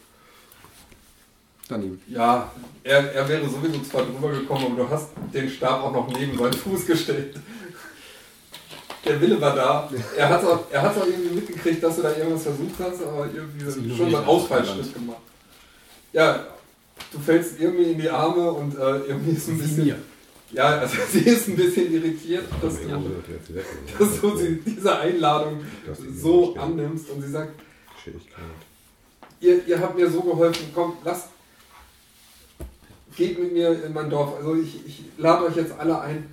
Daneben. 1.69 2.01
Ja, 2.09 2.51
er, 2.83 3.12
er 3.15 3.29
wäre 3.29 3.49
sowieso 3.49 3.81
zwar 3.83 4.05
drüber 4.05 4.31
gekommen, 4.31 4.67
aber 4.67 4.85
du 4.85 4.91
hast 4.91 5.09
den 5.33 5.49
Stab 5.49 5.83
auch 5.83 5.93
noch 5.93 6.09
neben 6.09 6.37
seinen 6.37 6.53
Fuß 6.53 6.87
gestellt. 6.87 7.37
Der 9.05 9.21
Wille 9.21 9.41
war 9.41 9.55
da. 9.55 9.91
Er 10.17 10.29
hat 10.29 10.45
auch, 10.45 10.65
er 10.71 10.83
hat 10.83 10.97
auch 10.97 11.07
irgendwie 11.07 11.35
mitgekriegt, 11.35 11.83
dass 11.83 11.97
du 11.97 12.03
da 12.03 12.17
irgendwas 12.17 12.43
versucht 12.43 12.75
hast, 12.79 13.03
aber 13.03 13.29
irgendwie 13.33 13.65
schon 13.65 13.97
so 13.97 14.05
einen. 14.05 14.27
Ausfallschritt 14.27 14.95
gemacht. 14.95 15.19
Ja, 16.12 16.47
du 17.12 17.19
fällst 17.19 17.61
irgendwie 17.61 17.93
in 17.93 17.99
die 17.99 18.09
Arme 18.09 18.51
und 18.51 18.77
äh, 18.77 18.99
irgendwie 19.09 19.33
ist 19.33 19.49
ein 19.49 19.59
bisschen. 19.59 19.85
mir. 19.85 19.97
Ja, 20.53 20.79
also 20.79 20.97
sie 21.11 21.21
ist 21.21 21.49
ein 21.49 21.57
bisschen 21.57 21.93
irritiert, 21.93 22.45
dass 22.62 22.81
du, 22.81 22.89
das 22.89 23.99
dass 23.99 24.21
du 24.21 24.37
sie, 24.37 24.61
diese 24.65 24.99
Einladung 24.99 25.65
so 26.17 26.55
annimmst 26.57 27.11
und 27.11 27.23
sie 27.23 27.31
sagt, 27.31 27.55
ihr, 29.41 29.67
ihr 29.67 29.81
habt 29.81 29.97
mir 29.97 30.09
so 30.09 30.21
geholfen, 30.21 30.67
kommt, 30.73 30.99
lasst, 31.05 31.29
geht 33.17 33.39
mit 33.39 33.53
mir 33.53 33.85
in 33.85 33.93
mein 33.93 34.11
Dorf. 34.11 34.37
Also 34.37 34.55
ich, 34.57 34.87
ich 34.87 35.03
lade 35.19 35.45
euch 35.45 35.57
jetzt 35.57 35.73
alle 35.79 36.01
ein, 36.01 36.29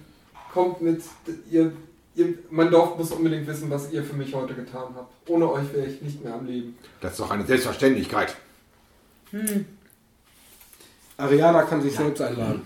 kommt 0.53 0.81
mit, 0.81 1.01
ihr, 1.49 1.71
ihr, 2.15 2.33
mein 2.49 2.71
Dorf 2.71 2.97
muss 2.97 3.11
unbedingt 3.11 3.47
wissen, 3.47 3.69
was 3.69 3.91
ihr 3.91 4.03
für 4.03 4.15
mich 4.15 4.33
heute 4.33 4.53
getan 4.53 4.93
habt. 4.95 5.29
Ohne 5.29 5.51
euch 5.51 5.73
wäre 5.73 5.87
ich 5.87 6.01
nicht 6.01 6.23
mehr 6.23 6.33
am 6.33 6.45
Leben. 6.45 6.77
Das 6.99 7.13
ist 7.13 7.19
doch 7.19 7.31
eine 7.31 7.45
Selbstverständlichkeit. 7.45 8.35
Ariana 11.17 11.63
kann 11.63 11.81
sich 11.81 11.95
selbst 11.95 12.21
einladen. 12.21 12.61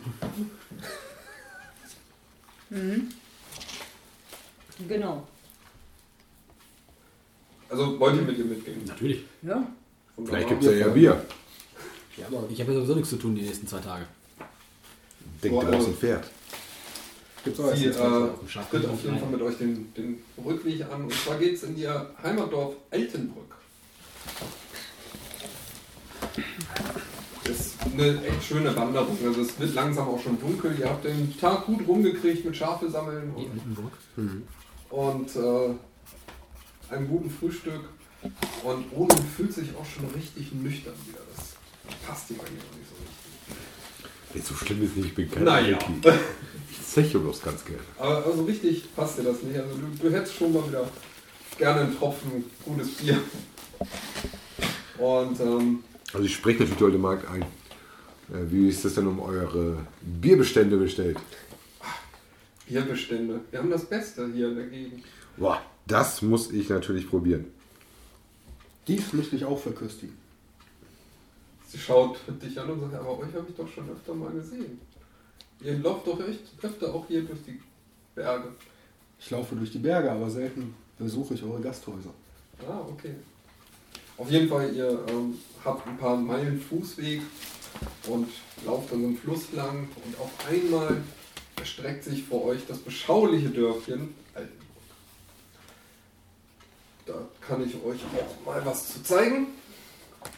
Genau. 4.87 5.27
Also 7.69 7.99
wollt 7.99 8.15
ihr 8.15 8.21
mit 8.21 8.37
ihr 8.37 8.45
mitgehen? 8.45 8.81
Natürlich. 8.85 9.25
Ja. 9.41 9.65
Vielleicht 10.23 10.47
gibt 10.47 10.63
es 10.63 10.71
ja 10.71 10.77
eher 10.77 10.89
Bier. 10.89 11.25
Ja, 12.17 12.27
aber 12.27 12.47
Ich 12.49 12.59
habe 12.61 12.71
ja 12.71 12.77
sowieso 12.79 12.95
nichts 12.95 13.09
zu 13.09 13.17
tun 13.17 13.35
die 13.35 13.41
nächsten 13.41 13.67
zwei 13.67 13.79
Tage. 13.79 14.05
Denkt 15.43 15.61
du 15.61 15.67
brauchst 15.67 15.87
ein 15.87 15.95
Pferd. 15.95 16.23
gibt's 17.43 17.59
auch 17.59 17.75
Sie 17.75 17.85
äh, 17.85 17.91
tritt 17.91 18.85
auf 18.87 19.03
jeden. 19.03 19.19
Fall 19.19 19.29
mit 19.29 19.41
euch 19.41 19.57
den, 19.57 19.93
den 19.93 20.17
Rückweg 20.43 20.81
an. 20.85 21.03
Und 21.03 21.13
zwar 21.13 21.37
geht 21.37 21.55
es 21.55 21.63
in 21.63 21.77
ihr 21.77 22.09
Heimatdorf 22.23 22.75
Altenbrück. 22.91 23.55
Es 27.49 27.73
eine 27.93 28.23
echt 28.25 28.43
schöne 28.43 28.75
Wanderung. 28.75 29.17
Also 29.23 29.41
es 29.41 29.59
wird 29.59 29.73
langsam 29.75 30.07
auch 30.07 30.21
schon 30.21 30.39
dunkel. 30.39 30.75
Ihr 30.79 30.89
habt 30.89 31.05
den 31.05 31.37
Tag 31.37 31.65
gut 31.65 31.87
rumgekriegt 31.87 32.45
mit 32.45 32.55
Schafe 32.55 32.89
sammeln 32.89 33.33
Die 33.37 33.43
und, 33.45 33.51
Altenburg. 33.51 33.91
und 34.89 35.35
äh, 35.35 36.93
einem 36.93 37.07
guten 37.07 37.29
Frühstück. 37.29 37.81
Und 38.63 38.85
Oden 38.95 39.23
fühlt 39.37 39.53
sich 39.53 39.69
auch 39.75 39.85
schon 39.85 40.05
richtig 40.15 40.51
nüchtern 40.53 40.95
wieder. 41.05 41.19
Passt 42.05 42.29
ihm 42.31 42.39
eigentlich 42.39 42.63
auch 42.71 42.77
nicht 42.77 42.89
so 42.89 42.95
richtig. 42.95 44.33
Nee, 44.33 44.41
so 44.41 44.53
schlimm 44.55 44.83
ist 44.83 44.95
nicht, 44.97 45.07
ich 45.07 45.15
bin 45.15 45.31
kein 45.31 45.43
Naja. 45.43 45.77
Ich 46.71 46.85
zeche 46.85 47.19
bloß 47.19 47.41
ganz 47.41 47.63
gerne. 47.65 47.81
Aber 47.97 48.25
also 48.25 48.43
richtig 48.43 48.93
passt 48.95 49.17
dir 49.19 49.23
das 49.23 49.41
nicht. 49.43 49.57
Also 49.57 49.75
du, 49.77 49.87
du 50.09 50.13
hättest 50.15 50.35
schon 50.35 50.53
mal 50.53 50.67
wieder 50.67 50.89
gerne 51.57 51.81
einen 51.81 51.97
Tropfen 51.97 52.45
gutes 52.63 52.89
Bier. 52.95 53.19
Und 54.97 55.39
ähm, 55.39 55.83
Also 56.13 56.25
ich 56.25 56.35
spreche 56.35 56.59
natürlich 56.63 56.81
heute 56.81 56.97
Markt 56.97 57.29
ein. 57.29 57.41
Äh, 57.41 58.49
Wie 58.51 58.67
ist 58.69 58.83
das 58.85 58.95
denn 58.95 59.07
um 59.07 59.19
eure 59.19 59.85
Bierbestände 60.01 60.77
bestellt? 60.77 61.17
Bierbestände. 62.67 63.41
Wir 63.51 63.59
haben 63.59 63.69
das 63.69 63.85
Beste 63.85 64.29
hier 64.33 64.49
in 64.49 64.55
der 64.55 64.67
Gegend. 64.67 65.03
Boah, 65.37 65.61
das 65.85 66.21
muss 66.21 66.51
ich 66.51 66.69
natürlich 66.69 67.09
probieren. 67.09 67.45
Dies 68.87 69.13
möchte 69.13 69.35
ich 69.35 69.45
auch 69.45 69.59
verköstigen. 69.59 70.17
Sie 71.75 71.81
schaut 71.81 72.17
dich 72.41 72.57
an 72.57 72.69
und 72.69 72.79
sagt, 72.79 72.93
aber 72.93 73.19
euch 73.19 73.33
habe 73.35 73.47
ich 73.49 73.55
doch 73.55 73.67
schon 73.67 73.89
öfter 73.89 74.13
mal 74.13 74.31
gesehen. 74.31 74.79
Ihr 75.59 75.77
lauft 75.79 76.07
doch 76.07 76.25
echt 76.25 76.39
öfter 76.61 76.95
auch 76.95 77.05
hier 77.09 77.21
durch 77.23 77.43
die 77.45 77.59
Berge. 78.15 78.47
Ich 79.19 79.29
laufe 79.29 79.57
durch 79.57 79.71
die 79.71 79.79
Berge, 79.79 80.09
aber 80.09 80.29
selten 80.29 80.73
besuche 80.97 81.33
ich 81.33 81.43
eure 81.43 81.59
Gasthäuser. 81.59 82.13
Ah, 82.65 82.79
okay. 82.89 83.15
Auf 84.17 84.31
jeden 84.31 84.47
Fall, 84.47 84.73
ihr 84.73 85.05
ähm, 85.09 85.37
habt 85.65 85.85
ein 85.85 85.97
paar 85.97 86.15
Meilen 86.15 86.61
Fußweg 86.61 87.21
und 88.07 88.29
lauft 88.65 88.93
an 88.93 89.01
so 89.01 89.07
einem 89.07 89.17
Fluss 89.17 89.51
lang 89.51 89.89
und 90.05 90.17
auf 90.17 90.31
einmal 90.49 91.03
erstreckt 91.57 92.05
sich 92.05 92.23
vor 92.23 92.45
euch 92.45 92.61
das 92.69 92.77
beschauliche 92.77 93.49
Dörfchen 93.49 94.15
Altenburg. 94.33 94.65
Da 97.05 97.15
kann 97.45 97.65
ich 97.67 97.75
euch 97.75 97.99
auch 98.17 98.45
mal 98.45 98.65
was 98.65 98.93
zu 98.93 99.03
zeigen. 99.03 99.47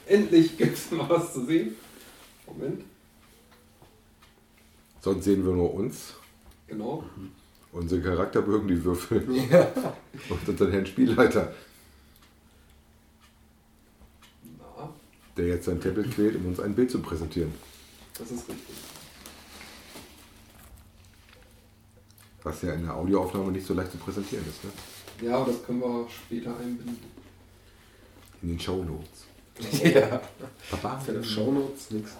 Endlich 0.05 0.57
gibt 0.57 0.77
es 0.77 0.91
mal 0.91 1.09
was 1.09 1.33
zu 1.33 1.45
sehen. 1.45 1.75
Moment, 2.45 2.83
Sonst 5.01 5.23
sehen 5.25 5.45
wir 5.45 5.53
nur 5.53 5.73
uns, 5.73 6.13
genau. 6.67 7.03
unsere 7.71 8.01
Charakterbögen, 8.01 8.67
die 8.67 8.83
Würfel 8.83 9.25
Ja. 9.49 9.71
und 10.29 10.47
unseren 10.49 10.71
Herrn 10.71 10.85
Spielleiter, 10.85 11.53
Na, 14.57 14.89
der 15.37 15.47
jetzt 15.47 15.65
sein 15.65 15.79
Tablet 15.79 16.11
quält, 16.11 16.35
um 16.37 16.47
uns 16.47 16.59
ein 16.59 16.73
Bild 16.75 16.89
zu 16.91 16.99
präsentieren. 17.01 17.53
das 18.17 18.31
ist 18.31 18.47
richtig. 18.49 18.75
Was 22.43 22.61
ja 22.61 22.73
in 22.73 22.83
der 22.83 22.95
Audioaufnahme 22.95 23.51
nicht 23.51 23.65
so 23.67 23.73
leicht 23.73 23.91
zu 23.91 23.97
präsentieren 23.97 24.45
ist, 24.47 24.63
ne? 24.63 24.71
Ja, 25.29 25.37
aber 25.37 25.51
das 25.51 25.63
können 25.65 25.79
wir 25.79 26.07
später 26.09 26.55
einbinden. 26.57 26.97
In 28.41 28.49
den 28.49 28.59
Show 28.59 28.83
Notes. 28.83 29.25
Ja. 29.83 30.21
Papa. 30.69 30.99
Für 30.99 31.13
die 31.13 31.27
Shownotes 31.27 31.91
nix. 31.91 32.11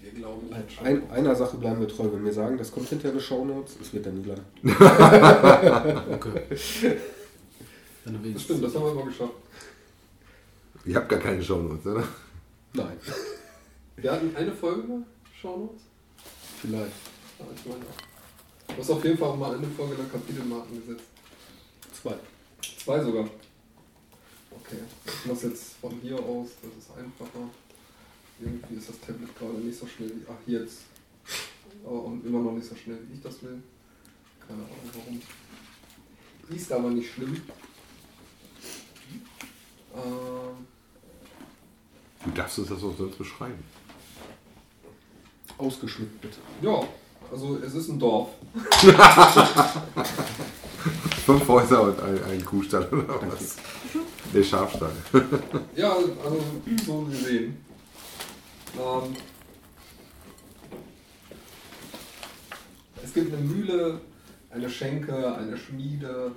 Wir 0.00 0.12
glauben 0.12 0.48
schon. 0.68 0.86
Ein, 0.86 1.10
einer 1.10 1.34
Sache 1.34 1.56
bleiben 1.56 1.80
wir 1.80 1.88
treu. 1.88 2.08
Wenn 2.12 2.24
wir 2.24 2.32
sagen, 2.32 2.58
das 2.58 2.70
kommt 2.72 2.88
hinter 2.88 3.12
die 3.12 3.20
Shownotes, 3.20 3.76
es 3.80 3.92
wird 3.92 4.06
dann 4.06 4.20
nie 4.20 4.26
lang. 4.26 4.40
Okay. 6.12 6.98
Dann 8.04 8.24
jetzt 8.24 8.42
stimmt, 8.42 8.64
das 8.64 8.74
haben 8.74 8.84
wir 8.84 8.94
mal 8.94 9.04
geschafft. 9.04 9.34
Ihr 10.84 10.96
habt 10.96 11.08
gar 11.10 11.18
keine 11.18 11.42
Show 11.42 11.58
Notes, 11.58 11.86
oder? 11.86 12.04
Nein. 12.72 12.96
Wir 13.96 14.12
hatten 14.12 14.34
eine 14.34 14.52
Folge 14.52 14.82
mal, 14.88 15.02
Shownotes. 15.40 15.82
Vielleicht. 16.60 16.92
Ja, 17.38 17.44
ich 17.54 17.66
meine 17.66 17.84
auch. 17.84 18.74
Du 18.74 18.80
hast 18.80 18.90
auf 18.90 19.04
jeden 19.04 19.18
Fall 19.18 19.28
auch 19.28 19.36
mal 19.36 19.54
eine 19.54 19.66
Folge 19.66 19.96
der 19.96 20.06
Kapitelmarken 20.06 20.80
gesetzt. 20.80 21.04
Zwei. 22.00 22.14
Zwei 22.84 23.02
sogar. 23.02 23.24
Okay, 24.50 24.78
ich 25.06 25.26
mach's 25.26 25.42
jetzt 25.42 25.74
von 25.80 25.92
hier 26.02 26.18
aus, 26.18 26.48
das 26.62 26.72
ist 26.84 26.90
einfacher. 26.98 27.48
Irgendwie 28.40 28.74
ist 28.76 28.88
das 28.88 29.00
Tablet 29.00 29.36
gerade 29.38 29.54
nicht 29.58 29.78
so 29.78 29.86
schnell 29.86 30.08
wie. 30.10 30.24
Ach, 30.28 30.46
jetzt. 30.46 30.78
Aber 31.84 32.04
und 32.04 32.24
immer 32.26 32.40
noch 32.40 32.52
nicht 32.52 32.66
so 32.68 32.74
schnell, 32.74 32.98
wie 33.08 33.14
ich 33.14 33.22
das 33.22 33.42
will. 33.42 33.62
Keine 34.46 34.62
Ahnung 34.62 34.90
warum. 34.94 35.22
Ist 36.56 36.72
aber 36.72 36.90
nicht 36.90 37.12
schlimm. 37.12 37.40
Ähm, 39.94 40.66
Du 42.24 42.30
darfst 42.32 42.58
uns 42.58 42.68
das 42.68 42.82
auch 42.82 42.96
sonst 42.96 43.16
beschreiben. 43.16 43.62
Ausgeschmückt 45.56 46.20
bitte. 46.20 46.36
ja, 46.62 46.82
also 47.32 47.56
es 47.58 47.74
ist 47.74 47.88
ein 47.88 47.98
Dorf. 47.98 48.30
Fünf 51.24 51.46
Häuser 51.48 51.82
und 51.82 52.00
ein, 52.00 52.24
ein 52.24 52.44
Kuhstall 52.44 52.86
oder 52.86 53.20
was? 53.30 53.56
Der 54.32 54.42
Schafstall. 54.42 54.92
Ja, 55.76 55.92
also 55.92 56.42
so 56.84 57.02
gesehen. 57.02 57.56
Ähm, 58.76 59.16
es 63.02 63.14
gibt 63.14 63.32
eine 63.32 63.42
Mühle, 63.42 64.00
eine 64.50 64.70
Schenke, 64.70 65.34
eine 65.36 65.56
Schmiede, 65.56 66.32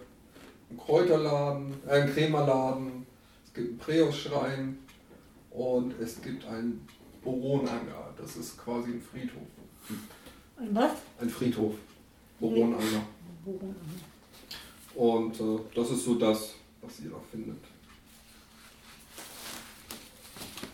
einen 0.70 0.80
Kräuterladen, 0.80 1.74
äh, 1.88 1.92
einen 1.92 2.14
Krämerladen, 2.14 3.06
es 3.46 3.54
gibt 3.54 3.70
einen 3.70 3.78
Präusschrein 3.78 4.78
und 5.52 6.00
es 6.00 6.22
gibt 6.22 6.46
einen 6.48 6.88
Boronanger. 7.24 8.14
Das 8.18 8.36
ist 8.36 8.58
quasi 8.58 8.92
ein 8.92 9.02
Friedhof. 9.02 9.48
Ein 10.58 10.76
was? 10.76 10.92
Ein 11.20 11.30
Friedhof. 11.30 11.76
Boronanger. 12.40 13.04
Und 14.96 15.40
äh, 15.40 15.60
das 15.76 15.92
ist 15.92 16.06
so 16.06 16.16
das, 16.16 16.54
was 16.82 17.00
ihr 17.00 17.10
da 17.10 17.18
findet. 17.32 17.58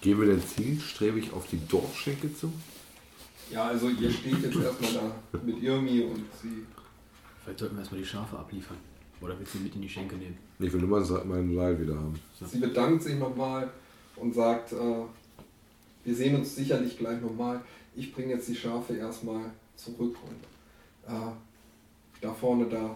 Gehen 0.01 0.19
wir 0.19 0.27
denn 0.27 0.41
zielstrebig 0.41 1.31
auf 1.33 1.47
die 1.47 1.59
Dorfschenke 1.67 2.33
zu? 2.33 2.51
Ja, 3.51 3.65
also 3.65 3.89
ihr 3.89 4.11
steht 4.11 4.41
jetzt 4.43 4.55
erstmal 4.55 4.93
da 4.93 5.39
mit 5.43 5.61
Irmi 5.61 6.01
und 6.01 6.25
sie. 6.41 6.65
Vielleicht 7.43 7.59
sollten 7.59 7.75
wir 7.75 7.81
erstmal 7.81 8.01
die 8.01 8.07
Schafe 8.07 8.37
abliefern. 8.37 8.77
Oder 9.21 9.37
willst 9.37 9.55
du 9.55 9.59
mit 9.59 9.75
in 9.75 9.81
die 9.81 9.89
Schenke 9.89 10.15
nehmen? 10.15 10.37
Ich 10.59 10.71
will 10.71 10.79
nur 10.79 10.89
mal 10.89 11.25
meinen 11.25 11.53
Seil 11.53 11.81
wieder 11.81 11.95
haben. 11.95 12.17
Sie 12.45 12.59
bedankt 12.59 13.03
sich 13.03 13.15
nochmal 13.15 13.69
und 14.15 14.33
sagt, 14.33 14.71
äh, 14.71 15.03
wir 16.05 16.15
sehen 16.15 16.35
uns 16.35 16.55
sicherlich 16.55 16.97
gleich 16.97 17.19
nochmal. 17.21 17.61
Ich 17.95 18.13
bringe 18.13 18.33
jetzt 18.33 18.47
die 18.47 18.55
Schafe 18.55 18.95
erstmal 18.95 19.51
zurück 19.75 20.15
und 20.23 21.13
äh, 21.13 21.31
da 22.21 22.33
vorne 22.33 22.65
da 22.67 22.95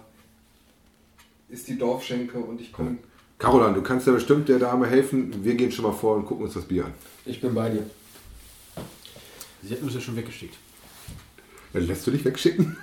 ist 1.53 1.67
die 1.67 1.77
Dorfschenke 1.77 2.37
und 2.39 2.59
ich 2.59 2.71
komme. 2.71 2.97
Carolan, 3.37 3.73
du 3.73 3.81
kannst 3.81 4.07
ja 4.07 4.13
bestimmt 4.13 4.49
der 4.49 4.59
Dame 4.59 4.87
helfen. 4.87 5.43
Wir 5.43 5.55
gehen 5.55 5.71
schon 5.71 5.85
mal 5.85 5.91
vor 5.91 6.15
und 6.15 6.25
gucken 6.25 6.45
uns 6.45 6.53
das 6.55 6.65
Bier 6.65 6.85
an. 6.85 6.93
Ich 7.25 7.39
bin 7.41 7.53
bei 7.53 7.69
dir. 7.69 7.85
Sie 9.61 9.69
hätten 9.69 9.85
uns 9.85 9.93
ja 9.93 10.01
schon 10.01 10.15
weggeschickt. 10.15 10.55
Ja, 11.73 11.79
lässt 11.79 12.05
du 12.07 12.11
dich 12.11 12.25
wegschicken? 12.25 12.75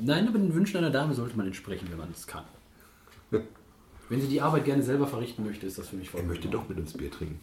Nein, 0.00 0.26
aber 0.28 0.38
den 0.38 0.54
Wünschen 0.54 0.76
einer 0.78 0.90
Dame 0.90 1.14
sollte 1.14 1.36
man 1.36 1.46
entsprechen, 1.46 1.86
wenn 1.90 1.98
man 1.98 2.10
es 2.10 2.26
kann. 2.26 2.44
Wenn 4.08 4.20
sie 4.20 4.28
die 4.28 4.40
Arbeit 4.40 4.64
gerne 4.64 4.82
selber 4.84 5.06
verrichten 5.08 5.44
möchte, 5.44 5.66
ist 5.66 5.78
das 5.78 5.88
für 5.88 5.96
mich 5.96 6.06
Er 6.08 6.10
vollkommen 6.12 6.30
möchte 6.30 6.48
doch 6.48 6.68
mit 6.68 6.78
uns 6.78 6.92
Bier 6.92 7.10
trinken. 7.10 7.40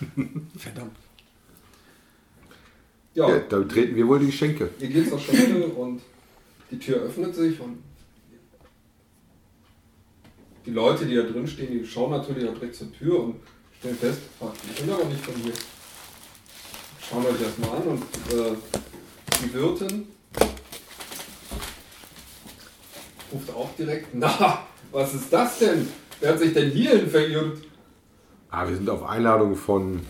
Verdammt. 0.56 0.96
Ja, 3.14 3.28
Ja, 3.28 3.38
da 3.40 3.62
treten 3.64 3.94
wir 3.96 4.08
wohl 4.08 4.18
die 4.20 4.32
Schenke. 4.32 4.70
ihr 4.80 4.88
geht 4.88 5.08
zur 5.08 5.18
Schenke 5.18 5.66
und 5.76 6.00
die 6.70 6.78
Tür 6.78 6.98
öffnet 7.02 7.34
sich 7.34 7.60
und 7.60 7.78
die 10.66 10.70
Leute, 10.70 11.06
die 11.06 11.16
da 11.16 11.22
drin 11.22 11.46
stehen, 11.46 11.70
die 11.72 11.86
schauen 11.86 12.10
natürlich 12.10 12.48
auch 12.48 12.54
direkt 12.54 12.76
zur 12.76 12.92
Tür 12.92 13.20
und 13.24 13.36
stellen 13.78 13.96
fest, 13.96 14.20
"Ah, 14.40 14.46
die 14.62 14.80
sind 14.80 14.90
aber 14.92 15.04
nicht 15.04 15.24
von 15.24 15.34
hier. 15.36 15.52
Schauen 17.08 17.26
euch 17.26 17.40
das 17.40 17.58
mal 17.58 17.76
an 17.76 17.82
und 17.88 18.02
äh, 18.02 18.56
die 19.42 19.54
Wirtin 19.54 20.06
ruft 23.32 23.50
auch 23.54 23.70
direkt, 23.76 24.08
na, 24.12 24.66
was 24.92 25.14
ist 25.14 25.32
das 25.32 25.58
denn? 25.58 25.88
Wer 26.20 26.32
hat 26.32 26.38
sich 26.38 26.52
denn 26.52 26.70
hierhin 26.70 27.08
verirrt? 27.08 27.58
Ah, 28.50 28.68
wir 28.68 28.76
sind 28.76 28.90
auf 28.90 29.02
Einladung 29.04 29.54
von 29.56 30.00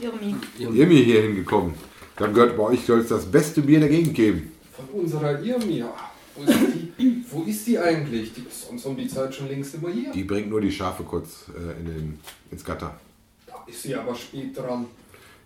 Irmi. 0.00 0.36
Irmi 0.58 1.04
hier 1.04 1.22
hingekommen. 1.22 1.74
Haben 2.18 2.34
gehört, 2.34 2.56
bei 2.56 2.62
euch 2.62 2.84
soll 2.86 3.00
es 3.00 3.08
das 3.08 3.26
beste 3.26 3.62
Bier 3.62 3.80
der 3.80 3.88
Gegend 3.88 4.14
geben. 4.14 4.52
Von 4.72 5.00
unserer 5.00 5.40
Irmia. 5.42 5.92
Wo 6.36 6.44
ist 6.44 6.54
die, 6.74 6.81
wo 7.30 7.42
ist 7.44 7.66
die 7.66 7.78
eigentlich? 7.78 8.32
Die 8.34 8.42
ist 8.42 8.66
sonst 8.68 8.84
um 8.86 8.96
die 8.96 9.08
Zeit 9.08 9.34
schon 9.34 9.48
längst 9.48 9.74
immer 9.74 9.90
hier. 9.90 10.10
Die 10.12 10.24
bringt 10.24 10.48
nur 10.50 10.60
die 10.60 10.72
Schafe 10.72 11.02
kurz 11.04 11.46
äh, 11.56 11.80
in 11.80 11.86
den, 11.86 12.18
ins 12.50 12.64
Gatter. 12.64 12.98
Da 13.46 13.54
ist 13.66 13.82
sie 13.82 13.94
aber 13.94 14.14
spät 14.14 14.56
dran. 14.56 14.86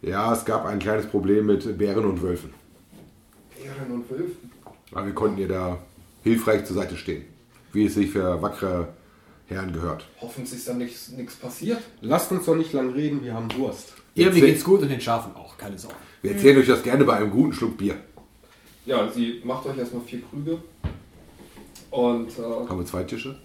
Ja, 0.02 0.32
es 0.32 0.44
gab 0.44 0.66
ein 0.66 0.78
kleines 0.78 1.06
Problem 1.06 1.46
mit 1.46 1.76
Bären 1.78 2.04
und 2.04 2.22
Wölfen. 2.22 2.52
Bären 3.60 3.90
und 3.92 4.10
Wölfen. 4.10 4.50
Aber 4.92 5.06
wir 5.06 5.14
konnten 5.14 5.38
ihr 5.38 5.48
da 5.48 5.78
hilfreich 6.22 6.64
zur 6.64 6.76
Seite 6.76 6.96
stehen. 6.96 7.24
Wie 7.72 7.86
es 7.86 7.94
sich 7.94 8.10
für 8.10 8.40
wackere 8.40 8.88
Herren 9.48 9.72
gehört. 9.72 10.06
Hoffentlich 10.20 10.54
ist 10.54 10.68
da 10.68 10.74
nichts 10.74 11.10
nichts 11.10 11.36
passiert. 11.36 11.80
Lasst 12.00 12.30
uns 12.32 12.46
doch 12.46 12.56
nicht 12.56 12.72
lang 12.72 12.90
reden, 12.92 13.22
wir 13.22 13.34
haben 13.34 13.48
Durst. 13.48 13.94
Irgendwie 14.14 14.38
Erzähl- 14.40 14.52
geht's 14.52 14.64
gut 14.64 14.82
und 14.82 14.88
den 14.88 15.00
Schafen 15.00 15.34
auch, 15.36 15.56
keine 15.56 15.78
Sorge. 15.78 15.96
Wir 16.22 16.32
erzählen 16.32 16.58
euch 16.58 16.66
das 16.66 16.82
gerne 16.82 17.04
bei 17.04 17.14
einem 17.16 17.30
guten 17.30 17.52
Schluck 17.52 17.76
Bier. 17.76 17.96
Ja, 18.86 19.10
sie 19.10 19.40
macht 19.44 19.66
euch 19.66 19.76
erstmal 19.78 20.02
vier 20.02 20.22
Krüge 20.22 20.58
und 21.96 22.28
äh, 22.38 22.42
Haben 22.42 22.78
wir 22.78 22.84
zwei 22.84 23.04
Tische? 23.04 23.36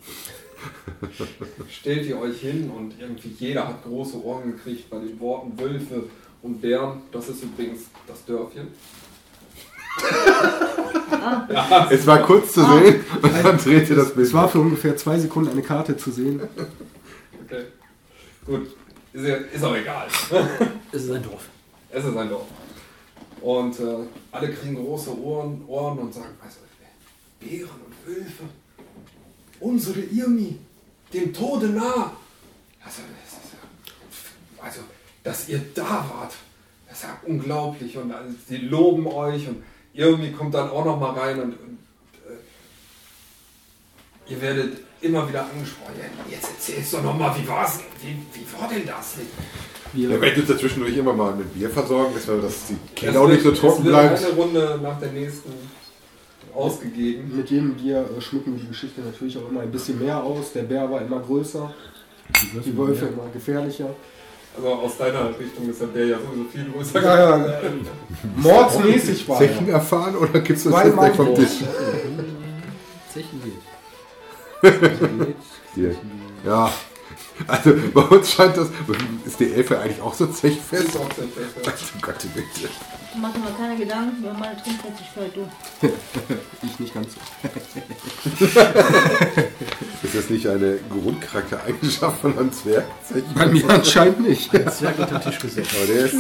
stellt 1.70 2.06
ihr 2.06 2.20
euch 2.20 2.42
hin 2.42 2.70
und 2.70 2.94
irgendwie 3.00 3.30
jeder 3.40 3.68
hat 3.68 3.84
große 3.84 4.24
Ohren 4.24 4.52
gekriegt 4.52 4.90
bei 4.90 5.00
den 5.00 5.20
Worten 5.20 5.58
Wölfe 5.58 6.04
und 6.42 6.62
Bären. 6.62 7.02
Das 7.12 7.30
ist 7.30 7.44
übrigens 7.44 7.84
das 8.06 8.24
Dörfchen. 8.26 8.68
Es 11.90 12.06
war 12.06 12.20
kurz 12.24 12.54
zu 12.54 12.62
sehen 12.62 13.04
und 13.22 13.44
dann 13.44 13.58
drehte 13.58 13.96
das 13.96 14.14
Bild. 14.14 14.28
Es 14.28 14.34
war 14.34 14.50
für 14.50 14.60
ungefähr 14.60 14.96
zwei 14.98 15.18
Sekunden 15.18 15.52
eine 15.52 15.62
Karte 15.62 15.96
zu 15.96 16.12
sehen. 16.12 16.42
Okay. 17.46 17.64
Gut, 18.46 18.68
ist, 19.14 19.26
ja, 19.26 19.36
ist 19.36 19.64
auch 19.64 19.76
egal. 19.76 20.08
Es 20.92 21.04
ist 21.04 21.12
ein 21.12 21.24
Dorf. 21.24 21.48
Es 21.90 22.04
ist 22.04 22.18
ein 22.18 22.30
Dorf. 22.30 22.48
Und 23.42 23.80
äh, 23.80 23.96
alle 24.32 24.52
kriegen 24.52 24.76
große 24.76 25.18
Ohren, 25.18 25.64
Ohren 25.68 26.00
und 26.00 26.14
sagen, 26.14 26.36
weißt 26.44 26.58
du, 26.58 27.46
Bären 27.46 27.91
Wölfe, 28.06 28.44
unsere 29.60 30.00
Irmi, 30.00 30.58
dem 31.14 31.34
Tode 31.34 31.68
nah. 31.68 32.14
Also, 32.84 33.02
ja, 33.02 34.64
also, 34.64 34.80
dass 35.24 35.50
ihr 35.50 35.62
da 35.74 35.84
wart, 35.84 36.34
das 36.88 37.00
ist 37.00 37.04
ja 37.04 37.18
unglaublich. 37.26 37.98
Und 37.98 38.12
also, 38.12 38.34
sie 38.48 38.58
loben 38.58 39.08
euch 39.08 39.48
und 39.48 39.64
Irmi 39.94 40.32
kommt 40.32 40.54
dann 40.54 40.70
auch 40.70 40.86
noch 40.86 41.00
mal 41.00 41.12
rein 41.12 41.42
und, 41.42 41.54
und 41.54 41.80
äh, 42.28 44.32
ihr 44.32 44.42
werdet 44.42 44.78
immer 45.02 45.28
wieder 45.28 45.46
angesprochen. 45.46 45.96
Ja, 46.00 46.32
jetzt 46.32 46.50
erzählst 46.50 46.94
doch 46.94 47.04
noch 47.04 47.18
mal, 47.18 47.36
wie 47.38 47.48
war's? 47.48 47.80
Wie, 48.02 48.16
wie 48.34 48.46
war 48.60 48.70
denn 48.70 48.86
das? 48.86 49.16
Wir 49.94 50.22
werden 50.22 50.40
uns 50.40 50.48
da 50.48 50.58
zwischendurch 50.58 50.96
immer 50.96 51.14
mal 51.14 51.36
mit 51.36 51.54
Bier 51.54 51.70
versorgen, 51.70 52.14
dass, 52.14 52.28
wir, 52.28 52.42
die 52.70 52.78
Kehle 52.96 53.20
auch 53.20 53.28
nicht 53.28 53.44
so 53.44 53.52
trocken 53.52 53.84
bleibt. 53.84 54.24
eine 54.24 54.34
Runde 54.34 54.80
nach 54.82 55.00
der 55.00 55.12
nächsten 55.12 55.52
ausgegeben. 56.54 57.36
Mit 57.36 57.50
jedem 57.50 57.76
Bier 57.76 58.06
äh, 58.18 58.22
schmücken 58.22 58.54
wir 58.54 58.62
die 58.62 58.68
Geschichte 58.68 59.02
natürlich 59.02 59.38
auch 59.38 59.50
immer 59.50 59.62
ein 59.62 59.72
bisschen 59.72 60.00
mehr 60.00 60.24
aus. 60.24 60.54
Der 60.54 60.64
Bär 60.64 60.90
war 60.90 61.02
immer 61.02 61.20
größer, 61.20 61.74
die 62.66 62.78
Wölfe 62.78 63.08
immer 63.08 63.28
gefährlicher. 63.34 63.90
Also 64.56 64.68
aus 64.70 64.98
deiner 64.98 65.30
Richtung 65.40 65.70
ist 65.70 65.82
der 65.82 65.88
Bär 65.88 66.06
ja 66.08 66.18
sowieso 66.18 66.50
viel 66.50 66.70
größer. 66.72 67.02
Ja, 67.02 67.38
ja, 67.38 67.58
mordsmäßig 68.36 69.28
war 69.30 69.38
Zechen 69.38 69.68
er. 69.70 69.76
erfahren 69.76 70.16
oder 70.18 70.40
gibst 70.42 70.66
du 70.66 70.70
das 70.72 70.82
Zwei 70.82 70.88
jetzt 70.90 71.02
weg 71.02 71.16
vom 71.16 71.36
Tisch? 71.36 71.64
Zechen 73.14 73.42
geht. 73.44 74.72
Zechen 74.82 75.20
geht. 75.76 75.96
Ja. 76.46 76.70
Also 77.48 77.74
bei 77.94 78.02
uns 78.02 78.32
scheint 78.32 78.58
das. 78.58 78.70
Ist 79.26 79.40
die 79.40 79.54
Elfe 79.54 79.80
eigentlich 79.80 80.02
auch 80.02 80.14
so 80.14 80.28
zechfest? 80.28 80.90
ist 80.90 80.98
auch 80.98 81.12
sehr 81.14 81.28
fest. 81.28 81.94
Oh 81.96 82.00
Gott, 82.02 82.16
bitte. 82.34 82.70
Mach 83.20 83.34
dir 83.34 83.40
mal 83.40 83.52
keine 83.58 83.76
Gedanken 83.78 84.24
über 84.24 84.34
meine 84.34 84.56
Trinkfestigkeit, 84.62 85.36
du. 85.36 85.50
Ich 86.64 86.80
nicht 86.80 86.94
ganz 86.94 87.08
so. 87.14 87.20
Ist 90.04 90.16
das 90.16 90.30
nicht 90.30 90.48
eine 90.48 90.80
Grundcharaktereigenschaft 90.90 92.22
von 92.22 92.38
einem 92.38 92.54
Zwerg? 92.54 92.86
Bei 93.36 93.48
mir 93.48 93.70
anscheinend 93.70 94.22
nicht. 94.22 94.50
Zwerg 94.52 95.00
unter 95.00 95.20
den 95.20 95.22
Tisch 95.22 95.40
gesetzt. 95.40 95.72
Aber 95.76 95.88
der 95.88 96.06
ist, 96.06 96.16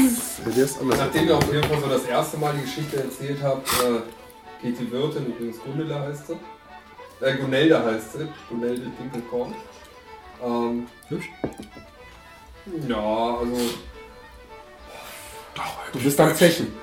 der 0.45 0.63
ist 0.65 0.81
anders. 0.81 0.99
Nachdem 0.99 1.27
ihr 1.27 1.37
auf 1.37 1.53
jeden 1.53 1.67
Fall 1.67 1.79
so 1.79 1.87
das 1.87 2.03
erste 2.05 2.37
Mal 2.37 2.53
die 2.55 2.61
Geschichte 2.61 2.97
erzählt 2.97 3.37
habt, 3.41 3.67
äh, 3.67 4.01
geht 4.61 4.79
die 4.79 4.91
Wirtin, 4.91 5.27
übrigens 5.27 5.59
Gunilla 5.59 6.01
heißt 6.01 6.27
sie. 6.27 6.37
Äh, 7.25 7.37
Gunelde 7.37 7.83
heißt 7.85 8.13
sie. 8.13 8.27
Gunelde 8.49 8.91
Dinkelkorn. 8.99 9.53
Ähm, 10.41 10.87
Hübsch. 11.09 11.29
ja, 12.87 13.37
also 13.37 13.69
Du 15.93 15.99
bist 15.99 16.19
am 16.19 16.33
Zechen. 16.35 16.73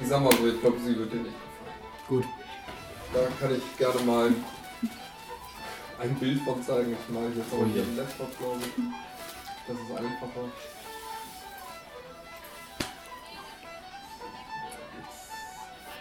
ich 0.00 0.08
sag 0.08 0.22
mal 0.22 0.32
so, 0.32 0.46
ich 0.48 0.60
glaube, 0.60 0.78
sie 0.80 0.96
wird 0.98 1.12
dir 1.12 1.16
nicht 1.16 1.34
gefallen. 1.34 1.82
Gut. 2.08 2.24
Da 3.12 3.20
kann 3.38 3.54
ich 3.54 3.76
gerne 3.76 4.00
mal 4.02 4.32
ein 6.00 6.14
Bild 6.16 6.40
von 6.42 6.62
zeigen. 6.62 6.92
Ich 6.98 7.14
mache 7.14 7.26
jetzt 7.36 7.52
auch 7.52 7.58
Oh 7.58 7.64
hier 7.66 7.82
je. 7.82 7.82
im 7.82 7.96
Laptop, 7.96 8.38
glaube 8.38 8.60
ich. 8.60 8.72
Das 9.66 9.76
ist 9.76 9.90
einfacher. 9.90 10.44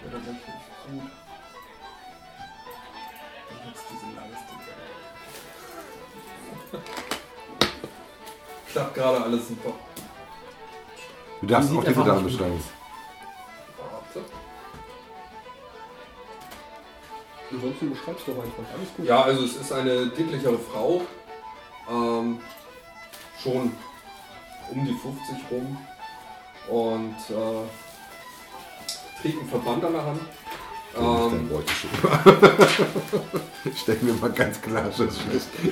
Jetzt 0.02 0.14
wäre 0.14 0.22
das 0.22 0.36
gut. 1.02 1.12
Klappt 8.72 8.94
gerade 8.96 9.24
alles 9.24 9.48
super. 9.48 9.74
Du 11.42 11.48
darfst 11.48 11.72
Die 11.72 11.78
auch 11.78 11.84
diese 11.84 11.90
einfach 11.90 12.06
Dame 12.06 12.22
nicht 12.22 12.38
gut 12.38 12.48
beschreiben. 12.48 12.64
Ansonsten 17.50 17.90
beschreibst 17.92 18.28
du 18.28 18.34
doch 18.34 18.44
einfach. 18.44 18.64
Alles 18.78 18.90
gut. 18.96 19.06
Ja, 19.06 19.22
also 19.22 19.44
es 19.46 19.56
ist 19.56 19.72
eine 19.72 20.08
dicklichere 20.08 20.60
Frau. 20.60 21.02
Ähm, 21.90 22.40
schon 23.42 23.72
um 24.70 24.86
die 24.86 24.94
50 24.94 25.38
rum. 25.52 25.78
Und 26.68 27.16
äh, 27.30 29.22
trägt 29.22 29.40
einen 29.40 29.50
Verband 29.50 29.86
an 29.86 29.94
der 29.94 30.06
Hand. 30.06 30.22
Ähm, 31.00 31.50
Ähm, 31.52 31.64
Stellen 33.76 34.08
wir 34.08 34.14
mal 34.16 34.32
ganz 34.32 34.62
klar 34.62 34.92
fest. 34.92 35.20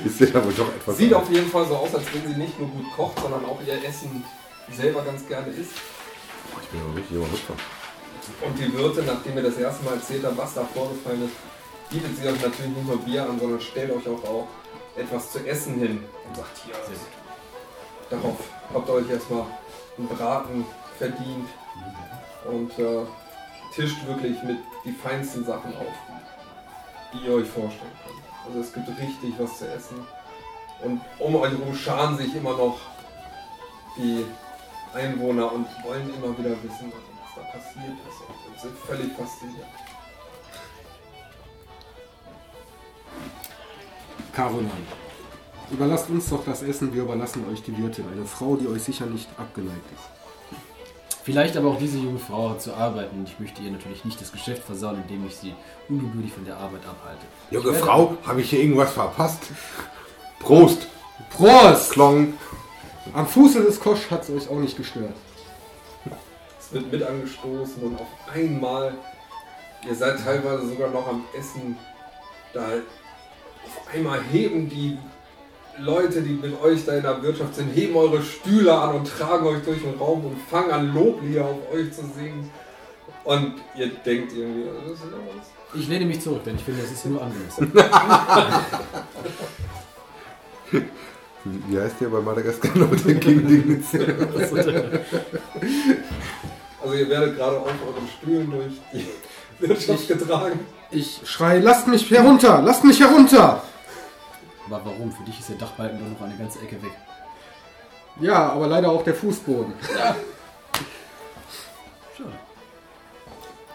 Ist 0.04 0.20
der 0.20 0.36
aber 0.36 0.52
doch 0.52 0.68
etwas. 0.68 0.96
sieht 0.96 1.14
auf 1.14 1.30
jeden 1.30 1.50
Fall 1.50 1.66
so 1.66 1.76
aus, 1.76 1.94
als 1.94 2.04
wenn 2.12 2.32
sie 2.32 2.38
nicht 2.38 2.58
nur 2.58 2.68
gut 2.68 2.84
kocht, 2.94 3.20
sondern 3.20 3.44
auch 3.44 3.58
ihr 3.66 3.82
Essen 3.84 4.24
selber 4.72 5.02
ganz 5.02 5.26
gerne 5.26 5.48
isst. 5.48 5.72
Ich 6.62 6.68
bin 6.68 6.80
aber 6.80 6.96
richtig 6.96 7.16
überrascht. 7.16 7.44
Und 8.44 8.58
die 8.58 8.72
Wirte, 8.76 9.02
nachdem 9.02 9.36
ihr 9.36 9.42
das 9.44 9.56
erste 9.56 9.84
Mal 9.84 9.94
erzählt 9.94 10.24
habt, 10.24 10.36
was 10.36 10.54
da 10.54 10.64
vorgefallen 10.64 11.24
ist, 11.24 11.34
bietet 11.90 12.16
sie 12.16 12.26
euch 12.28 12.42
natürlich 12.42 12.76
nicht 12.76 12.86
nur 12.86 12.98
Bier 12.98 13.22
an, 13.22 13.38
sondern 13.38 13.60
stellt 13.60 13.90
euch 13.92 14.08
auch, 14.08 14.24
auch 14.24 14.48
etwas 14.96 15.30
zu 15.32 15.46
essen 15.46 15.78
hin 15.78 16.02
und 16.28 16.36
sagt, 16.36 16.50
hier, 16.64 16.74
darauf 18.10 18.36
habt 18.74 18.88
ihr 18.88 18.94
euch 18.94 19.10
erstmal 19.10 19.46
einen 19.96 20.08
Braten 20.08 20.64
verdient 20.98 21.48
und 22.50 22.78
äh, 22.78 23.04
tischt 23.76 24.06
wirklich 24.06 24.42
mit 24.42 24.56
die 24.86 24.92
feinsten 24.92 25.44
Sachen 25.44 25.76
auf, 25.76 25.92
die 27.12 27.26
ihr 27.26 27.34
euch 27.34 27.46
vorstellen 27.46 27.92
könnt. 28.04 28.46
Also 28.46 28.60
es 28.60 28.72
gibt 28.72 28.88
richtig 28.88 29.34
was 29.38 29.58
zu 29.58 29.68
essen 29.68 29.98
und 30.82 31.00
um 31.18 31.36
euch 31.36 31.52
herum 31.52 31.74
scharen 31.74 32.16
sich 32.16 32.34
immer 32.34 32.56
noch 32.56 32.78
die 33.98 34.24
Einwohner 34.94 35.52
und 35.52 35.66
wollen 35.84 36.08
immer 36.14 36.36
wieder 36.38 36.50
wissen, 36.62 36.90
was 36.90 37.34
da 37.34 37.42
passiert 37.50 37.96
ist 38.08 38.48
und 38.48 38.60
sind 38.60 38.78
völlig 38.78 39.12
fasziniert. 39.12 39.66
Caroline. 44.32 44.70
Überlasst 45.70 46.08
uns 46.08 46.28
doch 46.30 46.44
das 46.44 46.62
Essen, 46.62 46.94
wir 46.94 47.02
überlassen 47.02 47.44
euch 47.52 47.62
die 47.62 47.76
Wirtin. 47.76 48.06
Eine 48.10 48.24
Frau, 48.24 48.56
die 48.56 48.68
euch 48.68 48.84
sicher 48.84 49.06
nicht 49.06 49.28
abgeneigt 49.38 49.84
ist. 49.94 50.25
Vielleicht 51.26 51.56
aber 51.56 51.70
auch 51.70 51.78
diese 51.80 51.98
junge 51.98 52.20
Frau 52.20 52.50
hat 52.50 52.62
zu 52.62 52.72
arbeiten 52.72 53.18
und 53.18 53.28
ich 53.28 53.40
möchte 53.40 53.60
ihr 53.60 53.72
natürlich 53.72 54.04
nicht 54.04 54.20
das 54.20 54.30
Geschäft 54.30 54.62
versauen, 54.62 55.02
indem 55.02 55.26
ich 55.26 55.34
sie 55.34 55.54
ungebührlich 55.88 56.32
von 56.32 56.44
der 56.44 56.56
Arbeit 56.56 56.82
abhalte. 56.86 57.26
Junge 57.50 57.72
Frau, 57.72 58.16
habe 58.24 58.42
ich 58.42 58.50
hier 58.50 58.60
irgendwas 58.60 58.92
verpasst? 58.92 59.42
Prost! 60.38 60.86
Prost! 61.30 61.90
Klong! 61.90 62.34
Am 63.12 63.26
Fuße 63.26 63.60
des 63.64 63.80
Kosch 63.80 64.08
hat 64.08 64.22
es 64.22 64.30
euch 64.30 64.48
auch 64.48 64.60
nicht 64.60 64.76
gestört. 64.76 65.16
Es 66.60 66.72
wird 66.72 66.92
mit 66.92 67.02
angestoßen 67.02 67.82
und 67.82 68.00
auf 68.00 68.06
einmal, 68.32 68.94
ihr 69.84 69.96
seid 69.96 70.22
teilweise 70.22 70.68
sogar 70.68 70.90
noch 70.90 71.08
am 71.08 71.24
Essen, 71.36 71.76
da 72.52 72.66
auf 72.66 73.92
einmal 73.92 74.22
heben 74.30 74.68
die 74.68 74.96
Leute, 75.78 76.22
die 76.22 76.32
mit 76.32 76.60
euch 76.62 76.84
da 76.84 76.94
in 76.94 77.02
der 77.02 77.22
Wirtschaft 77.22 77.54
sind, 77.54 77.68
heben 77.74 77.96
eure 77.96 78.22
Stühle 78.22 78.72
an 78.72 78.96
und 78.96 79.08
tragen 79.08 79.46
euch 79.46 79.62
durch 79.62 79.82
den 79.82 79.98
Raum 79.98 80.24
und 80.24 80.38
fangen 80.50 80.70
an 80.70 80.94
Loblieder 80.94 81.44
auf 81.44 81.58
euch 81.72 81.92
zu 81.92 82.02
singen. 82.16 82.50
Und 83.24 83.54
ihr 83.76 83.88
denkt 83.88 84.32
irgendwie, 84.32 84.64
das 84.64 84.92
ist 84.92 85.04
ja 85.04 85.18
was. 85.36 85.46
Ich 85.74 85.88
lehne 85.88 86.06
mich 86.06 86.20
zurück, 86.20 86.44
denn 86.44 86.54
ich 86.56 86.62
finde, 86.62 86.82
das 86.82 86.92
ist 86.92 87.04
nur 87.06 87.20
angemessen. 87.22 87.72
Wie 91.68 91.78
heißt 91.78 92.00
der 92.00 92.08
bei 92.08 92.20
Madagaskar 92.20 92.76
noch 92.76 92.90
den 92.96 93.20
King 93.20 93.46
Dignitz? 93.46 93.94
Also 96.82 96.94
ihr 96.94 97.08
werdet 97.08 97.36
gerade 97.36 97.58
auf 97.58 97.66
euren 97.66 98.08
Stühlen 98.16 98.50
durch 98.50 98.72
die 98.92 99.06
Wirtschaft 99.66 100.08
getragen. 100.08 100.60
Ich 100.90 101.20
schrei, 101.24 101.58
lasst 101.58 101.88
mich 101.88 102.10
herunter! 102.10 102.62
Lasst 102.62 102.84
mich 102.84 103.00
herunter! 103.00 103.62
Aber 104.66 104.82
warum? 104.84 105.12
Für 105.12 105.22
dich 105.24 105.38
ist 105.38 105.48
der 105.48 105.56
Dachbalken 105.56 105.98
doch 105.98 106.08
noch 106.20 106.26
eine 106.26 106.36
ganze 106.36 106.60
Ecke 106.60 106.82
weg. 106.82 106.92
Ja, 108.20 108.50
aber 108.50 108.66
leider 108.66 108.90
auch 108.90 109.04
der 109.04 109.14
Fußboden. 109.14 109.74
Schade. 112.16 112.32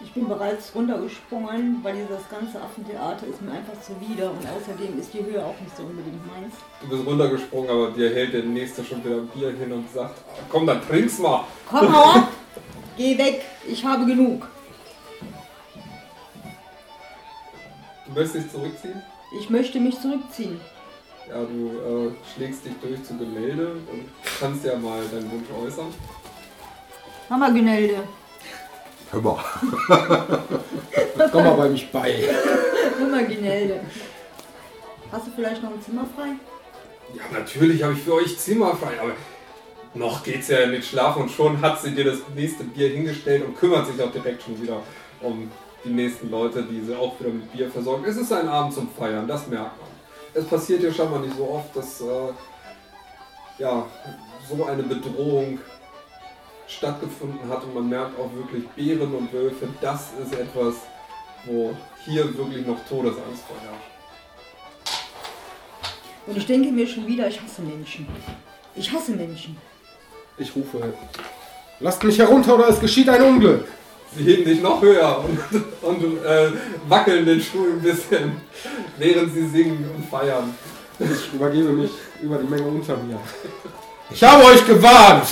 Ich 0.04 0.12
bin 0.14 0.28
bereits 0.28 0.74
runtergesprungen, 0.76 1.80
weil 1.84 1.94
dieses 1.96 2.28
ganze 2.28 2.60
Affentheater 2.62 3.28
ist 3.28 3.42
mir 3.42 3.52
einfach 3.52 3.80
zuwider 3.82 4.32
und 4.32 4.40
außerdem 4.40 5.00
ist 5.00 5.14
die 5.14 5.24
Höhe 5.24 5.46
auch 5.46 5.58
nicht 5.62 5.78
so 5.78 5.84
unbedingt 5.84 6.26
meins. 6.28 6.56
Du 6.82 6.90
bist 6.90 7.06
runtergesprungen, 7.06 7.70
aber 7.70 7.92
dir 7.92 8.10
hält 8.14 8.34
der 8.34 8.44
Nächste 8.44 8.84
schon 8.84 9.04
wieder 9.06 9.18
ein 9.18 9.28
Bier 9.28 9.52
hin 9.52 9.72
und 9.72 9.90
sagt, 9.94 10.18
"Ah, 10.28 10.42
komm, 10.50 10.66
dann 10.68 10.82
trink's 10.86 11.20
mal. 11.20 11.46
Komm 11.70 11.96
hau 11.96 12.04
ab! 12.20 12.28
Geh 12.98 13.18
weg! 13.18 13.44
Ich 13.68 13.86
habe 13.86 14.06
genug! 14.06 14.48
Du 18.08 18.12
möchtest 18.14 18.36
dich 18.46 18.52
zurückziehen? 18.52 19.02
Ich 19.40 19.50
möchte 19.50 19.80
mich 19.80 19.98
zurückziehen. 20.02 20.60
Ja, 21.32 21.38
du 21.44 22.10
äh, 22.10 22.12
schlägst 22.36 22.66
dich 22.66 22.74
durch 22.82 23.02
zu 23.06 23.18
Gemälde 23.18 23.72
und 23.72 24.04
kannst 24.38 24.66
ja 24.66 24.76
mal 24.76 25.02
deinen 25.10 25.32
Wunsch 25.32 25.48
äußern. 25.66 25.88
Hammergenälde. 27.30 28.04
Hör 29.12 29.22
mal. 29.22 29.42
Komm 31.32 31.44
mal 31.46 31.56
bei 31.56 31.70
mich 31.70 31.90
bei. 31.90 32.16
Hammergenälde. 33.00 33.80
Hast 35.10 35.28
du 35.28 35.32
vielleicht 35.34 35.64
noch 35.64 35.72
ein 35.72 35.82
Zimmer 35.82 36.06
frei? 36.18 36.34
Ja, 37.14 37.40
natürlich 37.40 37.82
habe 37.82 37.94
ich 37.94 38.02
für 38.02 38.16
euch 38.16 38.38
Zimmer 38.38 38.76
frei, 38.76 39.00
aber 39.00 39.14
noch 39.94 40.24
geht's 40.24 40.50
ja 40.50 40.68
nicht 40.68 40.90
schlafen 40.90 41.24
und 41.24 41.32
schon 41.32 41.62
hat 41.62 41.82
sie 41.82 41.92
dir 41.92 42.04
das 42.04 42.20
nächste 42.36 42.66
Bier 42.66 42.90
hingestellt 42.90 43.46
und 43.46 43.58
kümmert 43.58 43.88
sich 43.88 44.02
auch 44.04 44.12
direkt 44.12 44.44
schon 44.44 44.62
wieder 44.62 44.82
um 45.22 45.50
die 45.86 45.90
nächsten 45.92 46.30
Leute, 46.30 46.64
die 46.64 46.82
sie 46.82 46.94
auch 46.94 47.18
wieder 47.22 47.30
mit 47.30 47.50
Bier 47.54 47.72
versorgen. 47.72 48.04
Es 48.06 48.18
ist 48.18 48.34
ein 48.34 48.50
Abend 48.50 48.74
zum 48.74 48.90
Feiern, 48.90 49.28
das 49.30 49.48
merkt 49.48 49.80
man. 49.80 49.91
Es 50.34 50.46
passiert 50.46 50.84
ja 50.84 50.94
scheinbar 50.94 51.20
nicht 51.20 51.36
so 51.36 51.50
oft, 51.50 51.76
dass 51.76 52.02
äh, 52.02 52.06
ja, 53.58 53.86
so 54.50 54.66
eine 54.66 54.84
Bedrohung 54.84 55.60
stattgefunden 56.68 57.50
hat 57.50 57.64
und 57.64 57.74
man 57.74 57.90
merkt 57.90 58.18
auch 58.18 58.34
wirklich 58.34 58.68
Bären 58.70 59.14
und 59.14 59.32
Wölfe, 59.34 59.68
das 59.82 60.12
ist 60.24 60.34
etwas, 60.34 60.76
wo 61.46 61.76
hier 62.06 62.26
wirklich 62.38 62.66
noch 62.66 62.78
Todesangst 62.88 63.44
vorherrscht. 63.48 63.92
Und 66.28 66.38
ich 66.38 66.46
denke 66.46 66.72
mir 66.72 66.88
schon 66.88 67.06
wieder, 67.08 67.28
ich 67.28 67.42
hasse 67.42 67.62
Menschen. 67.62 68.08
Ich 68.76 68.92
hasse 68.92 69.12
Menschen. 69.12 69.58
Ich 70.38 70.56
rufe, 70.56 70.94
lasst 71.80 72.04
mich 72.04 72.18
herunter 72.18 72.56
oder 72.56 72.70
es 72.70 72.80
geschieht 72.80 73.10
ein 73.10 73.22
Unglück. 73.22 73.66
Sie 74.16 74.24
heben 74.24 74.46
dich 74.46 74.62
noch 74.62 74.82
höher 74.82 75.24
und, 75.24 75.40
und 75.82 76.26
äh, 76.26 76.52
wackeln 76.88 77.26
den 77.26 77.40
Stuhl 77.42 77.72
ein 77.72 77.82
bisschen, 77.82 78.42
während 78.98 79.34
sie 79.34 79.48
singen 79.48 79.90
und 79.96 80.06
feiern. 80.10 80.54
Ich 81.00 81.34
übergebe 81.34 81.70
mich 81.70 81.92
über 82.22 82.38
die 82.38 82.48
Menge 82.48 82.68
unter 82.68 82.98
mir. 82.98 83.20
Ich 84.10 84.22
habe 84.24 84.44
euch 84.46 84.66
gewarnt! 84.68 85.26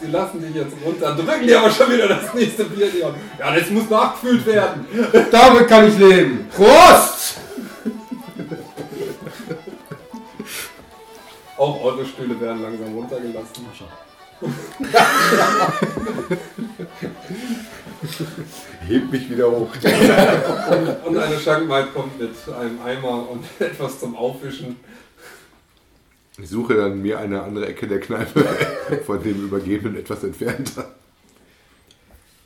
Sie 0.00 0.10
lassen 0.10 0.42
dich 0.42 0.54
jetzt 0.54 0.74
runter, 0.84 1.14
drücken 1.14 1.46
dir 1.46 1.60
aber 1.60 1.70
schon 1.70 1.90
wieder 1.90 2.08
das 2.08 2.34
nächste 2.34 2.64
Bier 2.64 2.86
Hand. 3.06 3.16
Ja, 3.38 3.54
das 3.54 3.70
muss 3.70 3.88
nachgefüllt 3.88 4.44
werden. 4.46 4.86
Damit 5.30 5.68
kann 5.68 5.88
ich 5.88 5.98
leben. 5.98 6.46
Prost! 6.54 7.38
Auch 11.56 11.82
eure 11.82 12.04
Stühle 12.04 12.38
werden 12.40 12.62
langsam 12.62 12.94
runtergelassen. 12.94 13.64
Hebt 18.86 19.12
mich 19.12 19.30
wieder 19.30 19.50
hoch. 19.50 19.70
Und 21.04 21.16
eine 21.16 21.38
Schankmaid 21.38 21.94
kommt 21.94 22.18
mit 22.18 22.34
einem 22.48 22.82
Eimer 22.82 23.30
und 23.30 23.44
etwas 23.60 24.00
zum 24.00 24.16
Aufwischen. 24.16 24.76
Ich 26.36 26.50
suche 26.50 26.74
dann 26.74 27.00
mir 27.00 27.18
eine 27.18 27.42
andere 27.42 27.68
Ecke 27.68 27.86
der 27.86 28.00
Kneipe 28.00 28.42
von 29.06 29.22
dem 29.22 29.44
Übergebenen 29.44 29.96
etwas 29.96 30.24
entfernter. 30.24 30.92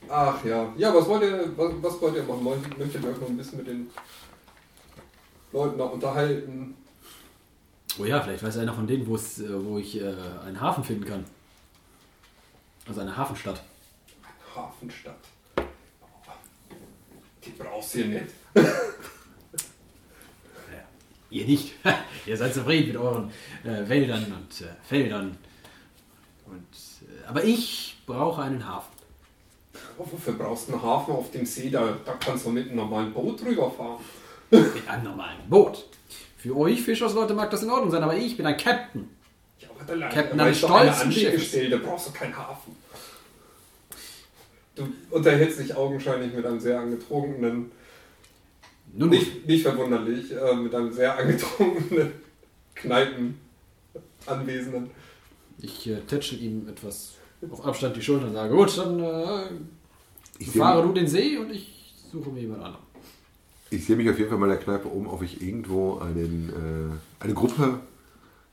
Ach 0.08 0.44
ja. 0.44 0.72
Ja, 0.76 0.94
was 0.94 1.08
wollt 1.08 1.22
ihr, 1.22 1.50
was, 1.56 1.72
was 1.80 2.00
wollt 2.00 2.16
ihr 2.16 2.22
machen? 2.22 2.62
Möchtet 2.78 3.02
ihr 3.02 3.10
euch 3.10 3.20
noch 3.20 3.28
ein 3.28 3.36
bisschen 3.36 3.58
mit 3.58 3.66
den 3.66 3.90
Leuten 5.52 5.78
da 5.78 5.84
unterhalten? 5.84 6.74
Oh 7.98 8.04
ja, 8.04 8.20
vielleicht 8.20 8.44
weiß 8.44 8.58
einer 8.58 8.74
von 8.74 8.86
denen, 8.86 9.06
wo 9.06 9.16
äh, 9.16 9.64
wo 9.64 9.78
ich 9.78 10.00
äh, 10.00 10.14
einen 10.46 10.60
Hafen 10.60 10.84
finden 10.84 11.04
kann. 11.04 11.24
Also 12.88 13.02
eine 13.02 13.14
Hafenstadt. 13.16 13.62
Hafenstadt. 14.54 15.20
Die 17.44 17.50
brauchst 17.50 17.94
du 17.94 17.98
hier 17.98 18.06
nicht. 18.06 18.34
Ihr 21.30 21.44
nicht. 21.44 21.74
Ihr 22.26 22.36
seid 22.36 22.54
zufrieden 22.54 22.88
mit 22.88 22.96
euren 22.96 23.30
äh, 23.62 23.88
Wäldern 23.88 24.24
und 24.24 24.60
äh, 24.62 24.70
Feldern. 24.82 25.36
Und, 26.46 26.62
äh, 27.02 27.26
aber 27.26 27.44
ich 27.44 27.98
brauche 28.06 28.42
einen 28.42 28.66
Hafen. 28.66 28.96
Aber 29.98 30.10
wofür 30.10 30.32
brauchst 30.32 30.68
du 30.68 30.72
einen 30.72 30.82
Hafen 30.82 31.14
auf 31.14 31.30
dem 31.30 31.44
See? 31.44 31.68
Da, 31.68 31.94
da 32.06 32.14
kannst 32.14 32.46
du 32.46 32.50
mit 32.50 32.68
einem 32.68 32.76
normalen 32.76 33.12
Boot 33.12 33.42
drüber 33.42 33.70
fahren. 33.70 34.02
Mit 34.50 34.88
einem 34.88 35.04
normalen 35.04 35.46
Boot. 35.48 35.84
Für 36.38 36.56
euch 36.56 36.80
Fischersleute 36.80 37.34
mag 37.34 37.50
das 37.50 37.62
in 37.62 37.68
Ordnung 37.70 37.90
sein, 37.90 38.02
aber 38.02 38.16
ich 38.16 38.36
bin 38.36 38.46
ein 38.46 38.56
Captain. 38.56 39.17
Captain 39.88 40.54
stolzen 40.54 41.12
Schiffes. 41.12 41.32
Anlegestelle, 41.32 41.70
da 41.70 41.78
brauchst 41.78 42.08
du 42.08 42.12
keinen 42.12 42.36
Hafen. 42.36 42.76
Du 44.74 44.86
unterhältst 45.10 45.58
dich 45.58 45.74
augenscheinlich 45.74 46.32
mit 46.34 46.44
einem 46.46 46.60
sehr 46.60 46.78
angetrunkenen, 46.78 47.72
Nun, 48.94 49.08
nicht, 49.08 49.46
nicht 49.46 49.62
verwunderlich, 49.62 50.30
äh, 50.32 50.54
mit 50.54 50.74
einem 50.74 50.92
sehr 50.92 51.18
angetrunkenen 51.18 52.12
Kneipenanwesenden. 52.74 54.90
ich 55.60 55.88
äh, 55.88 56.00
tätschel 56.02 56.40
ihm 56.40 56.68
etwas 56.68 57.14
auf 57.50 57.64
Abstand 57.66 57.96
die 57.96 58.02
Schulter 58.02 58.26
und 58.26 58.34
sage, 58.34 58.54
gut, 58.54 58.76
dann 58.78 59.00
äh, 59.00 59.46
fahre 60.56 60.82
du 60.82 60.92
den 60.92 61.08
See 61.08 61.36
und 61.38 61.50
ich 61.50 61.94
suche 62.12 62.30
mir 62.30 62.42
jemand 62.42 62.62
anderen. 62.62 62.84
ich 63.70 63.84
sehe 63.84 63.96
mich 63.96 64.08
auf 64.08 64.18
jeden 64.18 64.30
Fall 64.30 64.38
mal 64.38 64.46
in 64.46 64.52
der 64.52 64.60
Kneipe 64.60 64.86
um, 64.88 65.08
ob 65.08 65.22
ich 65.22 65.42
irgendwo 65.42 65.98
einen, 65.98 66.98
äh, 67.20 67.24
eine 67.24 67.34
Gruppe 67.34 67.80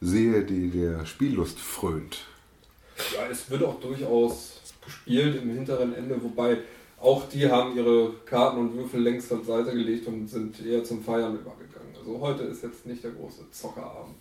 sehe, 0.01 0.43
die 0.43 0.69
der 0.69 1.05
Spiellust 1.05 1.59
frönt. 1.59 2.25
Ja, 3.13 3.27
es 3.29 3.49
wird 3.49 3.63
auch 3.63 3.79
durchaus 3.79 4.61
gespielt 4.83 5.41
im 5.41 5.49
hinteren 5.49 5.93
Ende, 5.93 6.21
wobei 6.21 6.59
auch 6.99 7.27
die 7.29 7.49
haben 7.49 7.75
ihre 7.75 8.13
Karten 8.25 8.57
und 8.57 8.75
Würfel 8.75 9.01
längst 9.01 9.27
zur 9.27 9.43
Seite 9.43 9.71
gelegt 9.71 10.07
und 10.07 10.27
sind 10.27 10.65
eher 10.65 10.83
zum 10.83 11.03
Feiern 11.03 11.35
übergegangen. 11.35 11.93
Also 11.97 12.19
heute 12.19 12.43
ist 12.43 12.63
jetzt 12.63 12.85
nicht 12.85 13.03
der 13.03 13.11
große 13.11 13.49
Zockerabend. 13.51 14.15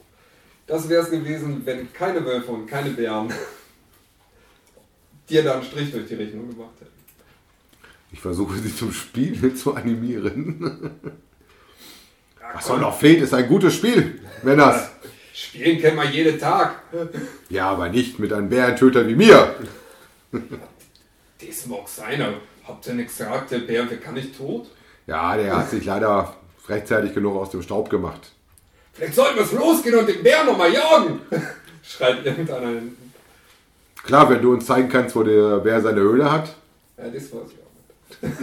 Das 0.66 0.89
wäre 0.89 1.03
es 1.03 1.11
gewesen, 1.11 1.62
wenn 1.64 1.93
keine 1.93 2.25
Wölfe 2.25 2.53
und 2.53 2.66
keine 2.66 2.91
Bären 2.91 3.33
dir 5.29 5.43
da 5.43 5.55
einen 5.55 5.62
Strich 5.62 5.93
durch 5.93 6.09
die 6.09 6.14
Rechnung 6.14 6.51
gemacht 6.51 6.81
hätten. 6.81 6.93
Ich 8.12 8.20
versuche 8.20 8.59
sie 8.59 8.75
zum 8.75 8.93
Spiel 8.93 9.55
zu 9.57 9.75
animieren. 9.75 10.91
Was 12.55 12.66
soll 12.66 12.79
noch 12.79 12.97
fehlt, 12.97 13.22
ist 13.22 13.35
ein 13.35 13.49
gutes 13.49 13.75
Spiel, 13.75 14.20
Männers. 14.43 14.93
Spielen 15.55 15.81
kennt 15.81 15.95
man 15.95 16.13
jeden 16.13 16.37
Tag. 16.37 16.83
Ja, 17.49 17.71
aber 17.71 17.89
nicht 17.89 18.19
mit 18.19 18.33
einem 18.33 18.49
Bärentöter 18.49 19.07
wie 19.07 19.15
mir. 19.15 19.55
Das 20.33 21.67
mag 21.67 21.87
sein, 21.87 22.21
aber 22.21 22.39
habt 22.67 22.85
ihr 22.89 22.95
nichts 22.95 23.19
gesagt, 23.19 23.53
der 23.53 23.61
Bär 23.61 23.89
wird 23.89 24.03
gar 24.03 24.13
nicht 24.13 24.37
tot? 24.37 24.67
Ja, 25.07 25.37
der 25.37 25.57
hat 25.57 25.71
sich 25.71 25.85
leider 25.85 26.35
rechtzeitig 26.69 27.15
genug 27.15 27.37
aus 27.37 27.51
dem 27.51 27.63
Staub 27.63 27.89
gemacht. 27.89 28.33
Vielleicht 28.95 29.15
sollten 29.15 29.37
wir 29.37 29.45
es 29.45 29.53
losgehen 29.53 29.97
und 29.97 30.09
den 30.09 30.25
Bär 30.25 30.43
nochmal 30.43 30.73
jagen! 30.73 31.21
Schreit 31.85 32.27
irgendeiner 32.27 32.69
hinten. 32.69 33.13
Klar, 34.03 34.29
wenn 34.31 34.43
du 34.43 34.55
uns 34.55 34.67
zeigen 34.67 34.89
kannst, 34.89 35.15
wo 35.15 35.23
der 35.23 35.59
Bär 35.59 35.81
seine 35.81 36.01
Höhle 36.01 36.33
hat. 36.33 36.53
Ja, 36.99 37.05
das 37.05 37.33
weiß 37.33 37.43
ich 37.47 38.23
auch 38.23 38.29
nicht. 38.29 38.39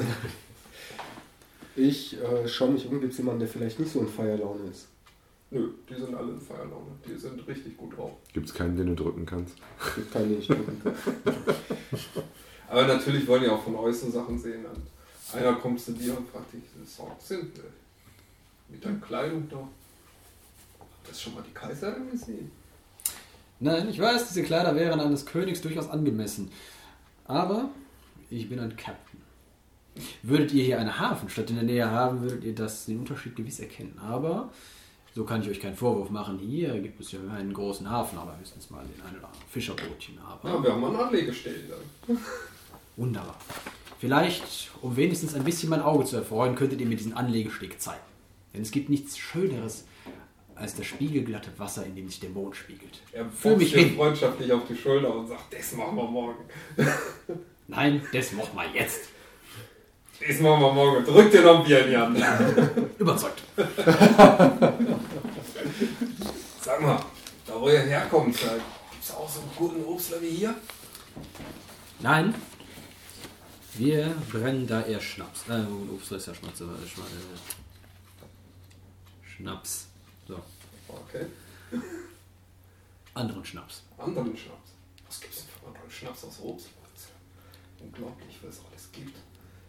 Ich 1.75 2.17
äh, 2.21 2.47
schaue 2.47 2.71
mich 2.71 2.87
um, 2.87 3.01
gibt 3.01 3.11
es 3.11 3.17
jemanden, 3.17 3.41
der 3.41 3.49
vielleicht 3.49 3.79
nicht 3.79 3.91
so 3.91 3.99
in 3.99 4.07
Feierlaune 4.07 4.69
ist? 4.71 4.90
Nö, 5.53 5.69
die 5.89 5.95
sind 5.95 6.15
alle 6.15 6.31
in 6.31 6.39
Feierlaune. 6.39 6.91
Die 7.05 7.17
sind 7.17 7.45
richtig 7.45 7.75
gut 7.75 7.97
drauf. 7.97 8.13
Gibt 8.31 8.47
es 8.47 8.53
keinen, 8.53 8.77
den 8.77 8.87
du 8.87 9.03
drücken 9.03 9.25
kannst? 9.25 9.55
Gibt 9.95 10.11
keinen, 10.11 10.29
den 10.29 10.39
ich 10.39 10.47
drücken 10.47 10.81
kann. 10.81 10.95
Aber 12.69 12.87
natürlich 12.87 13.27
wollen 13.27 13.43
die 13.43 13.49
auch 13.49 13.61
von 13.61 13.75
so 13.93 14.09
Sachen 14.09 14.39
sehen. 14.39 14.65
Und 14.65 15.37
einer 15.37 15.53
kommt 15.55 15.81
zu 15.81 15.91
dir 15.91 16.17
und 16.17 16.29
fragt 16.29 16.53
dich, 16.53 16.63
das 16.79 17.27
sind 17.27 17.53
wir. 17.57 17.65
Mit 18.69 18.85
deiner 18.85 18.99
Kleidung 18.99 19.49
da. 19.49 19.57
Habt 20.79 21.09
ihr 21.09 21.13
schon 21.13 21.35
mal 21.35 21.43
die 21.45 21.53
Kaiserin 21.53 22.09
gesehen? 22.09 22.49
Nein, 23.59 23.89
ich 23.89 23.99
weiß, 23.99 24.29
diese 24.29 24.43
Kleider 24.43 24.73
wären 24.75 25.01
eines 25.01 25.25
Königs 25.25 25.59
durchaus 25.59 25.89
angemessen. 25.89 26.49
Aber 27.25 27.69
ich 28.29 28.47
bin 28.47 28.59
ein 28.59 28.77
Captain. 28.77 29.21
Würdet 30.23 30.53
ihr 30.53 30.63
hier 30.63 30.79
eine 30.79 30.97
Hafenstadt 30.97 31.49
in 31.49 31.57
der 31.57 31.65
Nähe 31.65 31.91
haben, 31.91 32.21
würdet 32.21 32.45
ihr 32.45 32.55
das 32.55 32.85
den 32.85 32.99
Unterschied 32.99 33.35
gewiss 33.35 33.59
erkennen. 33.59 33.99
Aber 33.99 34.49
so 35.13 35.23
kann 35.25 35.41
ich 35.41 35.49
euch 35.49 35.59
keinen 35.59 35.75
Vorwurf 35.75 36.09
machen. 36.09 36.39
Hier 36.39 36.79
gibt 36.79 36.99
es 37.01 37.11
ja 37.11 37.19
einen 37.35 37.53
großen 37.53 37.89
Hafen, 37.89 38.17
aber 38.17 38.37
höchstens 38.39 38.69
mal 38.69 38.83
den 38.83 39.01
einen 39.05 39.17
oder 39.17 39.27
anderen 39.27 39.47
Fischerbootchen. 39.49 40.17
Aber 40.19 40.49
Ja, 40.49 40.63
wir 40.63 40.71
haben 40.71 40.81
mal 40.81 40.89
eine 40.95 41.05
Anlegestelle 41.05 41.57
dann. 42.07 42.17
wunderbar. 42.97 43.37
Vielleicht, 43.99 44.71
um 44.81 44.95
wenigstens 44.95 45.35
ein 45.35 45.43
bisschen 45.43 45.69
mein 45.69 45.81
Auge 45.81 46.05
zu 46.05 46.15
erfreuen, 46.15 46.55
könntet 46.55 46.79
ihr 46.81 46.87
mir 46.87 46.95
diesen 46.95 47.13
Anlegesteg 47.13 47.79
zeigen. 47.79 48.01
Denn 48.53 48.61
es 48.63 48.71
gibt 48.71 48.89
nichts 48.89 49.17
Schöneres 49.17 49.85
als 50.55 50.75
das 50.75 50.85
spiegelglatte 50.85 51.49
Wasser, 51.57 51.85
in 51.85 51.95
dem 51.95 52.07
sich 52.07 52.19
der 52.19 52.29
Mond 52.29 52.55
spiegelt. 52.55 52.99
Er 53.11 53.25
Fühl 53.29 53.57
mich 53.57 53.73
hin. 53.73 53.95
freundschaftlich 53.95 54.51
auf 54.51 54.61
die 54.67 54.75
Schulter 54.75 55.13
und 55.15 55.27
sagt, 55.27 55.53
das 55.53 55.73
machen 55.73 55.95
wir 55.95 56.03
morgen. 56.03 56.45
Nein, 57.67 58.01
das 58.13 58.31
machen 58.33 58.51
wir 58.55 58.79
jetzt. 58.79 59.09
Das 60.27 60.39
machen 60.39 60.61
wir 60.61 60.71
morgen. 60.73 61.03
Drück 61.05 61.31
dir 61.31 61.41
noch 61.41 61.59
ein 61.59 61.65
Bier 61.65 61.85
in 61.85 61.89
die 61.89 61.97
Hand. 61.97 62.17
Überzeugt. 62.99 63.40
Sag 66.61 66.81
mal, 66.81 67.03
da 67.45 67.59
wo 67.59 67.69
ihr 67.69 67.79
herkommt, 67.81 68.37
gibt 68.37 69.03
es 69.03 69.11
auch 69.11 69.29
so 69.29 69.41
einen 69.41 69.51
guten 69.55 69.83
Obstler 69.85 70.21
wie 70.21 70.29
hier? 70.29 70.55
Nein. 71.99 72.33
Wir 73.73 74.13
brennen 74.29 74.67
da 74.67 74.81
eher 74.81 74.99
Schnaps. 74.99 75.47
Äh, 75.49 75.63
Obst 75.93 76.11
ist 76.11 76.27
ja 76.27 76.35
Schnaps. 76.35 76.61
aber, 76.61 76.73
äh, 76.73 76.87
Schma 76.87 77.03
äh, 77.05 77.37
Schnaps. 79.29 79.87
So, 80.27 80.41
Okay. 80.87 81.25
anderen 83.13 83.45
Schnaps. 83.45 83.83
Anderen 83.97 84.35
Schnaps. 84.35 84.71
Was 85.07 85.21
gibt's 85.21 85.37
denn 85.37 85.45
für 85.59 85.67
anderen 85.67 85.89
Schnaps 85.89 86.23
aus 86.25 86.39
Obst? 86.41 86.67
Unglaublich, 87.79 88.37
was 88.43 88.55
es 88.55 88.61
alles 88.69 88.91
gibt. 88.91 89.15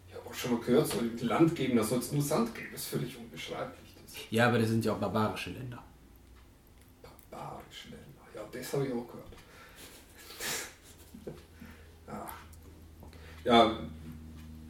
Ich 0.09 0.15
habe 0.15 0.29
auch 0.29 0.35
schon 0.35 0.53
mal 0.53 0.61
gehört, 0.61 0.89
soll 0.89 1.11
es 1.15 1.23
Land 1.23 1.55
geben, 1.57 1.77
da 1.77 1.85
soll 1.85 2.01
es 2.01 2.13
nur 2.13 2.23
Sand 2.23 2.55
geben. 2.55 2.69
Das 2.73 2.83
ist 2.83 2.89
völlig 2.89 3.17
unbeschreiblich. 3.17 3.82
Ja, 4.31 4.49
aber 4.49 4.59
das 4.59 4.69
sind 4.69 4.85
ja 4.85 4.93
auch 4.93 4.99
barbarische 4.99 5.51
Länder. 5.51 5.83
barbarisch 7.31 7.85
Länder. 7.85 8.23
Ja, 8.35 8.43
das 8.51 8.73
habe 8.73 8.87
ich 8.87 8.93
auch 8.93 9.07
gehört. 9.07 9.33
ja. 12.07 12.29
ja, 13.45 13.79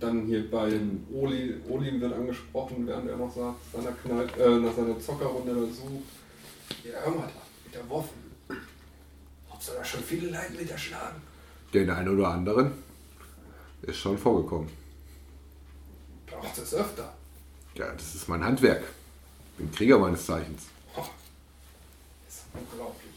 dann 0.03 0.27
hier 0.27 0.51
bei 0.51 0.81
Oli, 1.13 1.55
Oli 1.69 2.01
wird 2.01 2.13
angesprochen, 2.13 2.87
während 2.87 3.09
er 3.09 3.17
noch 3.17 3.35
sagt, 3.35 3.57
seiner 3.73 3.93
Kneipe, 3.93 4.43
äh, 4.43 4.59
nach 4.59 4.75
seiner 4.75 4.99
Zockerrunde 4.99 5.55
da 5.55 5.61
sucht. 5.61 6.85
Ja, 6.85 6.99
hör 7.05 7.13
mal 7.13 7.29
da, 7.29 7.43
mit 7.65 7.75
der 7.75 7.89
Waffen. 7.89 8.23
Hast 9.51 9.69
du 9.69 9.73
da 9.75 9.85
schon 9.85 10.03
viele 10.03 10.27
Leute 10.27 10.53
mit 10.59 10.71
erschlagen? 10.71 11.23
Den 11.73 11.89
einen 11.89 12.09
oder 12.09 12.29
anderen 12.29 12.73
ist 13.83 13.99
schon 13.99 14.19
vorgekommen. 14.19 14.69
Braucht 16.27 16.59
es 16.59 16.75
öfter. 16.75 17.15
Ja, 17.75 17.93
das 17.93 18.15
ist 18.15 18.29
mein 18.29 18.45
Handwerk. 18.45 18.83
Bin 19.59 19.71
Krieger 19.71 19.99
meines 19.99 20.27
Zeichens. 20.27 20.67
Oh, 20.97 21.05
das 22.27 22.37
ist 22.37 22.45
unglaublich. 22.55 23.13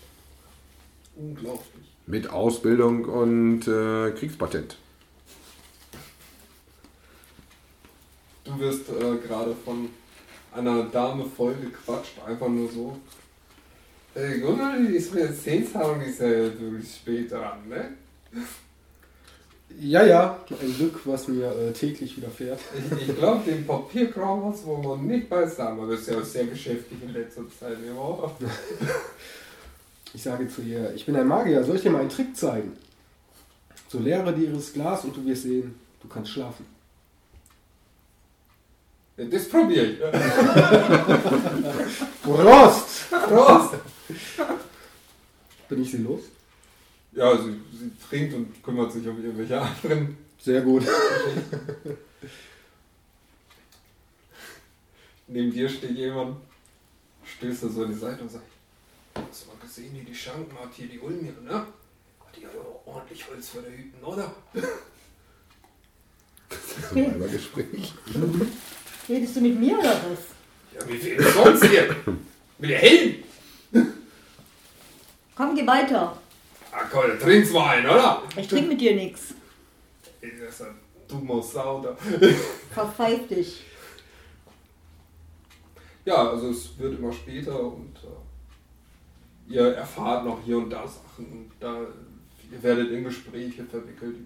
Unglaublich. 1.15 1.95
Mit 2.07 2.29
Ausbildung 2.29 3.05
und 3.05 3.67
äh, 3.67 4.11
Kriegspatent. 4.11 4.77
Du 8.43 8.59
wirst 8.59 8.89
äh, 8.89 9.17
gerade 9.25 9.55
von 9.55 9.89
einer 10.51 10.83
Dame 10.83 11.25
voll 11.25 11.55
gequatscht, 11.55 12.19
einfach 12.25 12.47
nur 12.47 12.69
so. 12.71 12.99
Hey 14.13 14.39
Gunnar, 14.39 14.77
die 14.79 14.95
ist 14.95 15.13
mir 15.13 15.25
jetzt 15.25 15.43
Zehnzahlung, 15.43 15.99
die 15.99 16.09
ist 16.09 16.21
ja 16.21 16.29
wirklich 16.29 16.95
spät 16.95 17.31
dran, 17.31 17.67
ne? 17.67 17.95
Ja, 19.79 20.05
ja, 20.05 20.39
ein 20.61 20.75
Glück, 20.77 21.01
was 21.05 21.27
mir 21.27 21.51
äh, 21.51 21.73
täglich 21.73 22.15
widerfährt. 22.15 22.59
Ich, 22.77 23.09
ich 23.09 23.17
glaube, 23.17 23.43
den 23.49 23.65
Papierkram 23.67 24.45
hast 24.45 24.63
du 24.63 24.67
wohl 24.67 24.97
nicht 24.99 25.29
beisammen, 25.29 25.79
aber 25.79 25.89
bist 25.89 26.07
ja 26.07 26.17
auch 26.17 26.23
sehr 26.23 26.45
geschäftig 26.45 26.97
in 27.01 27.13
letzter 27.13 27.43
Zeit. 27.59 27.77
Ich 30.13 30.23
sage 30.23 30.47
zu 30.47 30.61
ihr, 30.61 30.93
ich 30.95 31.05
bin 31.05 31.15
ein 31.17 31.27
Magier, 31.27 31.61
soll 31.63 31.75
ich 31.75 31.81
dir 31.81 31.91
mal 31.91 31.99
einen 31.99 32.09
Trick 32.09 32.37
zeigen? 32.37 32.77
So 33.89 33.99
leere 33.99 34.33
dir 34.33 34.49
ihres 34.49 34.71
Glas 34.71 35.03
und 35.03 35.15
du 35.17 35.25
wirst 35.25 35.43
sehen, 35.43 35.75
du 36.01 36.07
kannst 36.07 36.31
schlafen. 36.31 36.65
Das 39.17 39.49
probiere 39.49 39.85
ich. 39.85 39.99
Prost! 42.21 43.09
Prost! 43.09 43.73
Bin 45.69 45.81
ich 45.81 45.91
sie 45.91 45.97
los? 45.97 46.21
Ja, 47.15 47.35
sie, 47.37 47.59
sie 47.71 47.91
trinkt 48.09 48.33
und 48.33 48.61
kümmert 48.61 48.91
sich 48.91 49.07
um 49.07 49.23
irgendwelche 49.23 49.59
anderen 49.59 50.17
Sehr 50.37 50.61
gut. 50.61 50.83
Neben 55.27 55.51
dir 55.51 55.67
steht 55.69 55.97
jemand, 55.97 56.37
stößt 57.23 57.63
er 57.63 57.69
so 57.69 57.83
an 57.83 57.91
die 57.91 57.97
Seite 57.97 58.21
und 58.21 58.29
sagt, 58.29 58.45
hast 59.15 59.45
du 59.45 59.47
mal 59.47 59.55
gesehen, 59.61 59.95
wie 59.95 60.01
die 60.03 60.13
Schanken 60.13 60.55
hat 60.59 60.73
hier 60.73 60.87
die 60.87 60.99
Ulmir, 60.99 61.33
ne? 61.41 61.65
Die 62.37 62.45
hat 62.45 62.53
aber 62.53 62.85
ordentlich 62.85 63.27
Holz 63.29 63.49
für 63.49 63.61
der 63.61 63.71
Hüten, 63.71 64.03
oder? 64.03 64.35
Das 66.49 66.59
ist 66.59 66.91
ein 66.91 67.13
Weibergespräch. 67.13 67.93
Redest 69.07 69.35
du 69.37 69.41
mit 69.41 69.57
mir 69.57 69.79
oder 69.79 69.93
was? 69.93 70.19
Ja, 70.73 70.87
wie 70.87 70.97
viel 70.97 71.23
sonst 71.23 71.63
hier? 71.63 71.95
Mit 72.59 72.69
der 72.69 72.79
Helden? 72.79 73.23
Komm, 75.33 75.55
geh 75.55 75.65
weiter. 75.65 76.21
Ah, 76.77 76.83
komm, 76.91 77.07
dann 77.07 77.19
trinkst 77.19 77.53
mal 77.53 77.69
einen, 77.69 77.85
oder? 77.85 78.21
Ich 78.35 78.49
trinke 78.49 78.67
mit 78.67 78.81
dir 78.81 78.93
nichts. 78.95 79.33
Ey, 80.19 80.31
Das 80.37 80.55
ist 80.55 80.61
ein 80.63 80.75
dummer 81.07 81.41
Sau 81.41 81.81
da. 81.81 81.95
Verpfeif 82.73 83.29
dich. 83.29 83.63
Ja, 86.03 86.31
also 86.31 86.49
es 86.49 86.77
wird 86.77 86.99
immer 86.99 87.13
später 87.13 87.57
und 87.63 87.95
äh, 88.03 89.53
ihr 89.53 89.67
erfahrt 89.73 90.25
noch 90.25 90.43
hier 90.43 90.57
und 90.57 90.69
da 90.69 90.85
Sachen 90.85 91.25
und 91.31 91.51
da, 91.61 91.79
ihr 92.51 92.61
werdet 92.61 92.91
in 92.91 93.05
Gespräche 93.05 93.63
verwickelt. 93.63 94.17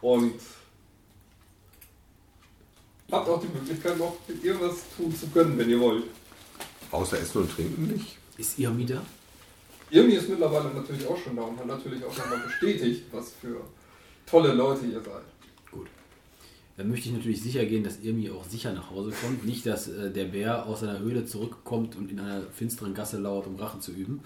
Und 0.00 0.40
habt 3.12 3.28
auch 3.28 3.40
die 3.40 3.46
Möglichkeit 3.46 3.96
noch 3.96 4.16
mit 4.26 4.42
ihr 4.42 4.60
was 4.60 4.78
tun 4.96 5.14
zu 5.14 5.28
können, 5.28 5.56
wenn 5.56 5.70
ihr 5.70 5.78
wollt. 5.78 6.04
Außer 6.90 7.20
Essen 7.20 7.42
und 7.42 7.52
Trinken 7.52 7.86
nicht. 7.86 8.18
Ist 8.36 8.58
ihr 8.58 8.76
wieder? 8.76 9.02
Irmi 9.90 10.14
ist 10.14 10.28
mittlerweile 10.28 10.74
natürlich 10.74 11.06
auch 11.06 11.16
schon 11.16 11.36
da 11.36 11.42
und 11.42 11.58
hat 11.58 11.66
natürlich 11.66 12.04
auch 12.04 12.16
nochmal 12.16 12.40
bestätigt, 12.40 13.04
was 13.12 13.32
für 13.40 13.60
tolle 14.26 14.52
Leute 14.52 14.86
ihr 14.86 15.00
seid. 15.00 15.22
Gut. 15.70 15.86
Dann 16.76 16.90
möchte 16.90 17.08
ich 17.08 17.14
natürlich 17.14 17.42
sicher 17.42 17.64
gehen, 17.64 17.84
dass 17.84 18.00
Irmi 18.00 18.30
auch 18.30 18.44
sicher 18.44 18.72
nach 18.72 18.90
Hause 18.90 19.12
kommt. 19.12 19.46
Nicht, 19.46 19.64
dass 19.64 19.88
äh, 19.88 20.10
der 20.10 20.26
Bär 20.26 20.66
aus 20.66 20.80
seiner 20.80 20.98
Höhle 20.98 21.24
zurückkommt 21.24 21.96
und 21.96 22.10
in 22.10 22.18
einer 22.20 22.42
finsteren 22.42 22.94
Gasse 22.94 23.18
lauert, 23.18 23.46
um 23.46 23.56
Rache 23.56 23.78
zu 23.78 23.92
üben. 23.92 24.20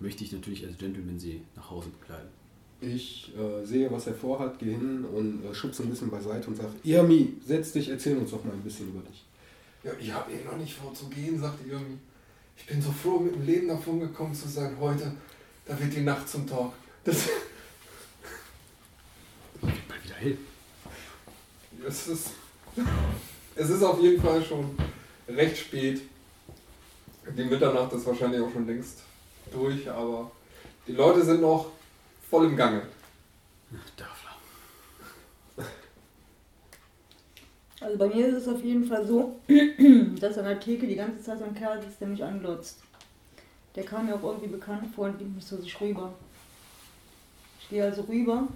Möchte 0.00 0.24
ich 0.24 0.32
natürlich 0.32 0.66
als 0.66 0.76
Gentleman 0.76 1.18
sie 1.18 1.40
nach 1.54 1.70
Hause 1.70 1.88
begleiten. 2.00 2.28
Ich 2.80 3.32
äh, 3.34 3.64
sehe, 3.64 3.90
was 3.90 4.06
er 4.06 4.14
vorhat, 4.14 4.58
gehe 4.58 4.72
hin 4.72 5.04
und 5.04 5.42
äh, 5.44 5.54
schubse 5.54 5.82
ein 5.82 5.88
bisschen 5.88 6.10
beiseite 6.10 6.48
und 6.48 6.56
sage, 6.56 6.72
Irmi, 6.84 7.32
setz 7.46 7.72
dich, 7.72 7.88
erzähl 7.88 8.18
uns 8.18 8.30
doch 8.32 8.44
mal 8.44 8.52
ein 8.52 8.60
bisschen 8.60 8.88
über 8.88 9.00
dich. 9.00 9.24
Ja, 9.82 9.92
ich 9.98 10.12
habe 10.12 10.30
eh 10.32 10.44
noch 10.44 10.58
nicht 10.58 10.74
vor 10.74 10.92
zu 10.92 11.06
gehen, 11.06 11.40
sagte 11.40 11.66
Irmi. 11.66 11.96
Ich 12.56 12.66
bin 12.66 12.82
so 12.82 12.90
froh, 12.90 13.18
mit 13.18 13.34
dem 13.34 13.46
Leben 13.46 13.68
davon 13.68 14.00
gekommen 14.00 14.34
zu 14.34 14.48
sein. 14.48 14.76
Heute, 14.80 15.12
da 15.66 15.78
wird 15.78 15.94
die 15.94 16.00
Nacht 16.00 16.28
zum 16.28 16.46
Tag. 16.46 16.72
Das, 17.04 17.28
Mal 19.62 19.72
wieder 20.02 20.14
hell. 20.16 20.38
es, 21.86 22.08
ist, 22.08 22.30
es 23.54 23.70
ist 23.70 23.82
auf 23.82 24.00
jeden 24.00 24.22
Fall 24.22 24.44
schon 24.44 24.76
recht 25.28 25.56
spät. 25.58 26.02
Die 27.36 27.44
Mitternacht 27.44 27.92
ist 27.92 28.06
wahrscheinlich 28.06 28.40
auch 28.40 28.52
schon 28.52 28.66
längst 28.66 29.02
durch, 29.52 29.88
aber 29.90 30.30
die 30.86 30.92
Leute 30.92 31.24
sind 31.24 31.40
noch 31.40 31.72
voll 32.28 32.46
im 32.46 32.56
Gange. 32.56 32.82
Dafla. 33.96 34.15
Also 37.86 37.98
bei 37.98 38.08
mir 38.08 38.26
ist 38.26 38.34
es 38.34 38.48
auf 38.48 38.64
jeden 38.64 38.84
Fall 38.84 39.06
so, 39.06 39.38
dass 40.20 40.36
an 40.38 40.46
der 40.46 40.58
Theke 40.58 40.88
die 40.88 40.96
ganze 40.96 41.22
Zeit 41.22 41.38
so 41.38 41.44
ein 41.44 41.54
Kerl 41.54 41.80
sitzt, 41.80 42.00
der 42.00 42.08
mich 42.08 42.24
anglotzt. 42.24 42.80
Der 43.76 43.84
kam 43.84 44.06
mir 44.06 44.16
auch 44.16 44.24
irgendwie 44.24 44.48
bekannt 44.48 44.92
vor 44.92 45.04
und 45.04 45.20
nimmt 45.20 45.36
mich 45.36 45.46
zu 45.46 45.56
sich 45.62 45.80
rüber. 45.80 46.12
Ich 47.60 47.68
gehe 47.68 47.84
also 47.84 48.02
rüber, 48.02 48.48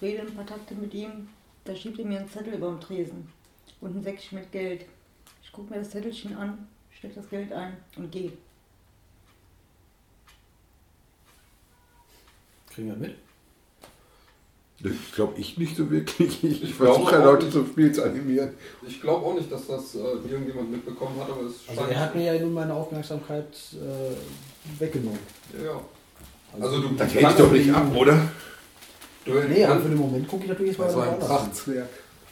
rede 0.00 0.22
ein 0.22 0.34
paar 0.34 0.46
Takte 0.46 0.74
mit 0.74 0.94
ihm, 0.94 1.28
da 1.64 1.76
schiebt 1.76 1.98
er 1.98 2.06
mir 2.06 2.20
einen 2.20 2.30
Zettel 2.30 2.54
über 2.54 2.70
den 2.70 2.80
Tresen 2.80 3.28
und 3.82 3.96
ein 3.96 4.02
Säckchen 4.02 4.38
mit 4.38 4.50
Geld. 4.50 4.86
Ich 5.42 5.52
gucke 5.52 5.70
mir 5.70 5.80
das 5.80 5.90
Zettelchen 5.90 6.34
an, 6.34 6.66
stecke 6.90 7.16
das 7.16 7.28
Geld 7.28 7.52
ein 7.52 7.76
und 7.96 8.10
gehe. 8.10 8.32
Kriegen 12.70 12.88
wir 12.88 12.96
mit? 12.96 13.16
Ich 14.84 15.12
glaube 15.14 15.38
ich 15.38 15.58
nicht 15.58 15.76
so 15.76 15.88
wirklich. 15.90 16.42
Ich, 16.42 16.62
Ich 16.64 16.74
versuche 16.74 17.12
ja 17.12 17.24
Leute 17.24 17.48
zum 17.48 17.66
Spiel 17.66 17.92
zu 17.92 18.02
animieren. 18.02 18.50
Ich 18.86 19.00
glaube 19.00 19.24
auch 19.24 19.34
nicht, 19.34 19.50
dass 19.50 19.66
das 19.68 19.94
äh, 19.94 19.98
irgendjemand 20.28 20.72
mitbekommen 20.72 21.20
hat, 21.20 21.30
aber 21.30 21.42
es 21.42 21.68
Also 21.68 21.90
er 21.90 22.00
hat 22.00 22.14
mir 22.14 22.34
ja 22.34 22.40
nun 22.40 22.52
meine 22.52 22.74
Aufmerksamkeit 22.74 23.56
äh, 23.74 24.80
weggenommen. 24.80 25.20
Ja. 25.64 25.80
Also 26.60 26.80
du, 26.80 26.94
Das 26.96 27.14
ich 27.14 27.22
doch 27.22 27.52
nicht 27.52 27.72
ab, 27.72 27.86
oder? 27.96 28.28
du 29.24 29.32
Nee, 29.48 29.64
aber 29.64 29.80
für 29.80 29.88
den 29.88 29.98
Moment 29.98 30.28
gucke 30.28 30.42
ich 30.44 30.48
natürlich 30.48 30.78
war 30.78 30.88
ein. 31.02 31.18
Prachtswerk. 31.18 31.88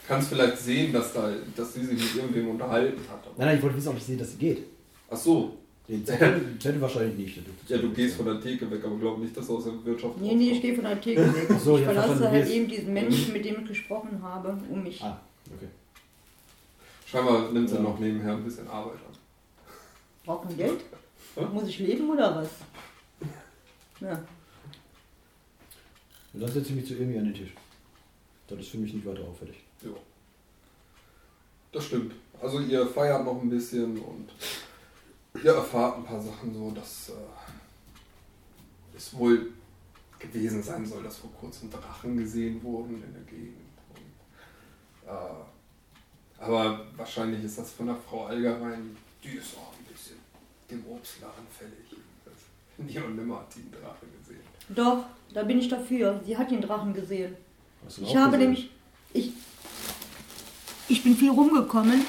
kannst 0.09 0.29
vielleicht 0.29 0.59
sehen, 0.59 0.93
dass, 0.93 1.13
da, 1.13 1.31
dass 1.57 1.73
sie 1.75 1.85
sich 1.85 1.99
mit 1.99 2.17
irgendwem 2.17 2.51
unterhalten 2.51 3.01
hat. 3.11 3.25
Nein, 3.37 3.47
nein, 3.47 3.57
ich 3.57 3.63
wollte 3.63 3.77
wissen, 3.77 3.89
ob 3.89 3.97
ich 3.97 4.05
sehe, 4.05 4.17
dass 4.17 4.33
sie 4.33 4.39
geht. 4.39 4.67
Ach 5.09 5.17
so. 5.17 5.57
Den 5.91 6.07
Zettel, 6.07 6.39
den 6.41 6.61
Zettel 6.61 6.81
wahrscheinlich 6.81 7.17
nicht. 7.17 7.37
Ja, 7.69 7.77
du 7.79 7.83
sein. 7.89 7.95
gehst 7.95 8.15
von 8.17 8.27
der 8.27 8.41
Theke 8.41 8.71
weg, 8.71 8.85
aber 8.85 8.97
glaub 8.97 9.19
nicht, 9.19 9.37
dass 9.37 9.47
du 9.49 9.57
aus 9.57 9.65
der 9.65 9.85
Wirtschaft 9.85 10.19
Nee, 10.21 10.35
nee, 10.37 10.51
ich 10.53 10.63
gehe 10.63 10.73
von 10.75 10.85
der 10.85 11.01
Theke 11.01 11.23
weg. 11.35 11.59
so, 11.59 11.77
ich 11.79 11.85
verlasse 11.85 12.31
halt 12.31 12.49
eben 12.49 12.69
diesen 12.69 12.93
Menschen, 12.95 13.33
mit 13.33 13.45
dem 13.45 13.61
ich 13.63 13.69
gesprochen 13.69 14.23
habe, 14.23 14.57
um 14.71 14.85
mich. 14.85 15.03
Ah, 15.03 15.21
okay. 15.53 15.67
Scheinbar 17.07 17.51
nimmt 17.51 17.69
Ja. 17.71 17.81
noch 17.81 17.99
nebenher 17.99 18.35
ein 18.35 18.45
bisschen 18.45 18.69
Arbeit 18.69 18.95
an. 18.95 19.17
Braucht 20.25 20.45
man 20.45 20.57
Geld? 20.57 20.81
Ja. 21.35 21.47
Muss 21.49 21.69
ich 21.69 21.79
leben 21.81 22.09
oder 22.09 22.37
was? 22.37 22.49
Ja. 24.01 24.13
Und 26.33 26.41
dann 26.41 26.53
setze 26.53 26.69
ich 26.71 26.77
mich 26.77 26.87
zu 26.87 26.95
Irmi 26.95 27.19
an 27.19 27.25
den 27.25 27.35
Tisch. 27.35 27.51
Das 28.47 28.61
ist 28.61 28.69
für 28.69 28.79
mich 28.79 28.95
nicht 28.95 29.05
weiter 29.07 29.23
auffällig. 29.23 29.57
Jo. 29.85 29.97
Das 31.73 31.85
stimmt. 31.85 32.13
Also 32.41 32.61
ihr 32.61 32.87
feiert 32.87 33.25
noch 33.25 33.41
ein 33.43 33.51
bisschen 33.51 33.99
und 33.99 34.29
ihr 35.43 35.53
erfahrt 35.53 35.99
ein 35.99 36.05
paar 36.05 36.21
Sachen 36.21 36.53
so, 36.55 36.71
dass 36.73 37.11
äh, 37.11 38.97
es 38.97 39.17
wohl 39.17 39.53
gewesen 40.19 40.63
sein 40.63 40.85
soll, 40.85 41.03
dass 41.03 41.17
vor 41.19 41.31
kurzem 41.41 41.71
Drachen 41.71 42.17
gesehen 42.17 42.63
wurden 42.63 43.03
in 43.03 43.13
der 43.15 43.23
Gegend. 43.23 43.57
Und, 43.95 45.09
äh, 45.09 46.45
aber 46.45 46.87
wahrscheinlich 46.97 47.45
ist 47.45 47.59
das 47.59 47.71
von 47.73 47.87
der 47.87 47.97
Frau 47.97 48.27
Allgemein, 48.27 48.97
die 49.25 49.37
ist 49.37 49.57
auch 49.57 49.73
ein 49.79 49.85
bisschen 49.93 50.17
dem 50.71 50.85
Obstler 50.87 51.29
anfällig. 51.39 51.87
Das- 52.25 52.35
Nie 52.87 52.99
und 52.99 53.17
nimmer 53.17 53.41
hat 53.41 53.55
die 53.55 53.61
einen 53.61 53.73
Drachen 53.73 54.09
gesehen. 54.19 54.41
Doch, 54.71 55.05
da 55.35 55.43
bin 55.45 55.59
ich 55.59 55.69
dafür. 55.69 56.21
Sie 56.25 56.37
hat 56.37 56.51
den 56.51 56.61
Drachen 56.63 56.93
gesehen. 56.95 57.37
Hast 57.85 57.99
du 57.99 58.03
Ich 58.03 58.09
auch 58.11 58.15
habe 58.17 58.33
gesehen? 58.37 58.41
nämlich, 58.53 58.71
ich, 59.13 59.33
ich 60.89 61.03
bin 61.03 61.17
viel 61.17 61.31
rumgekommen 61.31 62.05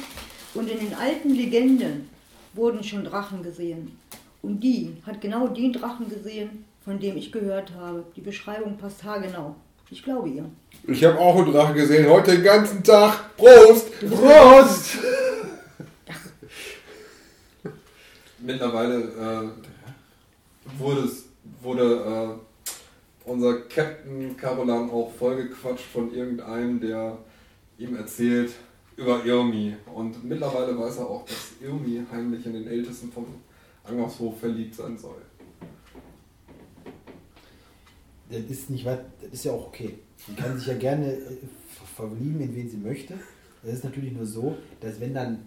und 0.54 0.70
in 0.70 0.80
den 0.80 0.94
alten 0.94 1.30
Legenden 1.34 2.10
wurden 2.54 2.84
schon 2.84 3.04
Drachen 3.04 3.44
gesehen. 3.44 3.98
Und 4.42 4.60
die 4.62 4.96
hat 5.06 5.22
genau 5.22 5.48
den 5.48 5.74
Drachen 5.74 6.10
gesehen, 6.10 6.66
von 6.84 7.00
dem 7.00 7.18
ich 7.18 7.32
gehört 7.32 7.72
habe. 7.76 8.04
Die 8.16 8.22
Beschreibung 8.22 8.78
passt 8.78 9.04
haargenau. 9.04 9.56
Ich 9.90 10.04
glaube 10.04 10.30
ihr. 10.30 10.46
Ich 10.88 11.04
habe 11.04 11.20
auch 11.20 11.36
einen 11.36 11.52
Drachen 11.52 11.76
gesehen, 11.76 12.10
heute 12.10 12.32
den 12.32 12.44
ganzen 12.44 12.84
Tag. 12.84 13.36
Prost! 13.36 13.92
Prost! 14.00 14.98
Mittlerweile 18.40 18.96
äh, 19.02 20.80
wurde, 20.80 21.02
es, 21.02 21.26
wurde 21.62 22.40
äh, 22.40 23.30
unser 23.30 23.62
Captain 23.64 24.36
Carolan 24.38 24.90
auch 24.90 25.12
vollgequatscht 25.20 25.86
von 25.86 26.14
irgendeinem, 26.14 26.80
der 26.80 27.18
ihm 27.78 27.96
erzählt 27.98 28.54
über 28.98 29.24
Irmi. 29.26 29.76
Und 29.94 30.24
mittlerweile 30.24 30.78
weiß 30.78 30.98
er 30.98 31.10
auch, 31.10 31.26
dass 31.26 31.52
Irmi 31.62 32.02
heimlich 32.12 32.46
in 32.46 32.54
den 32.54 32.68
Ältesten 32.68 33.12
vom 33.12 33.26
Angershof 33.84 34.40
verliebt 34.40 34.76
sein 34.76 34.98
soll. 34.98 35.22
Das 38.30 38.42
ist 38.50 38.70
nicht 38.70 38.86
weit, 38.86 39.04
das 39.22 39.34
ist 39.34 39.46
ja 39.46 39.52
auch 39.52 39.68
okay. 39.68 39.96
Sie 40.26 40.34
kann 40.34 40.58
sich 40.58 40.68
ja 40.68 40.76
gerne 40.76 41.12
äh, 41.14 41.20
ver- 41.68 42.08
verlieben, 42.08 42.40
in 42.40 42.56
wen 42.56 42.70
sie 42.70 42.78
möchte. 42.78 43.16
Das 43.64 43.74
ist 43.74 43.84
natürlich 43.84 44.14
nur 44.14 44.26
so, 44.26 44.56
dass 44.80 45.00
wenn 45.00 45.14
dann, 45.14 45.46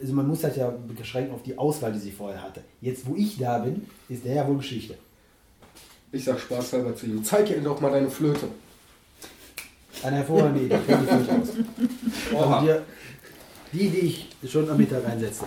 also 0.00 0.12
man 0.14 0.26
muss 0.26 0.42
halt 0.42 0.56
ja 0.56 0.70
beschränken 0.70 1.32
auf 1.32 1.42
die 1.42 1.56
Auswahl, 1.56 1.92
die 1.92 1.98
sie 2.00 2.10
vorher 2.10 2.42
hatte. 2.42 2.62
Jetzt, 2.80 3.06
wo 3.06 3.14
ich 3.14 3.38
da 3.38 3.58
bin, 3.58 3.86
ist 4.08 4.24
der 4.24 4.34
ja 4.34 4.48
wohl 4.48 4.56
Geschichte. 4.56 4.96
Ich 6.10 6.24
sag 6.24 6.40
spaßhalber 6.40 6.96
zu 6.96 7.06
ihm, 7.06 7.22
zeig 7.22 7.50
ihr 7.50 7.60
doch 7.60 7.80
mal 7.80 7.90
deine 7.90 8.10
Flöte. 8.10 8.48
Eine 10.04 10.16
hervorragende 10.16 10.60
Idee, 10.60 10.78
finde 10.86 11.04
ich 11.04 11.26
durchaus. 11.26 11.48
Oha. 12.34 12.58
Also 12.58 12.80
die, 13.72 13.78
die, 13.78 13.88
die 13.88 14.06
ich 14.42 14.50
schon 14.50 14.68
am 14.70 14.76
Mittag 14.76 15.06
einsetze. 15.08 15.44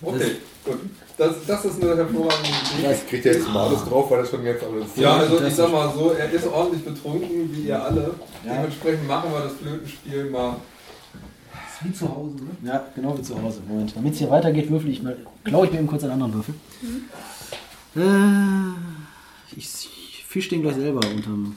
Okay, 0.00 0.32
gut. 0.64 0.78
Das, 1.18 1.34
das 1.46 1.64
ist 1.64 1.82
eine 1.82 1.96
hervorragende 1.96 2.48
Idee. 2.78 2.88
Das 2.88 3.06
kriegt 3.06 3.26
er 3.26 3.32
jetzt 3.34 3.48
mal 3.48 3.66
alles 3.66 3.84
drauf, 3.84 4.10
weil 4.10 4.20
das 4.20 4.30
schon 4.30 4.44
jetzt 4.44 4.62
alles 4.62 4.86
Ja, 4.96 5.16
also 5.16 5.38
Das 5.38 5.48
ich 5.48 5.54
sag 5.54 5.72
mal 5.72 5.92
so, 5.92 6.10
er 6.12 6.30
ist 6.30 6.46
ordentlich 6.46 6.84
betrunken, 6.84 7.50
wie 7.52 7.62
ihr 7.62 7.82
alle. 7.82 8.14
Ja. 8.44 8.54
Dementsprechend 8.54 9.08
machen 9.08 9.32
wir 9.32 9.40
das 9.40 9.52
Flötenspiel 9.54 10.30
mal. 10.30 10.56
ist 11.72 11.84
wie 11.84 11.92
zu 11.92 12.08
Hause, 12.08 12.36
ne? 12.36 12.50
Ja, 12.70 12.84
genau 12.94 13.18
wie 13.18 13.22
zu 13.22 13.42
Hause. 13.42 13.60
Moment, 13.66 13.96
damit 13.96 14.12
es 14.12 14.18
hier 14.20 14.30
weitergeht, 14.30 14.70
würfel 14.70 14.90
ich 14.90 15.02
mal, 15.02 15.16
klaue 15.44 15.66
ich 15.66 15.72
mir 15.72 15.78
eben 15.78 15.88
kurz 15.88 16.04
einen 16.04 16.12
anderen 16.12 16.34
Würfel. 16.34 16.54
Äh, 17.96 19.56
ich, 19.56 19.66
ich 19.66 20.24
fisch 20.28 20.48
den 20.50 20.62
gleich 20.62 20.76
selber 20.76 21.00
unterm. 21.08 21.56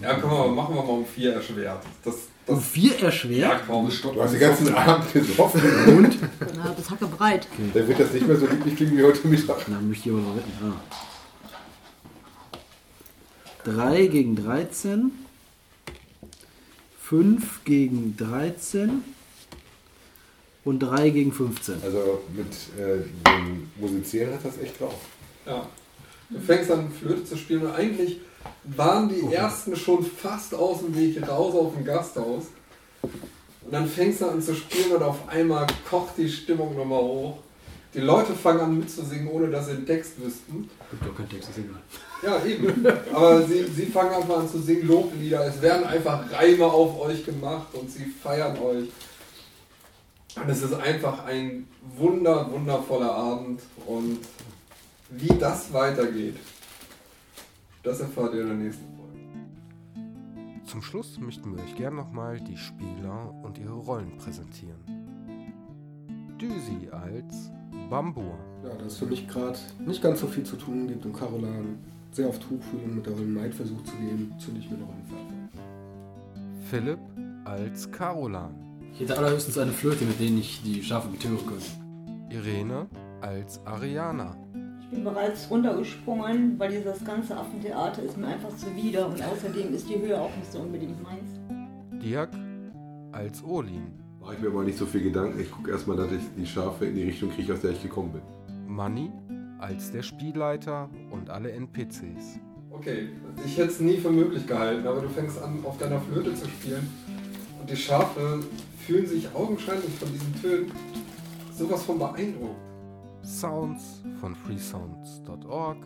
Ja, 0.00 0.14
können 0.14 0.30
wir 0.32 0.38
mal, 0.38 0.48
machen 0.48 0.74
wir 0.74 0.82
mal 0.82 0.88
um 0.90 1.06
vier 1.06 1.34
erschwert. 1.34 1.82
Das, 2.04 2.14
Um 2.46 2.56
das, 2.56 2.66
vier 2.66 2.98
erschwert. 3.02 3.38
ja, 3.52 3.60
komm. 3.66 3.88
Du 3.90 4.22
hast 4.22 4.32
den 4.34 4.40
ganzen 4.40 4.74
Abend 4.74 5.12
gesoffen 5.12 5.60
und 5.96 6.18
Na, 6.54 6.74
das 6.76 6.90
Hacke 6.90 7.06
breit. 7.06 7.46
dann 7.72 7.88
wird 7.88 7.98
das 8.00 8.12
nicht 8.12 8.26
mehr 8.26 8.36
so 8.36 8.46
lieblich 8.46 8.76
klingen 8.76 8.96
wie 8.98 9.02
heute 9.02 9.26
Mittag. 9.26 9.64
Na, 9.68 9.80
möchte 9.80 10.08
ich 10.08 10.14
aber 10.14 10.22
mal 10.22 10.36
wetten. 10.36 10.52
Ah. 10.62 10.80
3 13.64 14.06
gegen 14.06 14.36
13. 14.36 15.12
5 17.02 17.64
gegen 17.64 18.16
13. 18.16 19.02
Und 20.64 20.80
3 20.80 21.10
gegen 21.10 21.32
15. 21.32 21.76
Also 21.82 22.22
mit 22.34 22.46
äh, 22.78 23.02
dem 23.28 23.70
Musizieren 23.76 24.34
hat 24.34 24.44
das 24.44 24.58
echt 24.58 24.80
drauf. 24.80 24.94
Ja. 25.46 25.66
Du 26.28 26.40
fängst 26.40 26.70
an 26.72 26.90
Flöte 26.90 27.24
zu 27.24 27.36
spielen 27.36 27.62
und 27.66 27.72
eigentlich 27.72 28.18
waren 28.64 29.08
die 29.08 29.32
ersten 29.32 29.76
schon 29.76 30.04
fast 30.04 30.54
aus 30.54 30.80
dem 30.80 30.94
Weg 30.96 31.26
raus 31.28 31.54
auf 31.54 31.74
dem 31.74 31.84
Gasthaus. 31.84 32.44
Und 33.02 33.72
dann 33.72 33.88
fängst 33.88 34.20
du 34.20 34.26
an 34.26 34.40
zu 34.40 34.54
spielen 34.54 34.92
und 34.92 35.02
auf 35.02 35.28
einmal 35.28 35.66
kocht 35.88 36.16
die 36.18 36.28
Stimmung 36.28 36.76
nochmal 36.76 37.00
hoch. 37.00 37.38
Die 37.94 38.00
Leute 38.00 38.34
fangen 38.34 38.60
an 38.60 38.78
mitzusingen, 38.78 39.28
ohne 39.28 39.48
dass 39.48 39.66
sie 39.66 39.74
den 39.74 39.86
Text 39.86 40.12
wüssten. 40.22 40.68
Gibt 40.90 41.06
doch 41.06 41.16
kein 41.16 41.28
Text, 41.28 41.48
ist 41.48 41.58
egal. 41.58 41.80
Ja, 42.22 42.44
eben. 42.44 42.86
Aber 43.12 43.42
sie, 43.42 43.64
sie 43.64 43.86
fangen 43.86 44.14
einfach 44.14 44.38
an 44.40 44.48
zu 44.48 44.60
singen 44.60 44.86
Loblieder. 44.86 45.46
Es 45.46 45.60
werden 45.62 45.84
einfach 45.84 46.30
Reime 46.30 46.66
auf 46.66 47.00
euch 47.00 47.24
gemacht 47.24 47.68
und 47.72 47.90
sie 47.90 48.04
feiern 48.04 48.58
euch. 48.58 48.88
Und 50.36 50.50
es 50.50 50.62
ist 50.62 50.74
einfach 50.74 51.24
ein 51.24 51.66
wunder, 51.96 52.50
wundervoller 52.50 53.12
Abend. 53.12 53.62
Und 53.86 54.18
wie 55.08 55.32
das 55.38 55.72
weitergeht, 55.72 56.36
das 57.86 58.00
erfahrt 58.00 58.34
ihr 58.34 58.42
in 58.42 58.48
der 58.48 58.56
nächsten 58.56 58.84
Folge. 58.96 59.20
Zum 60.64 60.82
Schluss 60.82 61.20
möchten 61.20 61.54
wir 61.54 61.62
euch 61.62 61.76
gern 61.76 61.94
nochmal 61.94 62.40
die 62.40 62.56
Spieler 62.56 63.32
und 63.44 63.58
ihre 63.58 63.74
Rollen 63.74 64.16
präsentieren. 64.18 64.80
Düsi 66.40 66.88
als 66.90 67.52
Bambur. 67.88 68.36
Ja, 68.64 68.74
da 68.74 68.84
es 68.84 68.98
für 68.98 69.06
mich 69.06 69.28
gerade 69.28 69.56
nicht 69.86 70.02
ganz 70.02 70.20
so 70.20 70.26
viel 70.26 70.42
zu 70.42 70.56
tun 70.56 70.88
gibt 70.88 71.06
und 71.06 71.12
Carolan 71.12 71.78
sehr 72.10 72.28
auf 72.28 72.40
Tuchfühlung 72.40 72.96
mit 72.96 73.06
der 73.06 73.12
Rollen 73.12 73.32
Maid 73.32 73.54
versucht 73.54 73.86
zu 73.86 73.94
gehen, 73.96 74.34
zünde 74.38 74.60
ich 74.60 74.68
mir 74.68 74.78
noch 74.78 74.88
einen 74.88 75.04
Pfeffer. 75.04 75.60
Philipp 76.68 76.98
als 77.44 77.90
Carolan. 77.92 78.52
Ich 78.94 79.00
hätte 79.00 79.16
allerhöchstens 79.16 79.58
eine 79.58 79.70
Flöte, 79.70 80.04
mit 80.04 80.18
denen 80.18 80.38
ich 80.38 80.60
die 80.64 80.82
Schafe 80.82 81.08
betören 81.08 81.38
könnte. 81.46 82.34
Irene 82.34 82.86
als 83.20 83.64
Ariana. 83.64 84.36
Ich 84.88 84.94
bin 84.94 85.02
bereits 85.02 85.50
runtergesprungen, 85.50 86.56
weil 86.60 86.70
dieses 86.70 87.04
ganze 87.04 87.36
Affentheater 87.36 88.04
ist 88.04 88.16
mir 88.16 88.28
einfach 88.28 88.54
zuwider 88.56 89.08
und 89.08 89.20
außerdem 89.20 89.74
ist 89.74 89.88
die 89.88 89.98
Höhe 89.98 90.20
auch 90.20 90.34
nicht 90.36 90.52
so 90.52 90.60
unbedingt 90.60 91.02
meins. 91.02 91.40
Dirk 92.00 92.30
als 93.10 93.42
Olin. 93.42 93.88
Mache 94.20 94.34
ich 94.34 94.40
mir 94.40 94.50
mal 94.50 94.64
nicht 94.64 94.78
so 94.78 94.86
viel 94.86 95.02
Gedanken. 95.02 95.40
Ich 95.40 95.50
gucke 95.50 95.72
erstmal, 95.72 95.96
dass 95.96 96.12
ich 96.12 96.22
die 96.36 96.46
Schafe 96.46 96.86
in 96.86 96.94
die 96.94 97.02
Richtung 97.02 97.30
kriege, 97.30 97.52
aus 97.52 97.62
der 97.62 97.72
ich 97.72 97.82
gekommen 97.82 98.12
bin. 98.12 98.22
Manni 98.68 99.10
als 99.58 99.90
der 99.90 100.02
Spielleiter 100.02 100.88
und 101.10 101.30
alle 101.30 101.50
NPCs. 101.50 102.38
Okay, 102.70 103.08
ich 103.44 103.58
hätte 103.58 103.70
es 103.70 103.80
nie 103.80 103.96
für 103.96 104.10
möglich 104.10 104.46
gehalten, 104.46 104.86
aber 104.86 105.00
du 105.00 105.08
fängst 105.08 105.42
an, 105.42 105.64
auf 105.64 105.78
deiner 105.78 106.00
Flöte 106.00 106.32
zu 106.34 106.46
spielen. 106.46 106.86
Und 107.60 107.68
die 107.68 107.76
Schafe 107.76 108.40
fühlen 108.86 109.06
sich 109.06 109.34
augenscheinlich 109.34 109.94
von 109.94 110.12
diesen 110.12 110.40
Tönen 110.40 110.72
sowas 111.52 111.82
von 111.82 111.98
beeindruckt. 111.98 112.60
Sounds 113.26 114.02
von 114.20 114.36
freesounds.org 114.36 115.78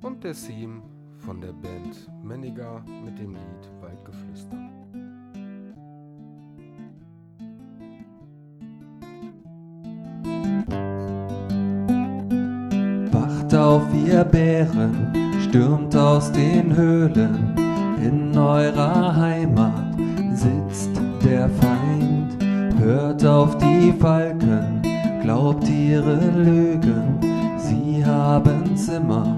und 0.00 0.22
der 0.22 0.32
Theme 0.32 0.80
von 1.18 1.40
der 1.40 1.52
Band 1.52 2.08
Menniger 2.22 2.84
mit 3.04 3.18
dem 3.18 3.32
Lied 3.32 3.70
Waldgeflüster. 3.80 4.56
Wacht 13.12 13.54
auf, 13.56 13.82
ihr 13.94 14.24
Bären, 14.24 15.12
stürmt 15.48 15.96
aus 15.96 16.30
den 16.30 16.76
Höhlen. 16.76 17.56
In 18.00 18.38
eurer 18.38 19.16
Heimat 19.16 19.96
sitzt 20.32 20.92
der 21.24 21.48
Feind. 21.48 22.36
Hört 22.78 23.26
auf 23.26 23.58
die 23.58 23.92
Falken, 23.92 24.77
glaubt 25.28 25.68
ihre 25.68 26.16
Lügen. 26.38 27.18
Sie 27.58 28.02
haben's 28.02 28.88
immer 28.88 29.36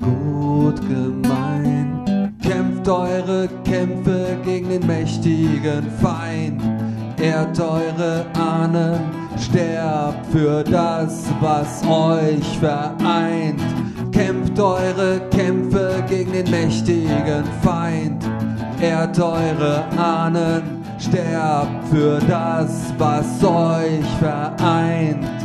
gut 0.00 0.80
gemeint. 0.88 2.32
Kämpft 2.40 2.88
eure 2.88 3.48
Kämpfe 3.64 4.38
gegen 4.44 4.68
den 4.68 4.86
mächtigen 4.86 5.90
Feind. 6.00 6.62
Ehrt 7.20 7.58
eure 7.58 8.24
Ahnen, 8.38 9.00
sterbt 9.36 10.24
für 10.30 10.62
das, 10.62 11.24
was 11.40 11.82
euch 11.82 12.46
vereint. 12.60 13.60
Kämpft 14.12 14.60
eure 14.60 15.20
Kämpfe 15.32 16.04
gegen 16.08 16.30
den 16.34 16.48
mächtigen 16.52 17.42
Feind. 17.64 18.24
Ehrt 18.80 19.18
eure 19.18 19.82
Ahnen, 19.98 20.75
sterbt 21.08 21.88
für 21.88 22.18
das, 22.26 22.92
was 22.98 23.44
euch 23.44 24.04
vereint. 24.18 25.35